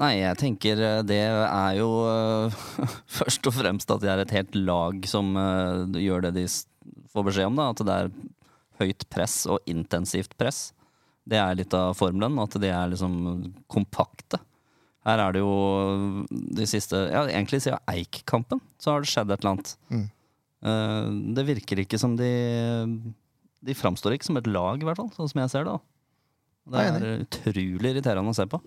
Nei, 0.00 0.12
jeg 0.22 0.38
tenker 0.40 0.80
eh, 0.80 1.00
det 1.04 1.18
er 1.26 1.72
jo 1.76 1.88
uh, 2.06 2.60
først 3.18 3.48
og 3.50 3.56
fremst 3.58 3.90
at 3.92 4.04
det 4.04 4.12
er 4.12 4.22
et 4.22 4.36
helt 4.38 4.54
lag 4.56 5.02
som 5.08 5.34
uh, 5.36 5.84
gjør 5.98 6.28
det 6.28 6.36
de 6.38 6.46
får 7.12 7.26
beskjed 7.26 7.50
om. 7.50 7.58
da, 7.58 7.66
At 7.74 7.82
det 7.84 7.96
er 7.98 8.14
høyt 8.80 9.04
press 9.12 9.42
og 9.50 9.60
intensivt 9.68 10.38
press. 10.40 10.70
Det 11.28 11.38
er 11.38 11.58
litt 11.58 11.74
av 11.76 11.92
formelen. 11.98 12.40
At 12.42 12.56
de 12.62 12.70
er 12.70 12.94
liksom 12.94 13.18
kompakte. 13.70 14.40
Her 15.02 15.18
er 15.18 15.34
det 15.34 15.42
jo 15.42 16.22
de 16.30 16.66
siste 16.70 16.98
Ja, 17.10 17.24
egentlig 17.26 17.64
siden 17.64 17.82
Eik-kampen 17.90 18.62
så 18.78 18.94
har 18.94 19.02
det 19.02 19.10
skjedd 19.10 19.34
et 19.34 19.42
eller 19.42 19.56
annet. 19.56 19.74
Mm. 19.90 20.06
Uh, 20.62 21.08
det 21.34 21.48
virker 21.50 21.82
ikke 21.82 21.98
som 21.98 22.14
de 22.16 22.30
De 23.62 23.74
framstår 23.78 24.16
ikke 24.16 24.26
som 24.30 24.38
et 24.40 24.48
lag, 24.50 24.80
i 24.82 24.86
hvert 24.88 24.98
fall, 24.98 25.10
sånn 25.14 25.30
som 25.30 25.42
jeg 25.44 25.52
ser 25.52 25.68
det. 25.68 25.76
Det 26.72 26.78
er 26.82 26.96
er 27.02 27.22
utrolig 27.24 27.92
irriterende 27.92 28.32
å 28.32 28.36
se 28.36 28.46
på. 28.50 28.60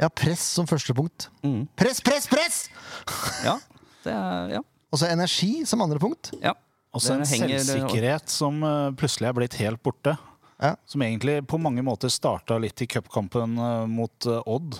Ja, 0.00 0.08
press 0.08 0.42
som 0.56 0.66
første 0.70 0.94
punkt. 0.96 1.28
Mm. 1.44 1.64
Press, 1.78 2.00
press, 2.04 2.26
press! 2.30 2.64
Ja, 3.46 3.58
det 4.04 4.14
er 4.14 4.54
Ja. 4.58 4.62
Og 4.90 4.98
så 4.98 5.06
energi 5.06 5.64
som 5.70 5.82
andre 5.84 6.00
punkt. 6.02 6.32
ja. 6.42 6.54
Også 6.90 7.12
en 7.14 7.20
henger- 7.22 7.60
selvsikkerhet 7.62 8.32
som 8.34 8.56
eh, 8.66 8.90
plutselig 8.98 9.28
er 9.28 9.34
blitt 9.36 9.54
helt 9.60 9.78
borte. 9.86 10.16
Ja. 10.58 10.72
Som 10.90 11.04
egentlig 11.06 11.36
på 11.46 11.60
mange 11.62 11.84
måter 11.86 12.10
starta 12.10 12.56
litt 12.58 12.82
i 12.82 12.88
cupkampen 12.90 13.54
eh, 13.54 13.84
mot 13.86 14.26
eh, 14.26 14.42
Odd. 14.50 14.74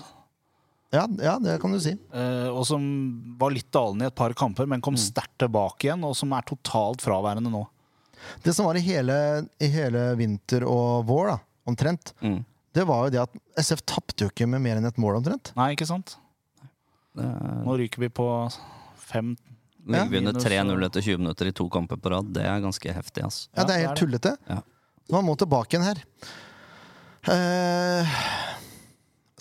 Ja, 0.91 1.05
ja, 1.23 1.37
det 1.39 1.55
kan 1.63 1.71
du 1.71 1.79
si. 1.79 1.93
Uh, 2.11 2.49
og 2.51 2.65
som 2.67 2.83
var 3.39 3.53
litt 3.55 3.69
dalende 3.71 4.03
i 4.03 4.09
et 4.11 4.15
par 4.19 4.33
kamper, 4.35 4.67
men 4.67 4.81
kom 4.83 4.97
sterkt 4.99 5.37
tilbake 5.39 5.87
igjen, 5.87 6.03
og 6.03 6.17
som 6.19 6.33
er 6.35 6.43
totalt 6.43 6.99
fraværende 6.99 7.47
nå. 7.53 7.61
Det 8.43 8.53
som 8.55 8.65
var 8.67 8.75
i 8.79 8.83
hele, 8.85 9.15
i 9.59 9.67
hele 9.73 10.15
vinter 10.19 10.63
og 10.67 11.05
vår, 11.09 11.27
da, 11.33 11.37
omtrent, 11.71 12.13
Mm. 12.21 12.43
det 12.73 12.83
var 12.87 13.05
jo 13.05 13.09
det 13.15 13.21
at 13.21 13.39
SF 13.63 13.81
tapte 13.85 14.25
jo 14.25 14.29
ikke 14.31 14.47
med 14.47 14.61
mer 14.61 14.77
enn 14.77 14.85
et 14.89 14.97
mål, 15.01 15.17
omtrent. 15.21 15.53
Nei, 15.57 15.71
ikke 15.75 15.87
sant? 15.89 16.15
Er, 17.17 17.63
Nå 17.65 17.77
ryker 17.77 17.99
vi 18.05 18.09
på 18.09 18.27
fem 18.95 19.33
Ja. 19.81 20.03
Ligger 20.05 20.09
vi 20.13 20.17
under 20.21 20.33
3-0 20.39 20.85
etter 20.85 21.01
20 21.01 21.17
minutter 21.17 21.47
i 21.49 21.51
to 21.57 21.65
kamper 21.73 21.97
på 21.97 22.11
rad. 22.13 22.27
Det 22.35 22.43
er 22.45 22.59
ganske 22.61 22.93
heftig, 22.93 23.23
ass. 23.25 23.47
Ja, 23.57 23.63
det 23.65 23.75
er 23.75 23.87
helt 23.87 23.97
tullete. 23.97 24.35
Ja. 24.47 24.59
Så 25.09 25.15
man 25.15 25.25
må 25.25 25.33
tilbake 25.41 25.73
igjen 25.73 25.87
her. 25.87 26.03
Uh, 27.27 28.05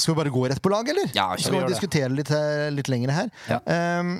skal 0.00 0.14
vi 0.14 0.18
bare 0.22 0.32
gå 0.32 0.42
rett 0.48 0.62
på 0.64 0.72
lag, 0.72 0.88
eller? 0.88 1.10
Ja, 1.12 1.28
skal 1.36 1.58
vi 1.60 1.68
diskutere 1.74 2.08
litt, 2.08 2.30
eh, 2.32 2.70
litt 2.72 2.88
lenger 2.88 3.12
her? 3.12 3.28
Ja. 3.50 3.58
Eh, 3.68 4.14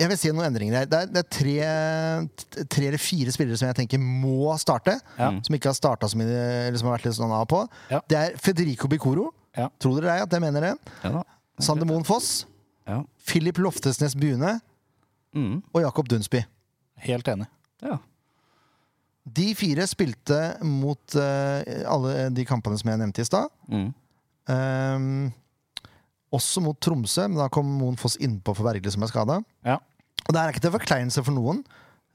jeg 0.00 0.08
vil 0.10 0.18
si 0.18 0.30
noen 0.32 0.46
endringer 0.48 0.78
her. 0.80 0.86
Det 0.90 0.98
er, 1.04 1.10
det 1.12 1.20
er 1.20 1.28
tre, 1.36 2.64
tre 2.72 2.86
eller 2.88 3.02
fire 3.02 3.32
spillere 3.34 3.58
som 3.60 3.68
jeg 3.68 3.76
tenker 3.82 4.00
må 4.00 4.50
starte. 4.60 4.94
Ja. 5.18 5.28
Som 5.44 5.56
ikke 5.58 5.70
har 5.70 5.76
starta 5.78 6.08
så 6.10 6.18
mye, 6.20 6.26
eller 6.70 6.80
som 6.80 6.88
har 6.90 6.96
vært 6.98 7.06
litt 7.10 7.18
sånn 7.18 7.34
av 7.36 7.44
på. 7.50 7.60
Ja. 7.92 8.00
Det 8.08 8.18
er 8.20 8.36
Federico 8.40 8.88
Bicoro. 8.90 9.28
Ja. 9.58 9.68
Tror 9.82 9.98
dere 10.00 10.16
det? 10.16 10.26
At 10.28 10.36
jeg 10.38 10.44
mener 10.46 10.66
det? 10.70 10.74
Ja. 11.04 11.22
Sander 11.60 11.88
Moen 11.90 12.06
Foss. 12.08 12.46
Ja. 12.88 13.02
Philip 13.28 13.60
Loftesnes 13.62 14.16
Bune 14.18 14.56
Mm. 15.30 15.60
og 15.70 15.82
Jakob 15.84 16.08
Dunsby. 16.10 16.40
Helt 17.06 17.28
enig. 17.30 17.46
ja. 17.86 18.00
De 19.30 19.50
fire 19.54 19.84
spilte 19.86 20.38
mot 20.66 21.14
uh, 21.14 21.60
alle 21.86 22.30
de 22.34 22.42
kampene 22.48 22.74
som 22.80 22.88
jeg 22.90 22.98
nevnte 22.98 23.22
i 23.22 23.28
stad. 23.28 23.46
Mm. 23.70 23.90
Um, 24.50 25.28
også 26.34 26.62
mot 26.64 26.78
Tromsø, 26.82 27.28
men 27.28 27.38
da 27.38 27.46
kom 27.52 27.68
Moen 27.78 27.98
Foss 28.00 28.16
innpå 28.22 28.54
for 28.56 28.66
Bergli 28.66 28.90
som 28.90 29.04
er 29.06 29.10
skada. 29.12 29.36
Ja. 29.66 29.76
Og 30.26 30.34
det 30.34 30.40
er 30.40 30.52
ikke 30.52 30.64
til 30.64 30.74
forkleinelse 30.76 31.24
for 31.26 31.36
noen. 31.36 31.62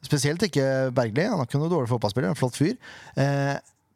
Spesielt 0.06 0.44
ikke 0.46 0.92
Bergli. 0.96 1.26
Han 1.30 1.42
er 1.42 1.48
ikke 1.48 1.62
noen 1.62 1.74
dårlig 1.74 1.90
fotballspiller, 1.92 2.30
en 2.32 2.38
flott 2.40 2.60
fyr. 2.60 2.76
Eh, 3.20 3.56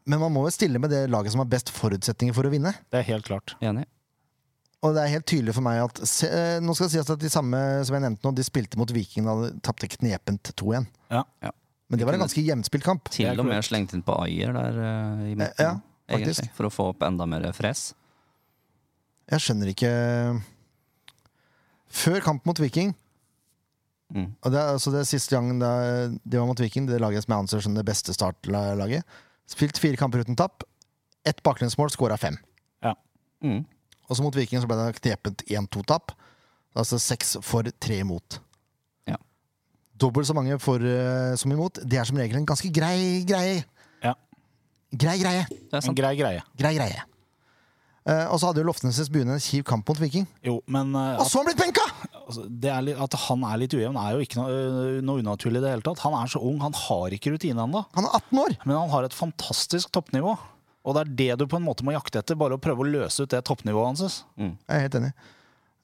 men 0.09 0.21
man 0.23 0.33
må 0.33 0.45
jo 0.47 0.53
stille 0.53 0.81
med 0.81 0.91
det 0.93 1.05
laget 1.11 1.35
som 1.35 1.43
har 1.43 1.49
best 1.51 1.69
forutsetninger 1.75 2.35
for 2.35 2.47
å 2.47 2.53
vinne. 2.53 2.73
Det 2.89 3.01
er 3.01 3.09
helt 3.11 3.27
klart. 3.29 3.53
Enig. 3.61 3.85
Og 4.79 4.95
det 4.95 5.03
er 5.03 5.11
helt 5.11 5.27
tydelig 5.27 5.53
for 5.57 5.65
meg 5.65 5.81
at 5.83 5.99
se, 6.07 6.27
eh, 6.31 6.61
Nå 6.63 6.73
skal 6.75 6.87
det 6.87 6.93
sies 6.93 7.11
at 7.11 7.19
de 7.19 7.31
samme 7.31 7.59
som 7.85 7.97
jeg 7.97 8.05
nevnte 8.05 8.23
nå, 8.25 8.31
de 8.35 8.45
spilte 8.47 8.79
mot 8.79 8.91
Vikingene 8.95 9.33
og 9.35 9.59
tapte 9.65 9.89
knepent 9.91 10.53
2-1. 10.55 10.87
Ja. 11.11 11.25
Ja. 11.43 11.51
Men 11.89 11.99
det 11.99 12.05
var 12.07 12.15
en 12.15 12.23
ganske 12.23 12.41
jevnspilt 12.45 12.85
kamp. 12.85 13.09
Til 13.11 13.41
og 13.41 13.47
med 13.49 13.65
slengt 13.65 13.95
inn 13.97 14.05
på 14.05 14.15
Ayer 14.23 14.53
der 14.55 14.77
uh, 14.77 15.23
i 15.25 15.33
midten. 15.33 15.57
Ja, 15.57 15.73
egentlig, 16.07 16.47
for 16.55 16.69
å 16.69 16.71
få 16.73 16.91
opp 16.93 17.03
enda 17.05 17.25
mer 17.29 17.47
fres. 17.57 17.89
Jeg 19.29 19.43
skjønner 19.45 19.69
ikke 19.73 19.91
Før 21.89 22.21
kamp 22.25 22.47
mot 22.49 22.57
Viking 22.61 22.95
Mm. 24.09 24.31
Og 24.41 24.51
det, 24.51 24.59
altså 24.59 24.89
det 24.89 25.03
siste 25.05 25.35
gangen 25.35 25.59
Det 25.61 26.19
de 26.25 26.39
var 26.39 26.47
mot 26.49 26.59
Viking, 26.59 26.87
det 26.89 26.97
laget 26.97 27.21
som 27.21 27.35
jeg 27.35 27.43
anser 27.45 27.61
som 27.61 27.75
det 27.77 27.85
beste 27.85 28.13
startlaget. 28.15 29.05
Spilt 29.49 29.77
fire 29.77 29.99
kamper 29.99 30.25
uten 30.25 30.37
tapp. 30.39 30.63
Ett 31.27 31.43
baklengsmål, 31.45 31.91
skåra 31.93 32.17
fem. 32.17 32.39
Mm. 33.43 33.63
Og 34.09 34.17
så 34.17 34.25
mot 34.25 34.35
Viking 34.35 34.61
så 34.61 34.69
ble 34.69 34.77
det 34.79 34.99
knepent 34.99 35.43
1-2-tap. 35.47 36.13
Altså 36.77 36.99
seks 37.01 37.37
for, 37.45 37.67
tre 37.81 38.01
imot. 38.03 38.39
Ja. 39.09 39.17
Dobbelt 40.01 40.27
så 40.29 40.35
mange 40.37 40.57
for 40.61 40.81
uh, 40.83 41.35
som 41.39 41.53
imot. 41.53 41.81
Det 41.83 41.99
er 41.99 42.09
som 42.09 42.19
regel 42.19 42.39
en 42.39 42.47
ganske 42.49 42.71
grei 42.73 43.21
greie. 43.27 43.61
Ja. 44.03 44.15
Grei 44.89 45.17
greie. 45.21 45.45
Det 45.49 45.79
er 45.81 45.89
En 45.89 45.97
grei 45.97 46.15
greie. 46.19 46.43
Grei 46.59 46.75
greie. 46.77 47.05
Uh, 48.09 48.25
og 48.31 48.39
så 48.41 48.49
hadde 48.49 48.63
jo 48.63 48.69
Loftenes 48.69 49.11
Bune 49.13 49.35
en 49.35 49.43
kjip 49.43 49.67
kamp 49.69 49.87
mot 49.89 49.99
Viking. 50.01 50.25
Jo, 50.45 50.59
men 50.67 50.95
uh, 50.95 51.19
Og 51.19 51.27
så 51.29 51.39
har 51.39 51.45
han 51.45 51.51
blitt 51.51 51.61
benka! 51.61 51.85
Altså, 52.29 52.45
det 52.63 52.69
er 52.71 52.85
litt, 52.85 52.99
at 53.01 53.17
han 53.25 53.43
er 53.49 53.59
litt 53.63 53.73
ujevn, 53.75 53.97
er 53.99 54.13
jo 54.15 54.23
ikke 54.23 54.37
noe, 54.39 54.53
øh, 54.53 54.99
noe 55.05 55.23
unaturlig 55.23 55.59
i 55.59 55.65
det 55.65 55.73
hele 55.73 55.85
tatt. 55.85 56.03
Han 56.05 56.15
er 56.21 56.29
så 56.31 56.41
ung, 56.45 56.61
han 56.63 56.77
har 56.77 57.15
ikke 57.17 57.33
rutine 57.33 57.65
ennå. 57.65 57.83
Han 57.97 58.07
er 58.07 58.15
18 58.21 58.41
år! 58.45 58.55
Men 58.63 58.77
han 58.77 58.93
har 58.93 59.07
et 59.09 59.17
fantastisk 59.17 59.91
toppnivå. 59.97 60.37
Og 60.87 60.95
det 60.95 61.01
er 61.03 61.15
det 61.19 61.31
du 61.41 61.47
på 61.51 61.59
en 61.59 61.65
måte 61.65 61.83
må 61.85 61.91
jakte 61.93 62.21
etter, 62.21 62.37
bare 62.39 62.55
å 62.55 62.61
prøve 62.61 62.85
å 62.85 62.87
løse 62.87 63.25
ut 63.25 63.33
det 63.33 63.41
toppnivået 63.49 63.91
hans. 63.99 64.21
Mm. 64.39 64.53
Jeg 64.55 64.75
er 64.77 64.85
helt 64.85 64.99
enig. 65.01 65.11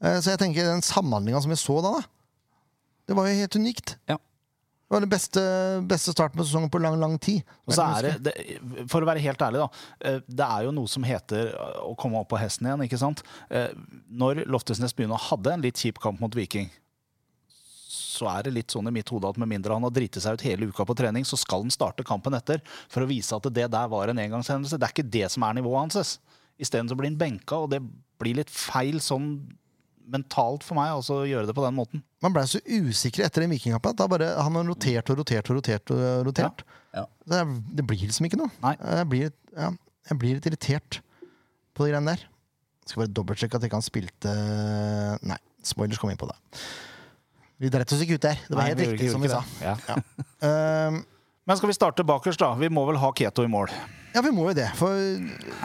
Eh, 0.02 0.20
Så 0.24 0.32
jeg 0.32 0.40
tenker 0.42 0.70
den 0.70 0.86
samhandlinga 0.86 1.42
som 1.44 1.52
vi 1.52 1.60
så 1.60 1.82
da, 1.84 1.98
da 2.00 2.06
det 3.06 3.14
var 3.18 3.28
jo 3.30 3.36
helt 3.38 3.56
unikt. 3.60 3.98
Ja. 4.10 4.16
Det 4.86 4.94
var 4.94 5.02
den 5.02 5.10
beste, 5.10 5.42
beste 5.90 6.14
starten 6.14 6.38
på 6.38 6.44
sesongen 6.46 6.70
på 6.70 6.78
lang, 6.78 7.00
lang 7.02 7.16
tid. 7.18 7.42
Og 7.66 7.74
så 7.74 7.88
er 7.98 8.06
det, 8.06 8.12
det, 8.28 8.86
For 8.92 9.02
å 9.02 9.08
være 9.10 9.24
helt 9.24 9.42
ærlig, 9.42 9.64
da. 9.64 9.70
eh, 10.06 10.20
Det 10.30 10.46
er 10.46 10.68
jo 10.68 10.74
noe 10.78 10.88
som 10.92 11.04
heter 11.08 11.50
å 11.82 11.96
komme 11.98 12.20
opp 12.22 12.30
på 12.30 12.38
hesten 12.38 12.70
igjen, 12.70 12.84
ikke 12.86 13.00
sant. 13.02 13.24
Eh, 13.50 13.74
Når 14.14 14.44
Loftesnes 14.46 14.94
begynner 14.94 15.18
å 15.18 15.26
hadde 15.32 15.56
en 15.56 15.66
litt 15.66 15.82
kjip 15.82 15.98
kamp 16.04 16.22
mot 16.22 16.38
Viking, 16.38 16.70
så 17.90 18.30
er 18.32 18.46
det 18.46 18.54
litt 18.56 18.72
sånn 18.72 18.88
i 18.88 18.94
mitt 18.96 19.10
hode 19.12 19.28
at 19.28 19.42
med 19.42 19.50
mindre 19.52 19.74
han 19.76 19.84
har 19.84 19.92
driti 19.92 20.22
seg 20.24 20.38
ut 20.38 20.46
hele 20.46 20.70
uka 20.70 20.86
på 20.88 20.96
trening, 20.96 21.26
så 21.28 21.36
skal 21.40 21.66
han 21.66 21.74
starte 21.74 22.06
kampen 22.08 22.38
etter 22.38 22.62
for 22.88 23.04
å 23.04 23.10
vise 23.10 23.36
at 23.36 23.50
det 23.52 23.66
der 23.74 23.90
var 23.92 24.08
en 24.14 24.22
engangshendelse. 24.22 24.78
Det 24.80 24.88
er 24.88 24.94
ikke 24.94 25.12
det 25.18 25.28
som 25.34 25.44
er 25.50 25.58
nivået 25.58 25.82
hans. 25.98 26.20
Isteden 26.62 26.88
så 26.88 26.96
blir 26.96 27.10
han 27.10 27.18
benka, 27.20 27.58
og 27.66 27.74
det 27.74 27.82
blir 28.22 28.38
litt 28.38 28.54
feil 28.54 29.02
sånn 29.04 29.34
mentalt 30.12 30.64
for 30.66 30.78
meg 30.78 30.94
også 30.96 31.22
å 31.22 31.28
gjøre 31.28 31.50
det 31.50 31.56
på 31.58 31.64
den 31.66 31.76
måten. 31.78 32.04
Man 32.24 32.34
ble 32.36 32.44
så 32.50 32.62
usikker 32.66 33.26
etter 33.26 33.44
den 33.46 33.54
vikingkampen 33.54 33.98
bare 34.12 34.32
har 34.38 34.56
rotert 34.70 35.10
og 35.12 35.20
rotert 35.22 35.50
og 35.52 35.60
rotert. 35.60 35.92
og 35.94 36.26
rotert. 36.30 36.64
Ja. 36.96 37.04
Det, 37.26 37.42
er, 37.42 37.56
det 37.80 37.86
blir 37.88 38.06
liksom 38.06 38.28
ikke 38.30 38.40
noe. 38.40 38.54
Nei. 38.64 38.76
Jeg 38.80 39.10
blir, 39.12 39.34
ja, 39.56 39.72
jeg 40.10 40.20
blir 40.22 40.38
litt 40.38 40.50
irritert 40.52 41.02
på 41.76 41.86
de 41.86 41.92
greiene 41.94 42.14
der. 42.16 42.24
Skal 42.86 43.02
bare 43.04 43.16
dobbeltsjekke 43.18 43.58
at 43.58 43.66
ikke 43.66 43.80
han 43.80 43.86
spilte 43.86 44.34
Nei, 45.26 45.40
spoilers 45.66 45.98
kom 46.02 46.12
inn 46.14 46.22
på 46.22 46.30
det. 46.30 46.38
Vi 47.62 47.72
dreit 47.72 47.92
oss 47.96 48.02
ikke 48.04 48.20
ut 48.20 48.26
der. 48.28 48.40
Det 48.46 48.54
var 48.54 48.62
Nei, 48.66 48.72
helt 48.74 48.94
riktig, 48.94 49.12
som 49.14 49.24
vi 49.24 49.32
sa. 49.32 49.42
Ja. 49.64 49.76
Ehm, 50.46 51.02
Men 51.48 51.58
skal 51.58 51.72
vi 51.72 51.76
starte 51.78 52.04
bakerst, 52.06 52.42
da? 52.42 52.52
Vi 52.60 52.70
må 52.74 52.84
vel 52.90 53.00
ha 53.02 53.12
Keto 53.16 53.46
i 53.46 53.50
mål. 53.52 53.72
ja, 54.14 54.22
vi 54.22 54.32
må 54.36 54.50
jo 54.50 54.56
det. 54.58 54.68
For 54.80 54.92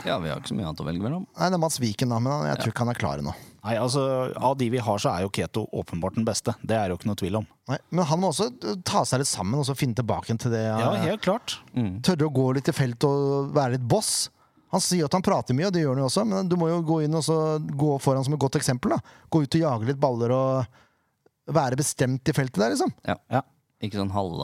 Ja, 0.07 0.17
vi 0.23 0.31
har 0.31 0.39
ikke 0.39 0.51
så 0.53 0.57
mye 0.57 0.69
annet 0.69 0.81
å 0.83 0.87
velge 0.87 1.03
mellom. 1.03 1.25
Nei, 1.37 1.49
det 1.51 1.57
er 1.57 1.63
Mats 1.63 1.79
Viken, 1.83 2.13
da, 2.13 2.19
men 2.23 2.47
jeg 2.49 2.61
tror 2.61 2.73
ikke 2.73 2.85
han 2.85 2.93
er 2.95 2.99
klar 3.01 3.21
ennå. 3.23 3.33
Nei, 3.61 3.75
altså, 3.77 4.01
Av 4.35 4.55
de 4.57 4.67
vi 4.73 4.81
har, 4.81 4.97
så 5.01 5.11
er 5.11 5.25
jo 5.25 5.31
Keto 5.33 5.67
åpenbart 5.77 6.15
den 6.17 6.25
beste. 6.25 6.55
Det 6.65 6.73
er 6.77 6.89
jo 6.89 6.97
ikke 6.97 7.09
noe 7.11 7.19
tvil 7.19 7.39
om. 7.41 7.47
Nei, 7.69 7.77
Men 7.93 8.07
han 8.09 8.21
må 8.21 8.31
også 8.31 8.49
ta 8.87 9.03
seg 9.05 9.21
litt 9.21 9.29
sammen 9.29 9.59
og 9.61 9.67
så 9.67 9.75
finne 9.77 9.97
tilbake 9.97 10.33
til 10.33 10.53
det. 10.53 10.63
Ja, 10.65 10.91
helt 11.03 11.21
klart. 11.25 11.59
Mm. 11.77 11.99
Tørre 12.05 12.29
å 12.29 12.33
gå 12.33 12.47
litt 12.57 12.71
i 12.71 12.75
felt 12.75 13.05
og 13.05 13.51
være 13.53 13.75
litt 13.77 13.85
boss. 13.85 14.31
Han 14.71 14.81
sier 14.81 15.05
at 15.05 15.13
han 15.13 15.23
prater 15.25 15.53
mye, 15.53 15.67
og 15.67 15.75
det 15.75 15.83
gjør 15.83 15.93
han 15.93 16.01
jo 16.01 16.07
også, 16.07 16.23
men 16.31 16.49
du 16.49 16.55
må 16.57 16.69
jo 16.71 16.79
gå 16.87 17.01
inn 17.05 17.17
og 17.19 17.25
så 17.27 17.37
gå 17.59 17.91
foran 18.01 18.23
som 18.25 18.37
et 18.37 18.41
godt 18.41 18.57
eksempel. 18.57 18.95
da 18.95 19.27
Gå 19.29 19.43
ut 19.43 19.59
og 19.59 19.65
jage 19.65 19.89
litt 19.91 19.99
baller 20.01 20.33
og 20.33 21.51
være 21.51 21.77
bestemt 21.79 22.31
i 22.31 22.35
feltet 22.35 22.61
der, 22.61 22.73
liksom. 22.73 22.93
Ja. 23.05 23.17
Ja. 23.29 23.43
Ikke 23.83 23.99
sånn 23.99 24.13
halv, 24.13 24.41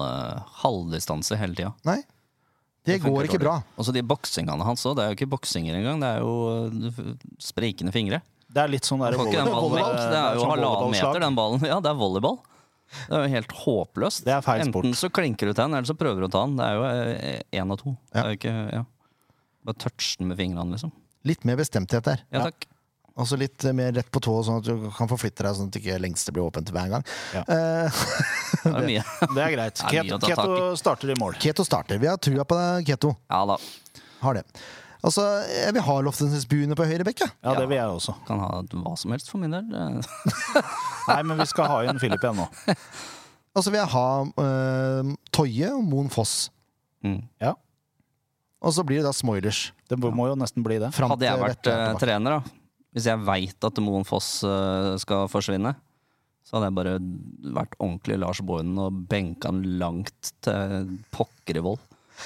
halvdistanse 0.62 1.38
hele 1.40 1.58
tida. 1.58 1.74
Nei. 1.88 2.02
Det, 2.88 3.02
går 3.04 3.28
ikke 3.28 3.42
bra. 3.42 3.60
Og 3.76 3.88
så 3.88 3.94
de 3.96 4.04
boksingene 4.06 4.64
hans 4.64 4.86
òg. 4.88 4.96
Det 4.98 5.04
er 5.04 5.12
jo 5.12 5.18
ikke 5.18 5.32
boksinger 5.34 5.76
engang. 5.76 6.00
Det 6.00 6.08
er 6.08 6.22
jo 6.24 6.36
uh, 6.72 7.10
sprikende 7.44 7.92
fingre. 7.96 8.22
Det 8.54 8.62
er 8.64 8.72
litt 8.72 8.88
sånn 8.88 9.02
der 9.04 9.18
ballen 9.18 9.34
volleyball- 9.34 9.74
vekk. 9.76 9.98
Det 9.98 10.20
er 10.20 10.38
jo 10.38 10.44
sånn 10.46 10.54
halvannen 10.56 10.94
meter, 10.96 11.20
den 11.26 11.36
ballen. 11.36 11.66
Ja, 11.68 11.80
det 11.84 11.92
er 11.92 11.98
volleyball. 12.00 12.38
Det 12.88 13.18
er 13.18 13.26
jo 13.26 13.32
helt 13.34 13.52
håpløst. 13.64 14.24
Det 14.24 14.32
er 14.32 14.46
feil 14.46 14.64
sport. 14.70 14.86
Enten 14.88 14.96
så 14.96 15.10
klinker 15.12 15.50
du 15.50 15.54
til 15.54 15.60
den, 15.66 15.74
eller 15.76 15.90
så 15.90 15.98
prøver 16.00 16.24
du 16.24 16.30
å 16.30 16.32
ta 16.32 16.46
den. 16.48 16.56
Det 16.56 16.70
er 16.70 16.78
jo 16.78 17.60
én 17.60 17.74
av 17.76 17.82
to. 17.82 17.98
Det 18.14 18.22
er 18.24 18.32
jo 18.32 18.40
ikke, 18.40 18.56
ja. 18.78 18.86
Bare 19.68 19.82
touch 19.84 20.14
den 20.22 20.30
med 20.32 20.40
fingrene, 20.40 20.72
liksom. 20.78 20.94
Litt 21.28 21.44
mer 21.44 21.60
bestemthet 21.60 22.08
der. 22.08 22.24
Ja, 22.32 22.46
takk. 22.48 22.70
Og 23.18 23.26
så 23.26 23.38
litt 23.42 23.66
uh, 23.66 23.74
mer 23.74 23.92
rett 23.98 24.10
på 24.14 24.22
tå, 24.22 24.36
sånn 24.46 24.60
at 24.62 24.68
du 24.70 24.90
kan 24.94 25.10
forflytte 25.10 25.42
deg, 25.44 25.56
sånn 25.58 25.72
at 25.72 25.78
ikke 25.80 25.98
lengste 26.00 26.32
blir 26.36 26.46
åpent 26.46 26.70
hver 26.72 26.92
gang. 26.94 27.06
Ja. 27.34 27.42
Eh, 27.50 28.02
Det 28.64 28.72
er 28.72 28.86
mye. 28.86 29.06
Det 29.36 29.42
er 29.44 29.54
greit. 29.56 29.82
Det 29.82 29.88
er 29.90 30.06
Keto, 30.06 30.20
Keto 30.22 30.68
starter 30.80 31.12
i 31.12 31.18
mål. 31.20 31.38
Keto 31.42 31.66
starter. 31.66 31.98
Vi 32.00 32.08
har 32.12 32.22
trua 32.22 32.46
på 32.48 32.60
deg, 32.60 32.92
Keto. 32.92 33.16
Ja 33.34 33.42
da. 33.50 33.58
Har 34.22 34.38
det. 34.38 34.46
Altså, 35.08 35.24
jeg 35.48 35.76
vil 35.78 35.86
ha 35.88 35.94
Loftenes 36.04 36.44
Buene 36.50 36.76
på 36.76 36.86
høyre 36.88 37.06
bekk. 37.08 37.24
Ja, 37.40 37.54
det 37.56 37.68
vil 37.70 37.78
jeg 37.80 37.88
også. 37.88 38.18
Kan 38.28 38.42
ha 38.44 38.60
hva 38.60 38.96
som 39.00 39.14
helst 39.16 39.30
for 39.32 39.40
min 39.40 39.56
del. 39.56 39.70
Nei, 41.10 41.22
men 41.24 41.40
vi 41.40 41.48
skal 41.48 41.70
ha 41.72 41.78
inn 41.88 42.02
Filip 42.02 42.24
igjen 42.24 42.42
nå. 42.42 42.48
Og 43.58 43.64
så 43.66 43.72
vil 43.72 43.80
jeg 43.80 43.90
ha 43.94 44.10
uh, 44.28 45.16
Toje 45.34 45.72
og 45.74 45.86
Moen 45.88 46.12
Foss. 46.14 46.36
Mm. 47.06 47.22
Ja, 47.40 47.54
Og 48.66 48.74
så 48.74 48.84
blir 48.84 49.00
det 49.00 49.08
da 49.08 49.16
Smoilers. 49.16 49.72
Det 49.88 49.98
må 50.02 50.28
jo 50.28 50.38
nesten 50.38 50.66
bli 50.66 50.80
det. 50.82 50.92
Frem 50.98 51.12
Hadde 51.14 51.28
jeg 51.28 51.40
vært 51.40 51.70
er 51.70 51.84
eh, 51.92 52.00
trener, 52.02 52.40
da, 52.40 52.56
hvis 52.98 53.06
jeg 53.08 53.22
veit 53.22 53.68
at 53.70 53.82
Moen 53.86 54.08
Foss 54.08 54.42
eh, 54.44 54.96
skal 55.00 55.30
forsvinne, 55.32 55.76
så 56.44 56.58
hadde 56.58 56.70
jeg 56.72 56.78
bare 56.80 56.96
vært 57.60 57.78
ordentlig 57.78 58.18
Lars 58.24 58.42
Bohinen 58.42 58.80
og 58.82 58.98
benka 59.12 59.52
han 59.52 59.62
langt 59.80 60.34
til 60.44 60.90
pokker 61.14 61.62
i 61.62 61.64
vold. 61.64 61.80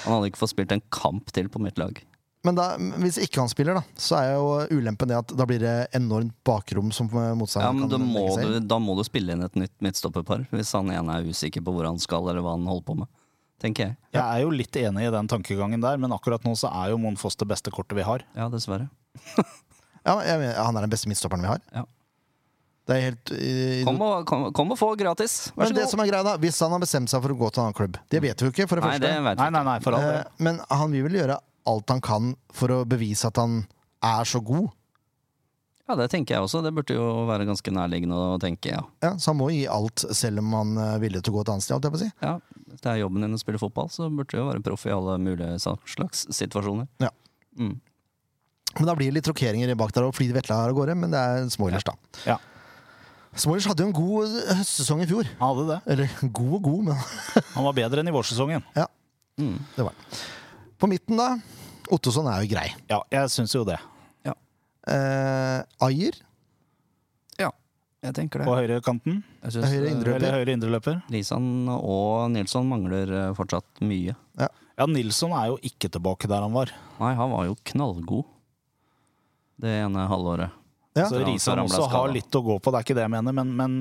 Han 0.06 0.16
hadde 0.16 0.32
ikke 0.32 0.40
fått 0.40 0.54
spilt 0.54 0.72
en 0.74 0.84
kamp 0.94 1.30
til 1.36 1.52
på 1.52 1.60
mitt 1.62 1.78
lag. 1.80 2.00
Men 2.42 2.56
da, 2.58 2.64
hvis 2.98 3.20
ikke 3.22 3.38
han 3.38 3.50
spiller, 3.50 3.78
da, 3.78 3.82
så 3.94 4.16
er 4.18 4.32
jo 4.34 4.78
ulempen 4.78 5.10
det 5.10 5.18
at 5.20 5.34
da 5.38 5.46
blir 5.46 5.62
det 5.62 5.74
enormt 5.94 6.34
bakrom 6.46 6.90
som 6.94 7.06
Ja, 7.14 7.30
motstanderen 7.38 7.78
men 7.78 7.90
da 7.92 8.00
kan 8.00 8.06
må, 8.08 8.24
legge 8.26 8.34
seg 8.34 8.48
du, 8.50 8.68
da 8.72 8.78
må 8.82 8.96
du 8.98 9.02
spille 9.06 9.36
inn 9.36 9.44
et 9.46 9.58
nytt 9.60 9.74
midtstopperpar, 9.84 10.48
hvis 10.50 10.72
han 10.74 10.90
ene 10.90 11.20
er 11.20 11.28
usikker 11.30 11.62
på 11.62 11.74
hvor 11.76 11.86
han 11.86 12.02
skal, 12.02 12.26
eller 12.32 12.42
hva 12.42 12.56
han 12.56 12.66
holder 12.66 12.86
på 12.88 12.98
med. 13.04 13.10
Tenker 13.62 13.86
jeg. 13.92 13.98
Jeg 14.16 14.24
er 14.26 14.42
jo 14.42 14.50
litt 14.50 14.74
enig 14.80 15.06
i 15.06 15.12
den 15.14 15.30
tankegangen 15.30 15.84
der, 15.84 16.00
men 16.02 16.14
akkurat 16.14 16.42
nå 16.42 16.56
så 16.58 16.72
er 16.82 16.90
jo 16.90 16.98
Mon 16.98 17.18
Foss 17.20 17.38
det 17.38 17.46
beste 17.52 17.70
kortet 17.70 17.94
vi 17.94 18.06
har. 18.06 18.26
Ja, 18.34 18.48
dessverre. 18.50 18.88
Ja, 20.02 20.16
jeg 20.26 20.54
han 20.58 20.74
er 20.74 20.82
den 20.82 20.90
beste 20.90 21.06
midtstopperen 21.06 21.44
vi 21.46 21.52
har. 21.52 21.60
Ja. 21.70 21.84
Det 22.88 22.94
er 22.96 23.04
helt 23.04 23.30
uh, 23.30 23.84
Kom 23.86 24.00
og, 24.02 24.24
kom, 24.26 24.44
kom 24.58 24.72
og 24.74 24.78
få 24.80 24.88
gratis. 24.98 25.36
Vær 25.54 25.62
Men 25.62 25.70
så 25.70 25.76
det 25.76 25.84
som 25.92 26.00
er 26.02 26.08
greia 26.10 26.24
da, 26.26 26.32
Hvis 26.42 26.58
han 26.64 26.72
har 26.74 26.82
bestemt 26.82 27.12
seg 27.12 27.22
for 27.22 27.30
å 27.34 27.36
gå 27.38 27.50
til 27.54 27.62
en 27.62 27.68
annen 27.68 27.76
klubb 27.78 27.98
Det 28.10 28.22
vet 28.24 28.42
vi 28.42 28.48
jo 28.48 28.54
ikke, 28.54 28.66
for 28.66 28.80
det 28.80 28.88
Nei, 28.88 28.96
det 28.98 29.12
første. 29.12 29.24
vet 29.28 29.38
Nei, 29.38 29.48
nei, 29.54 29.62
nei, 29.68 29.76
for 29.84 29.96
alt 29.98 30.08
del. 30.08 30.16
Eh, 30.18 30.44
Men 30.48 30.58
han 30.66 30.94
vil 30.96 31.06
vel 31.06 31.18
gjøre 31.20 31.36
alt 31.70 31.92
han 31.94 32.02
kan 32.02 32.32
for 32.50 32.74
å 32.74 32.80
bevise 32.90 33.28
at 33.30 33.38
han 33.38 33.60
er 34.02 34.26
så 34.26 34.40
god. 34.42 34.72
Ja, 35.86 35.94
det 35.98 36.08
tenker 36.10 36.34
jeg 36.34 36.42
også. 36.42 36.62
Det 36.66 36.72
burde 36.74 36.96
jo 36.96 37.06
være 37.28 37.46
ganske 37.46 37.70
nærliggende 37.74 38.18
å 38.18 38.40
tenke, 38.42 38.72
ja. 38.74 38.82
Ja, 39.04 39.12
Så 39.14 39.30
han 39.30 39.38
må 39.38 39.46
gi 39.54 39.62
alt, 39.70 40.02
selv 40.14 40.42
om 40.42 40.50
han 40.58 40.74
er 40.82 40.98
villig 41.02 41.22
til 41.22 41.34
å 41.34 41.36
gå 41.36 41.44
et 41.44 41.52
annet 41.54 41.66
sted. 41.66 41.86
jeg 41.86 42.02
si. 42.02 42.10
ja. 42.22 42.34
Hvis 42.72 42.80
det 42.82 42.88
er 42.88 43.02
jobben 43.02 43.22
din 43.22 43.36
å 43.36 43.38
spille 43.38 43.60
fotball, 43.60 43.90
så 43.92 44.08
burde 44.10 44.32
du 44.32 44.38
jo 44.40 44.48
være 44.48 44.62
proff 44.64 44.86
i 44.88 44.94
alle 44.94 45.18
mulige 45.22 45.58
slags 45.60 46.24
situasjoner. 46.34 46.86
Ja. 47.04 47.10
Mm. 47.58 47.74
Men 48.78 48.88
da 48.88 48.94
blir 48.96 49.10
det 49.10 49.18
litt 49.20 49.28
rokeringer 49.28 49.74
bak 49.76 49.92
der 49.92 50.06
og 50.08 50.14
flyr 50.16 50.32
Vetle 50.34 50.56
her 50.56 50.72
av 50.72 50.78
gårde, 50.78 50.94
men 50.96 51.12
det 51.12 51.20
er 51.20 51.50
Smoilers, 51.52 51.84
da. 51.84 51.92
Ja, 52.24 52.38
Smoilers 53.34 53.64
hadde 53.70 53.80
jo 53.84 53.88
en 53.88 53.96
god 53.96 54.34
høstsesong 54.58 55.00
i 55.02 55.06
fjor. 55.08 55.24
han 55.38 55.48
hadde 55.56 55.66
det. 55.70 55.78
Eller 55.94 56.16
god 56.36 56.52
og 56.58 56.62
god, 56.66 56.82
men 56.90 56.96
Han 57.56 57.64
var 57.64 57.72
bedre 57.78 58.02
enn 58.02 58.08
i 58.12 58.14
vårsesongen. 58.14 58.64
ja, 58.76 58.86
Mm. 59.40 59.56
det 59.76 59.84
var 59.86 59.94
han. 59.96 60.18
På 60.78 60.86
midten, 60.90 61.16
da. 61.16 61.30
Ottosson 61.94 62.26
er 62.28 62.42
jo 62.44 62.50
grei. 62.52 62.66
Ja, 62.90 62.98
jeg 63.10 63.30
syns 63.32 63.54
jo 63.56 63.64
det. 63.64 63.78
Eh, 64.82 65.60
Ayer 65.86 66.16
Ja. 67.38 67.50
Jeg 68.02 68.14
tenker 68.16 68.42
på 68.42 68.50
det. 68.56 68.64
høyrekanten. 68.66 69.20
Jeg 69.44 69.52
synes, 69.54 69.68
Høyre 69.70 69.86
eh, 69.86 69.92
indre- 69.94 70.32
høyre 70.34 70.52
indreløper. 70.56 70.96
Lisan 71.08 71.68
og 71.70 72.30
Nilsson 72.34 72.66
mangler 72.68 73.12
eh, 73.28 73.34
fortsatt 73.38 73.78
mye. 73.80 74.16
Ja, 74.42 74.86
Nilsson 74.90 75.30
er 75.38 75.52
jo 75.52 75.58
ikke 75.62 75.88
tilbake 75.88 76.26
der 76.26 76.42
han 76.42 76.52
var. 76.52 76.72
Nei, 76.98 77.12
han 77.14 77.30
var 77.30 77.46
jo 77.46 77.54
knallgod 77.70 78.24
det 79.62 79.70
ene 79.84 80.08
halvåret. 80.10 80.50
Ja. 80.98 81.06
Så 81.08 81.22
Risan 81.24 81.62
også 81.62 81.86
har 81.88 82.12
litt 82.12 82.34
å 82.36 82.42
gå 82.44 82.58
på, 82.60 82.72
det 82.72 82.80
er 82.80 82.86
ikke 82.86 82.96
det 82.98 83.06
jeg 83.06 83.14
mener, 83.14 83.34
men, 83.36 83.52
men 83.56 83.76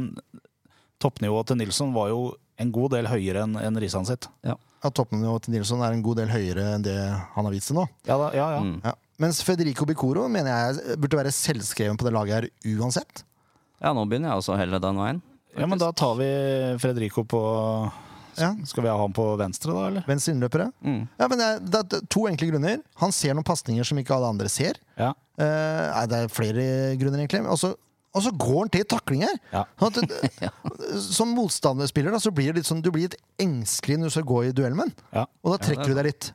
toppnivået 1.01 1.51
til 1.51 1.59
Nilsson 1.59 1.91
var 1.95 2.11
jo 2.11 2.21
en 2.61 2.71
god 2.73 2.93
del 2.95 3.09
høyere 3.09 3.45
enn 3.47 3.57
en 3.59 3.79
Risan 3.81 4.07
sitt. 4.07 4.29
Ja, 4.45 4.55
toppnivået 4.89 5.47
til 5.47 5.55
Nilsson 5.57 5.81
er 5.83 5.95
en 5.95 6.03
god 6.05 6.21
del 6.21 6.31
høyere 6.31 6.75
enn 6.77 6.85
det 6.85 6.97
han 6.99 7.47
har 7.47 7.53
vist 7.53 7.71
til 7.71 7.79
nå. 7.81 7.87
Ja, 8.07 8.17
da, 8.21 8.29
ja, 8.37 8.47
ja. 8.57 8.61
Mm. 8.63 8.77
Ja. 8.85 8.95
Mens 9.21 9.41
Federico 9.45 9.85
Bicoro 9.85 10.27
mener 10.31 10.53
jeg 10.53 10.97
burde 11.01 11.19
være 11.19 11.33
selvskreven 11.35 11.99
på 11.99 12.07
det 12.07 12.13
laget 12.15 12.37
her 12.37 12.77
uansett. 12.79 13.25
Ja, 13.81 13.91
nå 13.97 14.05
begynner 14.09 14.31
jeg 14.31 14.43
også 14.43 14.55
å 14.55 14.61
helle 14.61 14.79
den 14.81 15.01
veien. 15.01 15.21
ja, 15.57 15.67
men 15.67 15.81
da 15.81 15.91
tar 15.97 16.15
vi 16.21 16.29
Fredrico 16.81 17.25
på 17.27 17.41
Ja. 18.39 18.51
Skal 18.67 18.85
vi 18.85 18.91
ha 18.91 18.97
han 18.99 19.13
på 19.15 19.25
venstre, 19.39 19.73
da, 19.75 19.85
eller? 19.89 20.07
Venstre 20.09 20.35
innløpere. 20.35 20.69
Mm. 20.85 21.03
Ja, 21.19 21.27
men 21.27 21.39
det 21.41 21.47
er, 21.47 21.61
det 21.61 21.81
er 21.83 22.09
to 22.11 22.25
enkle 22.29 22.51
grunner. 22.53 22.81
Han 23.03 23.13
ser 23.15 23.35
noen 23.37 23.47
pasninger 23.47 23.87
som 23.87 23.99
ikke 24.01 24.15
alle 24.17 24.31
andre 24.35 24.51
ser. 24.51 24.79
Ja. 24.99 25.13
Uh, 25.39 25.87
nei, 25.91 26.03
det 26.11 26.19
er 26.19 26.33
flere 26.33 26.65
grunner, 27.01 27.23
egentlig. 27.23 27.43
Og 27.49 27.59
så, 27.61 27.73
og 28.11 28.25
så 28.25 28.33
går 28.35 28.59
han 28.59 28.73
til 28.75 28.85
takling 28.95 29.25
her. 29.27 29.39
Ja. 29.53 29.65
Sånn 29.81 30.11
Som 31.11 31.33
motstanderspiller 31.37 32.13
da, 32.13 32.19
så 32.21 32.33
blir 32.35 32.51
det 32.51 32.61
litt 32.61 32.69
sånn, 32.69 32.83
du 32.83 32.91
blir 32.93 33.09
litt 33.09 33.19
engstelig 33.41 33.99
når 33.99 34.11
du 34.11 34.17
skal 34.17 34.29
gå 34.33 34.43
i 34.47 34.53
duell 34.55 34.77
med. 34.77 34.93
Ja. 35.15 35.25
Og 35.43 35.55
da 35.55 35.61
trekker 35.63 35.87
er 35.87 35.93
du 35.93 35.99
deg 36.01 36.09
litt. 36.11 36.31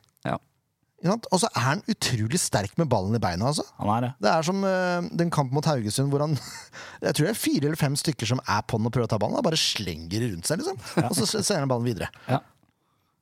Ja. 1.05 1.13
Og 1.29 1.39
så 1.43 1.45
er 1.53 1.61
han 1.61 1.81
utrolig 1.91 2.39
sterk 2.41 2.71
med 2.79 2.89
ballen 2.89 3.13
i 3.13 3.21
beina. 3.21 3.51
altså. 3.51 3.63
Han 3.77 3.91
er 3.93 4.01
det. 4.07 4.11
Det 4.25 4.29
er 4.31 4.45
som 4.47 4.63
uh, 4.65 5.05
den 5.19 5.29
kampen 5.33 5.53
mot 5.53 5.67
Haugesund 5.69 6.09
hvor 6.09 6.23
han 6.25 6.33
Jeg 7.05 7.13
tror 7.13 7.27
det 7.27 7.33
er 7.35 7.37
fire 7.37 7.67
eller 7.69 7.77
fem 7.79 7.95
stykker 7.99 8.29
som 8.31 8.41
er 8.41 8.63
på 8.65 8.79
den 8.79 8.89
og 8.89 8.95
prøver 8.95 9.05
å 9.05 9.11
ta 9.13 9.19
ballen. 9.21 9.37
Han 9.37 9.45
bare 9.45 9.59
slenger 9.61 10.25
rundt 10.31 10.49
seg, 10.49 10.63
liksom. 10.63 10.79
Og 11.05 11.13
så 11.19 11.27
sender 11.35 11.67
han 11.67 11.73
ballen 11.73 11.85
videre. 11.85 12.09
Ja. 12.25 12.39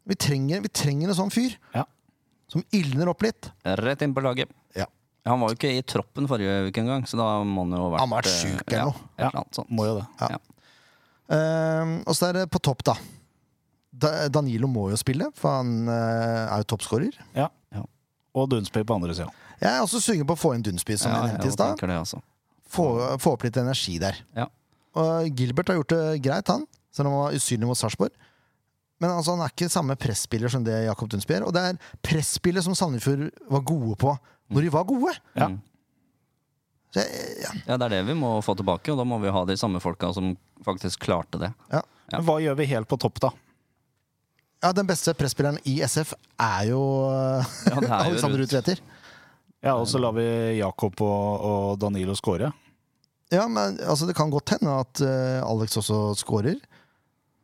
Vi 0.07 0.15
trenger, 0.21 0.61
vi 0.63 0.69
trenger 0.71 1.11
en 1.11 1.17
sånn 1.17 1.34
fyr 1.34 1.57
Ja. 1.76 1.84
som 2.51 2.63
ildner 2.78 3.09
opp 3.11 3.23
litt. 3.26 3.49
Rett 3.82 4.03
inn 4.05 4.13
på 4.15 4.23
laget. 4.23 4.51
Ja. 4.78 4.86
Han 5.26 5.41
var 5.41 5.51
jo 5.51 5.57
ikke 5.57 5.71
i 5.73 5.82
troppen 5.82 6.28
forrige 6.30 6.67
uke 6.69 6.84
engang, 6.84 7.03
så 7.09 7.17
da 7.17 7.28
må 7.43 7.63
han 7.65 7.73
jo 7.73 7.80
ha 7.82 7.91
vært 7.95 8.03
Han 8.03 8.11
må 8.11 8.19
ha 8.19 8.21
vært 8.21 8.30
sjuk 8.36 8.59
syk 8.61 8.73
eller 8.76 8.91
noe. 8.91 9.07
Ja, 9.17 9.32
eller. 9.34 9.69
Må 9.73 9.88
jo 9.89 9.95
det. 9.97 10.05
Ja. 10.21 10.30
Ja. 10.36 10.41
Eh, 11.36 11.93
og 12.05 12.13
så 12.15 12.30
er 12.30 12.38
det 12.39 12.45
på 12.53 12.61
topp, 12.61 12.84
da. 12.86 12.93
Da- 13.95 14.28
Danilo 14.30 14.67
må 14.69 14.89
jo 14.91 14.97
spille, 14.99 15.32
for 15.39 15.57
han 15.61 15.88
uh, 15.89 16.51
er 16.53 16.61
jo 16.61 16.67
toppskårer. 16.76 17.15
Ja. 17.34 17.47
Og 18.36 18.49
Dunsby 18.51 18.83
på 18.83 18.97
andre 18.97 19.15
sida. 19.15 19.31
Jeg 19.61 19.71
er 19.71 19.81
også 19.83 20.01
sugen 20.03 20.27
på 20.27 20.36
å 20.36 20.39
få 20.39 20.53
inn 20.55 20.63
Dunsby, 20.65 20.97
som 20.99 21.13
Ja, 21.13 21.23
jeg 21.23 21.36
nevnte 21.36 21.47
i 21.47 21.55
stad. 21.55 21.83
altså. 21.95 22.19
Få, 22.75 22.88
få 23.21 23.36
opp 23.38 23.45
litt 23.47 23.57
energi 23.61 23.97
der. 24.01 24.17
Ja. 24.36 24.49
Og 24.99 25.29
Gilbert 25.39 25.71
har 25.71 25.79
gjort 25.79 25.93
det 25.93 26.21
greit, 26.25 26.51
han. 26.51 26.65
Selv 26.95 27.07
om 27.09 27.15
han 27.15 27.23
var 27.27 27.38
usynlig 27.38 27.69
mot 27.69 27.79
Sarpsborg. 27.79 28.11
Men 28.99 29.11
altså, 29.11 29.36
han 29.36 29.43
er 29.43 29.51
ikke 29.51 29.71
samme 29.71 29.95
presspiller 29.99 30.51
som 30.51 30.63
det 30.63 30.86
Jakob 30.86 31.09
Dunsby 31.11 31.38
er. 31.38 31.45
Og 31.47 31.55
det 31.55 31.63
er 31.69 31.79
presspillet 32.03 32.63
som 32.63 32.75
Sandefjord 32.77 33.27
var 33.51 33.63
gode 33.67 33.95
på 33.99 34.15
når 34.53 34.67
de 34.67 34.73
var 34.75 34.86
gode. 34.88 35.15
Ja. 35.36 35.49
Mm. 35.51 35.61
Så 36.95 37.03
ja. 37.43 37.51
ja, 37.65 37.75
det 37.75 37.88
er 37.89 37.93
det 37.97 38.03
vi 38.07 38.15
må 38.15 38.38
få 38.45 38.55
tilbake, 38.55 38.93
og 38.93 38.99
da 39.01 39.03
må 39.07 39.17
vi 39.19 39.33
ha 39.33 39.41
de 39.47 39.57
samme 39.59 39.81
folka 39.83 40.13
som 40.15 40.31
faktisk 40.63 41.01
klarte 41.03 41.41
det. 41.41 41.49
Ja. 41.73 41.81
Men 42.13 42.23
hva 42.27 42.38
gjør 42.39 42.55
vi 42.61 42.69
helt 42.71 42.88
på 42.88 42.99
topp, 43.01 43.19
da? 43.23 43.33
Ja, 44.66 44.74
den 44.76 44.89
beste 44.89 45.13
presspilleren 45.18 45.59
i 45.70 45.78
SF 45.86 46.16
er 46.41 46.72
jo 46.72 46.82
Ja, 47.07 47.78
er 47.78 47.82
jo 47.82 47.95
Alexander 48.11 48.41
Ruud. 48.41 48.45
Ruud 48.45 48.53
Tveter. 48.53 48.82
Ja, 49.66 49.76
Og 49.80 49.88
så 49.89 50.01
lar 50.01 50.13
vi 50.18 50.26
Jakob 50.59 51.01
og, 51.01 51.45
og 51.49 51.80
Danilo 51.82 52.13
score. 52.18 52.51
Ja, 53.34 53.47
men 53.49 53.80
altså, 53.82 54.05
det 54.05 54.16
kan 54.18 54.30
godt 54.30 54.53
hende 54.53 54.74
at 54.84 55.01
uh, 55.01 55.41
Alex 55.47 55.78
også 55.82 56.13
skårer, 56.20 56.59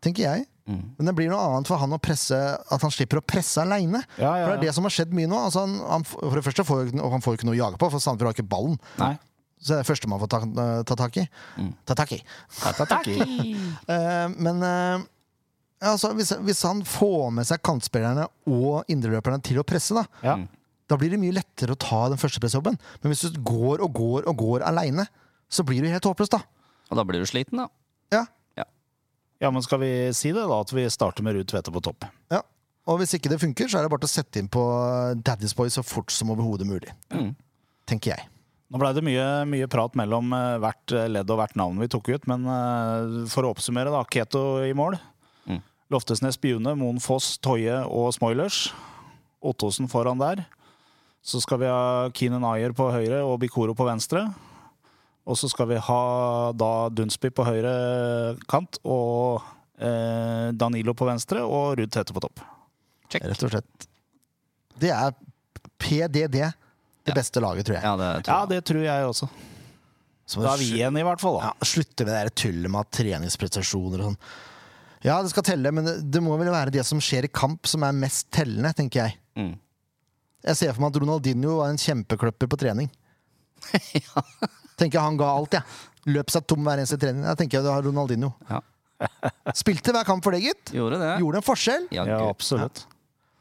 tenker 0.03 0.27
jeg. 0.27 0.45
Mm. 0.69 0.83
Men 0.97 1.09
det 1.09 1.15
blir 1.17 1.31
noe 1.31 1.41
annet 1.41 1.67
for 1.67 1.81
han 1.81 1.95
å 1.95 1.97
presse 1.97 2.37
At 2.37 2.83
han 2.85 2.91
slipper 2.93 3.17
å 3.17 3.23
presse 3.25 3.57
aleine. 3.63 4.03
Ja, 4.21 4.35
ja, 4.37 4.43
For 4.45 4.51
det 4.53 4.59
er 4.59 4.67
det 4.67 4.75
som 4.77 4.85
har 4.85 4.93
skjedd 4.93 5.15
mye 5.17 5.29
nå. 5.29 5.39
Altså, 5.49 5.65
han, 5.65 5.79
han, 5.89 6.05
for 6.05 6.37
det 6.37 6.45
første 6.45 6.65
får 6.67 6.93
han 7.01 7.25
får 7.25 7.39
ikke 7.39 7.49
noe 7.49 7.57
å 7.57 7.61
jage 7.63 7.81
på, 7.81 7.89
for 7.89 8.03
Sandefjord 8.03 8.29
har 8.31 8.37
ikke 8.37 8.51
ballen. 8.53 8.77
Nei. 9.01 9.15
Så 9.61 9.73
det 9.73 9.79
er 9.79 9.83
det 9.83 9.89
første 9.91 10.09
man 10.09 10.21
får 10.21 10.29
ta, 10.33 10.39
ta 10.89 10.97
tak 10.97 11.17
i. 11.21 11.25
Mm. 11.57 11.71
Ta 11.85 11.97
tak 11.97 12.13
i. 12.17 12.21
Eh, 13.91 14.27
men 14.37 14.61
eh, 14.65 15.03
altså, 15.89 16.11
hvis, 16.17 16.31
hvis 16.45 16.61
han 16.67 16.83
får 16.85 17.31
med 17.33 17.47
seg 17.49 17.61
kantspillerne 17.65 18.27
og 18.51 18.85
indreløperne 18.91 19.41
til 19.43 19.57
å 19.61 19.65
presse, 19.67 19.95
da, 19.97 20.05
Ja. 20.21 20.35
Mm. 20.37 20.47
da 20.91 20.97
blir 20.99 21.09
det 21.09 21.19
mye 21.21 21.33
lettere 21.33 21.73
å 21.73 21.79
ta 21.79 22.03
den 22.11 22.19
første 22.21 22.39
pressjobben. 22.43 22.77
Men 23.01 23.11
hvis 23.13 23.25
du 23.31 23.39
går 23.41 23.81
og 23.81 23.93
går 23.97 24.27
og 24.29 24.37
går 24.37 24.65
aleine, 24.67 25.07
så 25.49 25.63
blir 25.65 25.81
du 25.81 25.87
helt 25.89 26.05
håpløst, 26.05 26.31
da. 26.37 26.43
Og 26.91 26.97
da 26.99 27.03
blir 27.07 27.19
du 27.23 27.25
sliten, 27.25 27.57
da. 27.63 27.67
Ja. 28.11 28.25
ja, 29.41 29.49
men 29.49 29.63
skal 29.65 29.79
vi 29.81 29.91
si 30.13 30.29
det, 30.35 30.43
da? 30.45 30.59
At 30.61 30.69
vi 30.75 30.83
starter 30.91 31.23
med 31.25 31.33
Ruud 31.35 31.47
Tvete 31.49 31.71
på 31.73 31.81
topp? 31.81 32.05
ja. 32.29 32.43
Og 32.89 32.97
hvis 32.97 33.11
ikke 33.13 33.29
det 33.29 33.37
funker, 33.39 33.67
så 33.69 33.77
er 33.77 33.85
det 33.85 33.91
bare 33.93 34.01
til 34.01 34.09
å 34.09 34.11
sette 34.15 34.39
inn 34.41 34.47
på 34.49 34.61
Daddy's 35.21 35.53
Boy 35.55 35.69
så 35.69 35.83
fort 35.85 36.09
som 36.11 36.31
overhodet 36.33 36.65
mulig. 36.65 36.89
Mm. 37.13 37.35
Tenker 37.87 38.15
jeg. 38.15 38.23
Nå 38.73 38.79
blei 38.81 38.89
det 38.97 39.03
mye, 39.05 39.25
mye 39.45 39.67
prat 39.69 39.93
mellom 39.99 40.33
eh, 40.33 40.55
hvert 40.63 40.93
eh, 40.97 41.05
ledd 41.13 41.29
og 41.29 41.37
hvert 41.37 41.53
navn 41.61 41.77
vi 41.79 41.87
tok 41.93 42.09
ut, 42.09 42.25
men 42.31 42.47
eh, 42.49 43.27
for 43.29 43.45
å 43.45 43.51
oppsummere, 43.53 43.93
da. 43.93 44.01
Keto 44.09 44.41
i 44.65 44.73
mål. 44.73 44.97
Loftesnes 45.91 46.37
Bjune, 46.41 46.73
Moen 46.79 46.99
Foss, 47.03 47.33
Toje 47.43 47.81
og 47.85 48.13
Smoilers. 48.15 48.69
Ottosen 49.43 49.89
foran 49.91 50.19
der. 50.21 50.45
Så 51.25 51.41
skal 51.43 51.59
vi 51.61 51.67
ha 51.69 52.09
Keenan 52.15 52.45
Ayer 52.47 52.73
på 52.77 52.87
høyre 52.93 53.19
og 53.27 53.39
Bikoro 53.43 53.75
på 53.77 53.85
venstre. 53.85 54.23
Og 55.27 55.37
så 55.37 55.49
skal 55.51 55.67
vi 55.69 55.77
ha 55.77 56.01
da 56.57 56.71
Dunsby 56.89 57.29
på 57.35 57.43
høyre 57.45 57.73
kant 58.49 58.79
og 58.89 59.43
eh, 59.77 60.49
Danilo 60.57 60.95
på 60.97 61.05
venstre 61.09 61.43
og 61.45 61.75
Ruud 61.77 61.91
Tete 61.93 62.15
på 62.15 62.23
topp. 62.23 62.41
Check. 63.11 63.27
Rett 63.27 63.43
og 63.45 63.51
slett. 63.53 63.87
Det 64.81 64.89
er 64.95 65.13
PDD, 65.81 66.23
det 66.31 66.53
Ja. 67.09 67.13
beste 67.17 67.41
laget, 67.41 67.65
tror 67.67 67.75
jeg. 67.77 67.83
Ja, 67.83 67.95
det 67.97 68.09
tror 68.25 68.33
Ja, 68.33 68.39
jeg. 68.39 68.49
det 68.49 68.63
tror 68.65 68.83
jeg 68.85 69.05
også. 69.11 69.29
Så 70.31 70.41
Da 70.45 70.53
er 70.53 70.57
vi 70.61 70.71
igjen, 70.77 70.97
i 70.97 71.03
hvert 71.03 71.19
fall. 71.19 71.37
da. 71.41 71.51
ja, 71.51 71.65
slutte 71.65 72.05
med 72.05 72.13
det 72.15 72.35
tullet 72.39 72.71
med 72.71 72.89
treningsprestasjoner 72.93 73.99
og 73.99 74.05
sånn. 74.11 74.17
Ja, 75.05 75.17
det 75.23 75.31
skal 75.33 75.45
telle, 75.47 75.71
men 75.73 75.87
det, 75.87 75.95
det 76.13 76.21
må 76.23 76.35
vel 76.37 76.51
være 76.53 76.73
det 76.73 76.83
som 76.85 77.01
skjer 77.01 77.25
i 77.25 77.31
kamp, 77.33 77.65
som 77.69 77.83
er 77.87 77.95
mest 77.97 78.27
tellende, 78.33 78.73
tenker 78.77 79.05
jeg. 79.05 79.17
Mm. 79.39 79.53
Jeg 80.45 80.57
ser 80.57 80.73
for 80.73 80.83
meg 80.83 80.93
at 80.93 80.99
Ronaldinho 81.01 81.57
var 81.59 81.71
en 81.73 81.81
kjempekløpper 81.81 82.49
på 82.49 82.59
trening. 82.61 82.89
Tenker 84.79 84.97
jeg 84.97 85.03
han 85.03 85.17
ga 85.19 85.27
alt, 85.37 85.57
jeg. 85.57 85.81
Løp 86.09 86.31
seg 86.33 86.45
tom 86.49 86.65
hver 86.65 86.81
eneste 86.81 86.97
trening. 87.01 87.25
Jeg 87.29 87.37
tenker 87.37 87.59
jeg 87.59 87.67
det 87.67 87.73
har 87.75 87.85
Ronaldinho. 87.85 88.31
Ja. 88.49 88.61
Spilte 89.61 89.93
hver 89.93 90.07
kamp 90.07 90.25
for 90.25 90.33
det, 90.33 90.41
gitt. 90.47 90.73
Gjorde 90.73 90.97
det. 91.01 91.11
Gjorde 91.21 91.41
en 91.41 91.45
forskjell. 91.45 91.85
Ja, 91.93 92.07
Ja, 92.09 92.23
absolutt. 92.29 92.85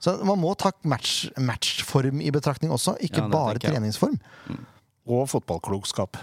Så 0.00 0.14
man 0.24 0.40
må 0.40 0.54
ta 0.56 0.70
match, 0.88 1.26
matchform 1.36 2.22
i 2.24 2.30
betraktning 2.32 2.70
også, 2.72 2.94
ikke 3.04 3.20
Ja, 3.20 3.32
bare 3.32 3.60
treningsform. 3.60 4.14
Mm. 4.48 4.62
Og 5.12 5.26
fotballklokskap. 5.28 6.16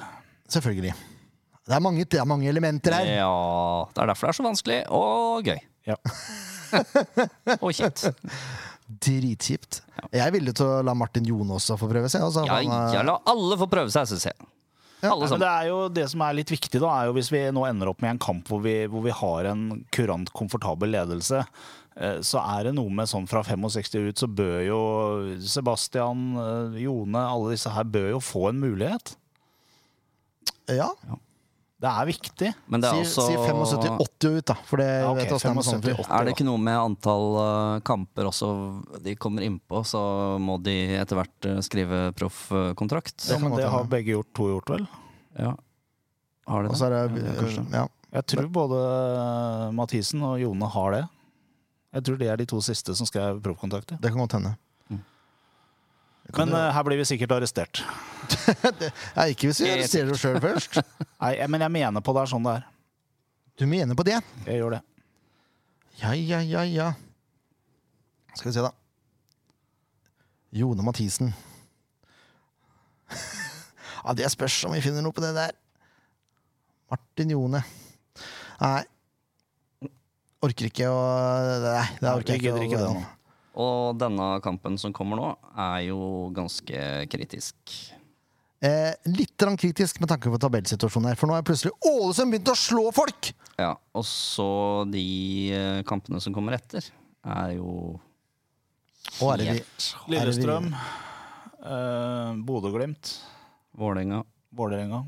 Selvfølgelig. 0.50 0.96
Det 1.68 1.76
er 1.76 1.84
mange, 1.84 2.06
det 2.08 2.20
er 2.22 2.28
mange 2.30 2.48
elementer 2.48 2.96
her. 2.96 3.10
Ja, 3.20 3.32
det 3.92 4.04
er 4.04 4.12
derfor 4.14 4.30
det 4.30 4.34
er 4.34 4.38
så 4.40 4.46
vanskelig 4.46 4.78
og 4.96 5.50
gøy. 5.50 5.58
Ja. 5.88 5.98
og 7.64 7.72
kjipt. 7.76 8.06
Dritkjipt. 8.88 9.82
Jeg 10.14 10.24
er 10.24 10.32
villig 10.32 10.54
til 10.56 10.68
å 10.68 10.84
la 10.88 10.94
Martin 10.96 11.28
Jone 11.28 11.58
også 11.58 11.76
få 11.80 11.90
prøve 11.92 12.08
seg. 12.12 12.24
Altså, 12.24 12.46
Ja, 12.48 12.62
han, 12.62 12.96
eh, 12.96 13.04
la 13.08 13.18
alle 13.28 13.58
få 13.60 13.68
prøve 13.72 13.92
seg 13.92 14.08
SSC. 14.08 14.32
Ja, 15.04 15.12
Alle 15.12 15.28
Men 15.30 15.44
det 15.44 15.50
er 15.50 15.66
jo 15.70 15.82
det 15.94 16.08
som 16.10 16.24
er 16.26 16.38
litt 16.40 16.50
viktig, 16.50 16.80
da, 16.82 16.90
er 16.90 17.10
jo 17.10 17.18
hvis 17.20 17.28
vi 17.30 17.44
nå 17.54 17.68
ender 17.68 17.92
opp 17.92 18.00
med 18.02 18.16
en 18.16 18.22
kamp 18.24 18.48
hvor 18.50 18.64
vi, 18.64 18.80
hvor 18.90 19.04
vi 19.06 19.14
har 19.14 19.52
en 19.52 19.84
kurant, 19.94 20.32
komfortabel 20.34 20.90
ledelse, 20.96 21.44
eh, 22.00 22.18
så 22.26 22.42
er 22.56 22.70
det 22.70 22.74
noe 22.80 22.90
med 22.90 23.12
sånn 23.12 23.28
fra 23.30 23.44
65 23.46 24.08
ut, 24.08 24.18
så 24.18 24.32
bør 24.40 24.58
jo 24.66 24.80
Sebastian, 25.44 26.26
eh, 26.42 26.82
Jone, 26.88 27.22
alle 27.22 27.54
disse 27.54 27.76
her 27.76 27.86
bør 27.86 28.10
jo 28.16 28.24
få 28.24 28.48
en 28.50 28.64
mulighet. 28.64 29.14
Ja. 30.68 30.90
ja, 30.90 31.20
Det 31.78 31.90
er 31.90 32.08
viktig. 32.10 32.48
Men 32.74 32.82
det 32.82 32.90
er 32.90 33.04
si, 33.06 33.22
også 33.22 33.26
si 33.28 33.36
75-80 33.38 34.38
ut, 34.40 34.46
da. 34.50 34.56
For 34.66 34.82
det 34.82 34.88
Ja, 34.88 35.10
okay, 35.12 35.20
vet 35.20 35.30
jeg 35.30 35.38
åssen 35.38 35.84
det 35.84 35.92
er 35.92 36.00
75-80. 36.00 36.26
Det 36.26 36.34
ikke 36.34 36.48
noe 36.48 36.62
med 36.66 36.78
antall 36.82 37.28
uh, 37.38 37.82
kamper 37.86 38.30
også 38.32 38.50
de 39.06 39.14
kommer 39.22 39.46
innpå, 39.46 39.84
så 39.86 40.02
må 40.42 40.58
de 40.66 40.74
etter 40.98 41.20
hvert 41.20 41.50
uh, 41.50 41.60
skrive 41.66 42.00
proffkontrakt? 42.18 43.28
Ja, 43.30 43.38
men 43.44 43.54
det 43.60 43.70
har 43.70 43.86
begge 43.92 44.16
gjort, 44.16 44.32
to 44.34 44.50
gjort, 44.56 44.74
vel? 44.74 44.88
Ja. 45.38 45.54
Har 46.50 46.66
de 46.66 46.74
det? 46.74 46.82
er 46.88 47.14
det, 47.14 47.54
ja. 47.76 47.86
Jeg 48.18 48.26
tror 48.32 48.50
både 48.56 48.82
Mathisen 49.78 50.24
og 50.26 50.40
Jone 50.42 50.70
har 50.74 50.96
det. 50.96 51.04
Jeg 51.98 52.08
tror 52.08 52.18
det 52.24 52.30
er 52.32 52.40
de 52.42 52.48
to 52.50 52.62
siste 52.64 52.96
som 52.98 53.10
skrev 53.10 53.42
proffkontrakter. 53.44 54.00
Det 54.02 54.10
kan 54.14 54.24
godt 54.24 54.40
hende. 54.40 54.56
Det 56.28 56.36
Men 56.38 56.50
det- 56.52 56.60
eh, 56.60 56.72
her 56.76 56.84
blir 56.84 56.98
vi 57.00 57.06
sikkert 57.08 57.32
arrestert. 57.38 57.80
Nei, 59.16 59.30
ikke 59.32 59.48
hvis 59.48 59.62
vi 59.64 59.70
arresterer 59.72 60.12
oss 60.12 60.20
sjøl 60.26 60.40
først. 60.44 60.80
Nei, 61.24 61.34
men 61.48 61.62
jeg 61.64 61.72
mener 61.72 62.04
på 62.04 62.14
det 62.18 62.22
er 62.26 62.32
sånn 62.34 62.44
det 62.48 62.56
er. 62.60 62.66
Du 63.58 63.66
mener 63.66 63.96
på 63.98 64.04
det? 64.06 64.18
Jeg 64.46 64.60
gjør 64.60 64.76
det. 64.78 64.82
Ja, 66.02 66.12
ja, 66.14 66.42
ja, 66.46 66.62
ja. 66.68 66.90
Skal 68.36 68.52
vi 68.52 68.58
se, 68.58 68.62
da. 68.68 68.74
Jone 70.54 70.84
Mathisen. 70.86 71.32
ja, 74.06 74.14
det 74.14 74.30
spørs 74.32 74.60
om 74.68 74.76
vi 74.76 74.84
finner 74.84 75.02
noe 75.06 75.16
på 75.16 75.24
det 75.24 75.32
der. 75.38 75.56
Martin 76.92 77.34
Jone. 77.34 77.64
Nei. 78.62 78.84
Orker 80.46 80.68
ikke 80.70 80.86
å 80.92 80.98
Nei, 81.64 81.88
det 81.98 82.12
orker 82.12 82.36
jeg 82.36 82.44
ikke. 82.44 82.52
gidder 82.52 82.68
ikke. 82.68 82.78
det 82.84 82.92
nå. 82.94 83.06
Og 83.58 83.98
denne 83.98 84.36
kampen 84.46 84.78
som 84.78 84.94
kommer 84.94 85.18
nå, 85.18 85.30
er 85.58 85.88
jo 85.88 86.00
ganske 86.36 86.82
kritisk. 87.10 87.58
Eh, 88.62 88.94
litt 89.14 89.38
kritisk 89.38 90.00
med 90.02 90.10
tanke 90.10 90.32
på 90.34 90.40
tabellsituasjonen 90.42 91.12
her, 91.12 91.18
for 91.18 91.30
nå 91.30 91.36
er 91.38 91.46
plutselig 91.46 91.74
Ålesund 91.86 92.34
begynt 92.34 92.50
å 92.54 92.58
slå 92.58 92.88
folk! 92.94 93.32
Ja, 93.58 93.76
Og 93.98 94.06
så 94.06 94.86
de 94.90 95.04
eh, 95.54 95.82
kampene 95.90 96.22
som 96.22 96.34
kommer 96.34 96.58
etter, 96.58 96.86
er 97.26 97.56
jo 97.58 98.00
er 99.22 99.44
helt 99.46 99.88
Lillestrøm, 100.10 100.72
eh, 100.74 102.34
Bodø-Glimt, 102.46 103.14
Vålerenga. 103.78 104.24
Vålerenga. 104.58 105.04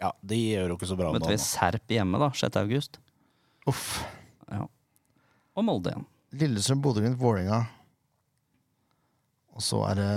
Ja, 0.00 0.12
de 0.20 0.36
gjør 0.36 0.72
jo 0.72 0.78
ikke 0.78 0.88
så 0.88 0.96
bra 0.96 1.08
nå. 1.10 1.18
Møter 1.18 1.34
vi. 1.34 1.40
Serp 1.40 1.92
hjemme, 1.92 2.20
da. 2.20 2.30
6. 2.36 2.56
august. 2.60 3.00
Uff. 3.68 4.00
Ja. 4.48 4.64
Og 5.56 5.66
Molde 5.66 5.92
igjen. 5.92 6.08
Lillestrøm, 6.40 6.80
Bodø-Glimt, 6.84 7.20
Vålerenga. 7.20 7.64
Og 9.60 9.64
så 9.64 9.82
er 9.90 9.98
det 10.00 10.12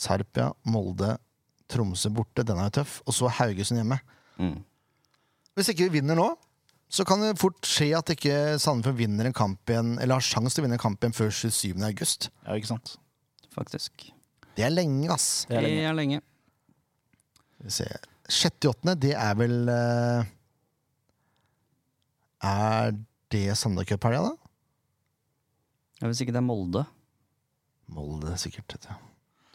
Serpia, 0.00 0.48
Molde, 0.72 1.18
Tromsø 1.70 2.10
borte. 2.16 2.44
Den 2.46 2.58
er 2.58 2.70
jo 2.70 2.78
tøff. 2.80 3.00
Og 3.04 3.14
så 3.14 3.28
Haugesund 3.40 3.82
hjemme. 3.82 4.00
Mm. 4.40 4.62
Hvis 5.58 5.68
ikke 5.72 5.90
vi 5.90 5.98
vinner 6.00 6.16
nå, 6.16 6.30
så 6.90 7.04
kan 7.06 7.20
det 7.22 7.36
fort 7.38 7.60
skje 7.68 7.92
at 7.98 8.10
ikke 8.14 8.56
Sandefjord 8.58 8.98
vinner 8.98 9.28
en 9.28 9.36
kamp 9.36 9.70
igjen, 9.70 9.92
eller 10.00 10.18
har 10.18 10.24
sjanse 10.26 10.56
til 10.56 10.64
å 10.64 10.66
vinne 10.66 10.78
en 10.78 10.82
kamp 10.82 11.04
igjen 11.04 11.14
før 11.14 11.30
27. 11.30 11.76
august. 11.86 12.30
Ja, 12.46 12.56
ikke 12.56 12.72
sant? 12.72 12.96
Faktisk. 13.54 14.08
Det 14.56 14.64
er 14.66 14.72
lenge, 14.72 15.06
ass. 15.14 15.44
Det 15.50 15.60
er 15.60 15.66
lenge. 15.66 15.82
Det 15.84 15.90
er 15.90 15.98
lenge. 15.98 16.22
Vi 17.60 17.74
ser. 17.76 18.08
Sjette 18.30 18.66
i 18.66 18.70
åttende, 18.70 18.96
det 19.02 19.12
er 19.18 19.34
vel 19.38 19.56
eh, 19.70 20.28
Er 22.46 22.92
det 23.34 23.44
Sandal 23.58 23.86
Cup-helga, 23.86 24.30
da? 24.30 24.50
Ja, 26.00 26.08
Hvis 26.08 26.22
ikke 26.24 26.32
det 26.34 26.40
er 26.40 26.46
Molde. 26.46 26.86
Molde, 27.94 28.36
sikkert. 28.40 28.74
vet 28.74 28.88
du. 28.88 28.92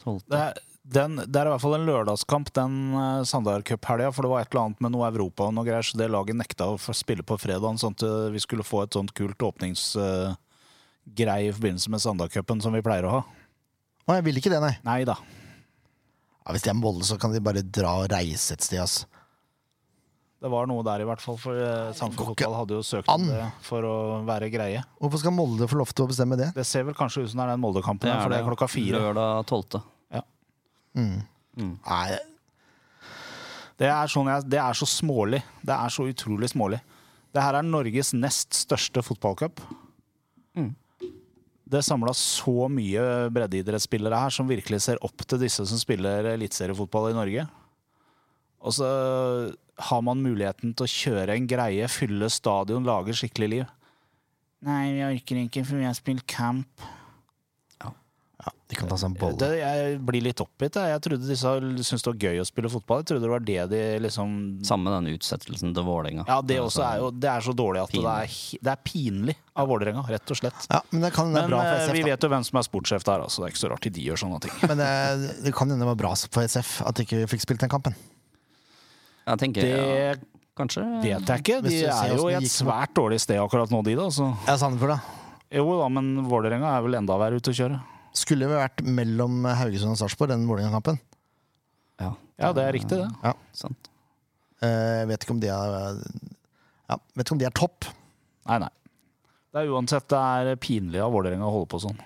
12. 0.04 0.20
Det 0.30 0.38
er, 0.38 0.58
den, 0.86 1.16
det 1.18 1.40
er 1.40 1.48
i 1.48 1.52
hvert 1.54 1.62
fall 1.64 1.74
en 1.78 1.86
lørdagskamp, 1.88 2.52
den 2.54 2.74
uh, 2.94 3.24
Sandar 3.26 3.64
Cup-helga. 3.66 4.12
For 4.14 4.22
det 4.22 4.30
var 4.32 4.44
et 4.44 4.50
eller 4.52 4.64
annet 4.68 4.82
med 4.84 4.94
noe 4.94 5.08
Europa 5.10 5.48
og 5.48 5.54
noe 5.56 5.66
greier, 5.66 5.86
så 5.86 5.98
det 5.98 6.12
laget 6.12 6.38
nekta 6.38 6.64
å 6.72 6.76
spille 6.94 7.24
på 7.26 7.38
fredagen, 7.42 7.80
sånn 7.80 7.96
at 7.98 8.04
eh, 8.06 8.32
vi 8.34 8.40
skulle 8.42 8.66
få 8.66 8.84
et 8.84 8.94
sånt 8.96 9.12
kult 9.16 9.40
åpningsgreie 9.48 10.36
i 11.48 11.54
forbindelse 11.56 11.90
med 11.92 12.04
Sandar-cupen 12.04 12.62
som 12.62 12.72
vi 12.76 12.84
pleier 12.86 13.08
å 13.08 13.16
ha. 13.18 13.22
Å, 14.06 14.08
jeg 14.14 14.24
vil 14.28 14.38
ikke 14.38 14.52
det, 14.52 14.62
nei. 14.62 14.76
Nei 14.86 15.00
da. 15.08 15.16
Ja, 16.46 16.54
hvis 16.54 16.62
de 16.62 16.70
er 16.70 16.78
Molde, 16.78 17.06
så 17.08 17.18
kan 17.18 17.34
de 17.34 17.42
bare 17.42 17.64
dra 17.66 17.96
og 18.04 18.10
reise 18.12 18.54
et 18.54 18.62
sted, 18.62 18.78
ass. 18.78 19.02
Det 20.46 20.52
var 20.52 20.68
noe 20.70 20.84
der 20.86 21.02
i 21.02 21.06
hvert 21.08 21.18
fall, 21.18 21.34
for 21.42 21.58
uh, 21.58 21.90
Sandefjord 21.90 22.28
går 22.28 22.34
ikke 22.36 22.44
Fotball 22.46 22.58
hadde 22.60 22.76
jo 22.76 22.82
søkt 22.86 23.08
an. 23.10 23.24
det 23.26 23.46
for 23.66 23.82
å 23.82 23.94
være 24.28 24.46
greie. 24.52 24.84
Hvorfor 25.02 25.18
skal 25.24 25.34
Molde 25.34 25.66
få 25.66 25.80
lov 25.80 25.90
til 25.90 26.06
å 26.06 26.10
bestemme 26.12 26.38
det? 26.38 26.52
Det 26.54 26.62
ser 26.68 26.86
vel 26.86 26.94
kanskje 26.94 27.24
ut 27.24 27.32
som 27.32 27.42
det 27.42 27.48
er 27.48 27.56
den 27.56 27.64
Molde-kampen, 27.64 28.12
for 28.14 28.30
det 28.30 28.38
er 28.38 28.46
klokka 28.46 28.68
fire. 28.70 29.00
Lørdag 29.02 29.50
12. 29.50 29.80
Mm. 30.96 31.18
Mm. 31.58 31.74
Nei, 31.82 32.16
Det 33.76 33.90
er, 33.90 34.08
sånn 34.08 34.30
jeg, 34.30 34.46
det 34.54 34.62
er 34.62 34.78
så 34.78 34.86
smålig. 34.88 35.42
Det 35.66 35.74
er 35.74 35.92
så 35.92 36.06
utrolig 36.08 36.48
smålig. 36.54 36.78
Det 37.34 37.42
her 37.44 37.58
er 37.58 37.66
Norges 37.66 38.14
nest 38.16 38.56
største 38.56 39.02
fotballcup. 39.04 39.60
Mm. 40.56 40.70
Det 41.66 41.82
samla 41.84 42.14
så 42.16 42.70
mye 42.72 43.26
breddeidrettsspillere 43.34 44.22
her 44.22 44.32
som 44.32 44.48
virkelig 44.48 44.84
ser 44.86 45.02
opp 45.04 45.26
til 45.26 45.42
disse 45.42 45.66
som 45.68 45.80
spiller 45.82 46.30
eliteseriefotball 46.36 47.10
i 47.10 47.18
Norge. 47.18 47.48
Og 48.64 48.74
så 48.76 48.88
har 49.90 50.04
man 50.04 50.22
muligheten 50.24 50.72
til 50.76 50.86
å 50.86 50.90
kjøre 50.90 51.36
en 51.36 51.48
greie, 51.50 51.88
fylle 51.92 52.30
stadion, 52.32 52.86
lage 52.88 53.16
skikkelig 53.16 53.50
liv. 53.52 53.72
Nei, 54.66 54.84
vi 54.96 55.02
orker 55.04 55.42
ikke, 55.44 55.64
for 55.68 55.78
vi 55.78 55.86
har 55.86 55.96
spilt 55.96 56.24
camp. 56.26 56.86
ja, 57.84 58.50
de 58.70 58.78
kan 58.78 58.88
ta 58.88 58.96
seg 58.98 59.12
en 59.12 59.16
bolle. 59.20 59.36
Det, 59.38 59.50
jeg 59.60 59.98
blir 60.08 60.24
litt 60.24 60.40
oppgitt. 60.42 60.78
Jeg, 60.80 60.94
jeg 60.94 61.02
trodde 61.04 61.28
disse 61.28 61.52
syntes 61.86 62.06
det 62.06 62.10
var 62.10 62.24
gøy 62.24 62.40
å 62.40 62.46
spille 62.48 62.72
fotball. 62.72 63.04
Jeg 63.04 63.10
trodde 63.12 63.26
det 63.28 63.32
var 63.34 63.44
det 63.46 63.58
de 63.74 63.82
liksom 64.06 64.32
Samme 64.66 64.96
den 64.96 65.12
utsettelsen 65.12 65.76
til 65.76 65.86
Vålerenga. 65.86 66.24
Ja, 66.26 66.40
det 66.40 66.58
også 66.64 66.82
er 66.88 67.04
jo 67.04 67.12
Det 67.12 67.30
er 67.30 67.46
så 67.46 67.54
dårlig 67.60 67.84
at 67.84 67.94
det 67.94 68.16
er, 68.16 68.34
det 68.64 68.74
er 68.74 68.82
pinlig 68.88 69.36
av 69.52 69.70
Vålerenga, 69.70 70.02
rett 70.08 70.34
og 70.34 70.40
slett. 70.40 70.66
Ja, 70.72 70.80
men 70.90 71.04
det 71.04 71.12
kan 71.14 71.30
Men 71.36 71.52
bra 71.52 71.60
for 71.60 71.76
eh, 71.76 71.84
SF, 71.84 71.96
vi 72.00 72.08
vet 72.08 72.26
jo 72.26 72.32
hvem 72.32 72.48
som 72.48 72.62
er 72.64 72.68
sportssjef 72.72 73.06
der, 73.06 73.28
altså. 73.28 73.44
Det 73.44 73.50
er 73.50 73.54
ikke 73.54 73.66
så 73.66 73.72
rart 73.76 73.92
de 73.92 74.08
gjør 74.08 74.24
sånne 74.24 74.42
ting. 74.48 74.58
Men 74.64 74.80
det, 74.82 74.92
det 75.44 75.54
kan 75.54 75.68
hende 75.68 75.84
det 75.84 75.92
var 75.92 76.04
bra 76.06 76.16
for 76.24 76.48
SF 76.48 76.78
at 76.88 76.96
de 76.96 77.06
ikke 77.06 77.26
fikk 77.36 77.44
spilt 77.44 77.66
den 77.68 77.76
kampen. 77.76 77.96
Jeg 79.26 79.40
tenker 79.42 79.66
ja, 79.66 79.76
Det 80.16 80.42
kanskje 80.56 80.84
vet 81.02 81.30
jeg 81.32 81.42
ikke. 81.42 81.56
De 81.64 81.68
Hvis 81.68 81.80
du 81.82 81.86
ser 81.86 81.92
er 81.92 82.12
jo 82.14 82.22
hvordan 82.22 82.30
i 82.30 82.36
det 82.36 82.38
et 82.38 82.46
gikk 82.46 82.54
svært 82.54 82.94
dårlig 82.96 83.18
sted 83.20 83.40
akkurat 83.42 83.72
nå, 83.74 83.82
de 83.86 83.96
da. 83.98 84.06
Så. 84.14 84.28
Ja, 84.46 84.54
Sandefjord, 84.60 84.94
da. 84.94 85.26
Jo 85.56 85.66
da, 85.80 85.88
men 85.92 86.12
Vålerenga 86.30 86.70
er 86.76 86.86
vel 86.86 86.96
enda 86.98 87.18
verre 87.20 87.38
ute 87.40 87.52
å 87.52 87.58
kjøre. 87.58 87.80
Skulle 88.16 88.48
vel 88.48 88.58
vært 88.62 88.80
mellom 88.86 89.44
Haugesund 89.44 89.92
og 89.92 89.98
Sarpsborg, 90.00 90.32
den 90.32 90.46
Vålerenga-kampen. 90.48 90.98
Ja, 92.00 92.14
Ja, 92.40 92.52
det 92.52 92.64
er 92.66 92.72
riktig, 92.76 92.98
det. 93.02 93.34
sant. 93.56 93.90
Eh, 94.64 95.04
vet 95.08 95.24
ikke 95.24 95.34
om 95.36 95.40
de 95.40 95.48
er 95.52 96.00
Ja, 96.88 96.96
vet 97.16 97.26
ikke 97.26 97.36
om 97.36 97.40
de 97.42 97.46
er 97.48 97.54
topp. 97.56 97.84
Nei, 98.46 98.58
nei. 98.62 98.70
Det 99.52 99.62
er 99.64 99.70
uansett 99.72 100.06
det 100.12 100.18
er 100.20 100.56
pinlig 100.60 101.00
av 101.02 101.12
Vålerenga 101.12 101.44
å 101.48 101.52
holde 101.54 101.68
på 101.72 101.80
sånn. 101.82 101.96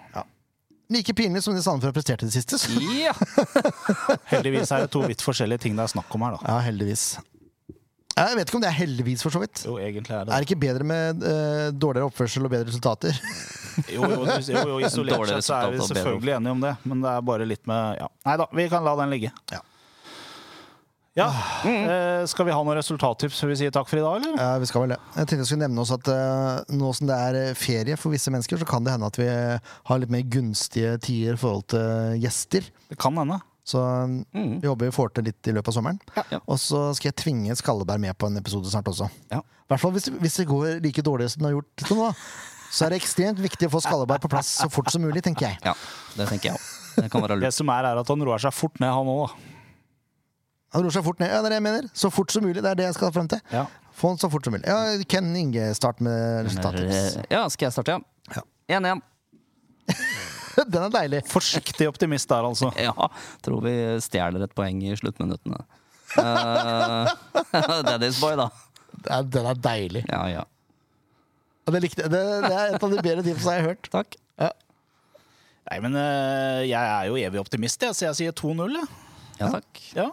Like 0.90 1.14
pinlig 1.14 1.42
som 1.44 1.54
det 1.54 1.62
Sandefjord 1.62 1.94
presterte 1.94 2.26
det 2.26 2.34
siste. 2.34 2.58
så- 2.58 2.80
Ja! 2.98 3.12
Heldigvis 4.32 4.72
er 4.74 4.86
det 4.86 4.90
to 4.90 5.02
vidt 5.06 5.22
forskjellige 5.22 5.60
ting 5.66 5.76
det 5.78 5.84
er 5.86 5.92
snakk 5.92 6.10
om 6.16 6.24
her, 6.26 6.36
da. 6.38 6.40
Ja, 6.50 6.58
heldigvis. 6.66 7.04
Jeg 8.20 8.36
vet 8.36 8.50
ikke 8.50 8.58
om 8.58 8.62
det 8.64 8.68
er 8.68 8.76
heldigvis, 8.76 9.22
for 9.22 9.30
så 9.32 9.40
vidt. 9.40 9.62
Jo, 9.64 9.76
egentlig 9.78 10.10
er 10.12 10.26
det 10.26 10.34
Er 10.34 10.42
det 10.42 10.48
ikke 10.50 10.60
bedre 10.60 10.84
med 10.84 11.22
uh, 11.22 11.70
dårligere 11.72 12.10
oppførsel 12.10 12.44
og 12.44 12.50
bedre 12.52 12.68
resultater? 12.68 13.16
Jo, 13.88 14.02
jo, 14.02 14.24
jo, 14.26 14.62
jo 14.74 14.78
isolert 14.84 15.28
sett 15.30 15.46
så 15.46 15.54
er 15.62 15.70
vi 15.72 15.78
selvfølgelig 15.86 16.34
enige 16.36 16.52
om 16.52 16.60
det, 16.60 16.72
men 16.90 17.00
det 17.04 17.10
er 17.14 17.20
bare 17.24 17.46
litt 17.48 17.62
med 17.70 18.00
ja. 18.02 18.08
Nei 18.26 18.34
da, 18.42 18.46
vi 18.58 18.64
kan 18.68 18.84
la 18.84 18.96
den 18.98 19.12
ligge. 19.14 19.30
Ja. 19.54 19.60
Ja, 21.18 21.26
eh, 21.66 22.22
Skal 22.30 22.46
vi 22.46 22.52
ha 22.54 22.60
noen 22.62 22.76
resultattips 22.78 23.40
før 23.42 23.50
vi 23.50 23.56
sier 23.58 23.72
takk 23.74 23.88
for 23.90 23.98
i 23.98 24.02
dag, 24.04 24.20
eller? 24.20 24.36
Ja, 24.38 24.58
vi 24.62 24.68
skal 24.70 24.84
vel 24.84 24.92
det. 24.94 24.98
Jeg 25.16 25.26
tenkte 25.26 25.40
jeg 25.42 25.48
skulle 25.50 25.64
nevne 25.66 25.82
oss 25.82 25.90
at 25.96 26.10
eh, 26.12 26.76
nå 26.78 26.90
som 26.94 27.08
det 27.10 27.16
er 27.18 27.38
eh, 27.40 27.54
ferie 27.58 27.96
for 27.98 28.14
visse 28.14 28.30
mennesker, 28.30 28.60
så 28.62 28.68
kan 28.68 28.86
det 28.86 28.94
hende 28.94 29.08
at 29.10 29.18
vi 29.18 29.26
har 29.26 29.98
litt 30.04 30.12
mer 30.14 30.22
gunstige 30.30 30.92
tider 31.02 31.34
i 31.34 31.40
forhold 31.40 31.66
til 31.74 32.20
gjester. 32.22 32.68
Det 32.92 32.98
kan 33.02 33.18
hende. 33.18 33.40
Så 33.66 33.82
mm, 33.82 34.14
Mm. 34.34 34.54
vi 34.62 34.70
håper 34.70 34.86
vi 34.88 34.94
får 34.94 35.10
til 35.18 35.26
litt 35.28 35.50
i 35.50 35.52
løpet 35.56 35.68
av 35.72 35.76
sommeren. 35.80 35.98
Ja. 36.16 36.24
Ja. 36.36 36.40
Og 36.46 36.58
så 36.62 36.84
skal 36.96 37.10
jeg 37.10 37.18
tvinge 37.24 37.58
Skalleberg 37.58 38.00
med 38.06 38.14
på 38.18 38.30
en 38.30 38.38
episode 38.38 38.70
snart 38.70 38.86
også. 38.90 39.10
Ja. 39.34 39.42
I 39.42 39.70
hvert 39.74 39.82
fall 39.82 39.92
hvis, 39.98 40.08
hvis 40.14 40.38
det 40.40 40.46
går 40.50 40.78
like 40.82 41.02
dårlig 41.06 41.28
som 41.34 41.42
det 41.42 41.50
har 41.50 41.58
gjort 41.58 41.84
til 41.84 41.98
nå. 42.00 42.08
Så 42.70 42.86
er 42.86 42.94
det 42.94 43.00
ekstremt 43.02 43.38
viktig 43.42 43.66
å 43.66 43.74
få 43.74 43.82
Skalleberg 43.82 44.22
på 44.22 44.30
plass 44.30 44.54
så 44.62 44.70
fort 44.70 44.90
som 44.94 45.02
mulig, 45.02 45.22
tenker 45.26 45.50
jeg. 45.50 45.58
ja, 45.66 45.74
det 46.16 46.30
tenker 46.30 46.52
jeg 46.52 46.58
òg. 46.58 46.76
Det 47.30 47.40
Det 47.42 47.52
som 47.54 47.70
er, 47.74 47.86
er 47.90 47.98
at 47.98 48.08
han 48.14 48.22
roer 48.26 48.38
seg 48.42 48.54
fort 48.54 48.78
ned, 48.78 48.90
han 48.94 49.10
òg. 49.10 49.34
Han 50.74 50.84
ror 50.86 50.94
seg 50.94 51.04
fort 51.06 51.18
ned. 51.22 51.30
Ja, 51.32 51.40
det 51.42 51.50
er 51.50 51.54
det 51.54 51.58
jeg 51.58 51.66
mener. 51.66 51.86
Så 51.98 52.10
fort 52.14 52.32
som 52.34 52.44
mulig. 52.46 52.60
Det 52.62 52.70
er 52.70 52.78
det 52.78 52.86
jeg 52.86 52.96
skal 52.96 53.12
frem 53.14 53.28
til. 53.30 53.40
Ja. 53.50 53.64
Få 54.00 54.12
den 54.12 54.20
så 54.22 54.30
fort 54.32 54.46
som 54.46 54.54
mulig. 54.54 54.66
Ja, 54.70 54.98
Ken 55.10 55.32
Inge, 55.36 55.72
start 55.76 56.02
med 56.04 56.46
resultattips. 56.46 57.18
Ja, 57.32 57.42
skal 57.52 57.68
jeg 57.68 57.76
starte, 57.76 57.96
ja? 57.98 58.38
Ja. 58.38 58.44
1-1. 58.78 59.02
Den 60.70 60.82
er 60.82 60.92
deilig. 60.92 61.20
Forsiktig 61.30 61.86
optimist 61.88 62.28
der, 62.30 62.46
altså. 62.46 62.70
Ja, 62.88 62.92
tror 63.44 63.62
vi 63.64 63.74
stjeler 64.04 64.44
et 64.44 64.54
poeng 64.56 64.82
i 64.86 64.96
sluttminuttene. 64.98 65.62
Uh, 66.10 67.06
Daddy's 67.86 68.16
boy, 68.18 68.34
da. 68.34 68.48
Den 69.06 69.44
er, 69.44 69.52
er 69.52 69.60
deilig. 69.62 70.00
Ja, 70.10 70.24
ja. 70.26 70.40
Det, 71.70 71.82
likte, 71.84 72.08
det, 72.10 72.22
det 72.42 72.50
er 72.50 72.74
et 72.74 72.82
av 72.82 72.90
de 72.90 72.98
bedre 72.98 73.22
tipsene 73.22 73.54
jeg 73.54 73.62
har 73.62 73.68
hørt. 73.68 73.90
Takk. 73.92 74.16
Ja. 74.42 74.48
Nei, 75.70 75.78
men 75.84 75.94
eh, 76.00 76.64
jeg 76.66 76.80
er 76.80 77.06
jo 77.06 77.20
evig 77.20 77.38
optimist, 77.38 77.86
jeg, 77.86 77.94
så 77.94 78.08
jeg 78.08 78.18
sier 78.18 78.34
2-0. 78.34 78.74
Ja. 78.74 78.88
Ja, 79.38 79.52
takk. 79.54 79.82
Ja. 79.94 80.08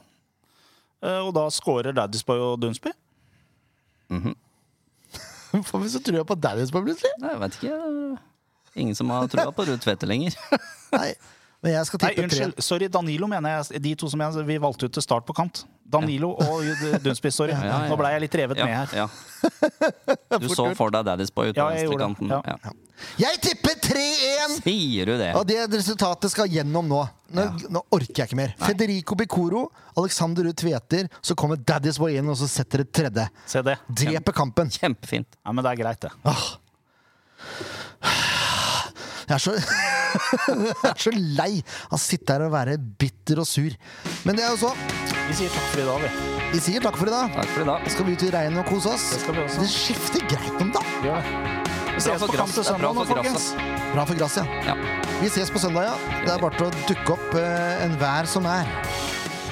Eh, 1.04 1.20
og 1.22 1.34
da 1.38 1.48
scorer 1.54 1.94
Daddysboy 1.96 2.40
og 2.52 2.62
Dunsby. 2.62 2.94
For 5.68 5.80
hvis 5.82 5.96
så 5.96 6.02
tror 6.04 6.24
på 6.28 6.36
Daddy's 6.36 6.72
Boy? 6.72 6.84
plutselig? 6.86 7.12
Jeg 7.22 7.40
vet 7.42 7.58
ikke. 7.58 7.78
Ingen 8.78 8.96
som 8.96 9.10
har 9.10 9.28
trua 9.32 9.52
på 9.56 9.66
Ruud 9.66 9.82
Tvedte 9.82 10.06
lenger. 10.10 10.36
Nei. 10.98 11.14
Men 11.66 11.74
jeg 11.74 11.88
skal 11.90 12.00
Nei, 12.04 12.10
tippe 12.14 12.22
tre. 12.22 12.28
unnskyld. 12.46 12.62
Sorry, 12.64 12.88
Danilo 12.94 13.28
mener 13.28 13.56
jeg. 13.58 13.82
De 13.82 13.96
to 13.98 14.08
som 14.12 14.22
jeg, 14.22 14.44
vi 14.46 14.58
valgte 14.62 14.86
ut 14.86 14.94
til 14.94 15.02
start 15.04 15.26
på 15.26 15.34
kant. 15.34 15.64
Danilo 15.88 16.34
og 16.36 16.66
Dunsby, 17.02 17.32
sorry. 17.32 17.54
Ja, 17.58 17.64
ja, 17.64 17.78
ja. 17.84 17.88
Nå 17.90 17.96
ble 17.98 18.10
jeg 18.14 18.22
litt 18.26 18.36
revet 18.38 18.60
med 18.60 18.74
her. 18.76 18.92
ja. 18.94 19.08
Du 20.38 20.48
så 20.52 20.68
for 20.78 20.92
deg 20.94 21.08
Daddy's 21.08 21.32
boy 21.34 21.50
ute 21.50 21.56
på 21.58 21.64
Ja, 21.64 21.70
venstrekanten. 21.74 22.30
Ja. 22.36 22.42
Ja. 22.68 22.74
Jeg 23.22 23.40
tipper 23.42 23.76
3-1! 23.88 24.56
Sier 24.66 25.10
du 25.10 25.14
det? 25.22 25.32
Og 25.38 25.46
det 25.50 25.58
resultatet 25.74 26.34
skal 26.34 26.50
gjennom 26.52 26.88
nå. 26.92 27.02
Nå, 27.38 27.46
nå 27.74 27.82
orker 27.94 28.22
jeg 28.24 28.30
ikke 28.32 28.40
mer. 28.40 28.54
Federico 28.62 29.18
Bicoro, 29.20 29.64
Alexander 29.98 30.46
Ruud 30.50 30.58
Tveter, 30.60 31.10
så 31.26 31.36
kommer 31.40 31.58
Daddy's 31.62 31.98
Boy 32.02 32.18
inn 32.20 32.30
og 32.34 32.38
så 32.42 32.50
setter 32.52 32.84
det 32.84 32.92
tredje. 32.98 33.28
Se 33.50 33.64
det. 33.66 33.78
Dreper 33.90 34.36
kampen. 34.44 34.70
Kjempefint. 34.74 35.40
Ja, 35.42 35.54
men 35.56 35.66
det 35.66 35.74
er 35.74 35.82
greit, 35.82 36.02
det. 36.06 36.14
Åh. 36.28 36.48
Jeg 39.28 39.36
er 39.36 39.44
så 39.44 39.54
Jeg 40.48 40.92
er 40.92 41.02
så 41.02 41.14
lei 41.16 41.52
av 41.90 41.98
å 41.98 42.02
sitte 42.02 42.36
her 42.36 42.46
og 42.48 42.54
være 42.56 42.78
bitter 42.78 43.42
og 43.44 43.48
sur. 43.50 43.76
Men 44.28 44.40
det 44.40 44.46
er 44.46 44.54
jo 44.56 44.68
så. 44.68 44.74
Vi 45.28 45.38
sier 45.42 45.52
takk 45.54 45.70
for 45.74 45.84
i 45.84 45.88
dag, 45.88 46.04
vi. 46.06 46.34
Vi 46.54 46.62
sier 46.64 46.84
takk 46.84 47.00
for 47.00 47.10
i 47.10 47.14
dag. 47.14 47.34
Takk 47.36 47.50
for 47.54 47.66
i 47.66 47.68
dag. 47.68 47.90
Skal 47.92 48.08
vi 48.08 48.16
ut 48.16 48.26
i 48.28 48.32
regnet 48.34 48.62
og 48.64 48.70
kose 48.72 48.94
oss? 48.94 49.08
Det 49.14 49.22
skal 49.26 49.38
vi 49.38 49.44
også. 49.44 49.66
Det 49.66 49.72
skifter 49.74 50.28
greit 50.32 50.64
om 50.64 50.72
dagen. 50.76 51.10
Ja. 51.10 51.18
Vi 51.98 52.04
ses 52.06 52.22
på 52.22 52.30
kamp 52.32 52.54
til 52.54 52.66
søndag 52.68 52.94
nå, 52.94 53.06
folkens. 53.10 53.50
Bra 53.92 54.06
for 54.06 54.20
gresset, 54.20 54.48
ja. 54.68 54.76
Ja. 54.76 55.04
Vi 55.18 55.32
ses 55.34 55.52
på 55.52 55.62
søndag, 55.64 55.90
ja. 55.90 56.16
Det 56.24 56.34
er 56.36 56.44
bare 56.44 56.60
til 56.60 56.70
å 56.70 56.86
dukke 56.86 57.18
opp 57.18 57.28
uh, 57.36 57.84
en 57.84 57.98
vær 58.02 58.30
som 58.30 58.48
er. 58.52 58.70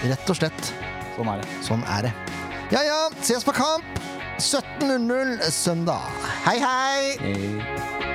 Rett 0.06 0.30
og 0.30 0.39
slett. 0.39 0.74
Sånn 1.16 1.32
er 1.32 1.41
det. 1.41 1.60
Sånn 1.66 1.86
er 1.97 2.10
det. 2.10 2.16
Ja 2.74 2.82
ja, 2.86 2.99
ses 3.22 3.45
på 3.45 3.56
kamp! 3.56 4.03
17.00 4.39 5.39
søndag. 5.49 6.12
Hei, 6.45 6.60
hei! 6.60 7.16
Hei. 7.24 8.14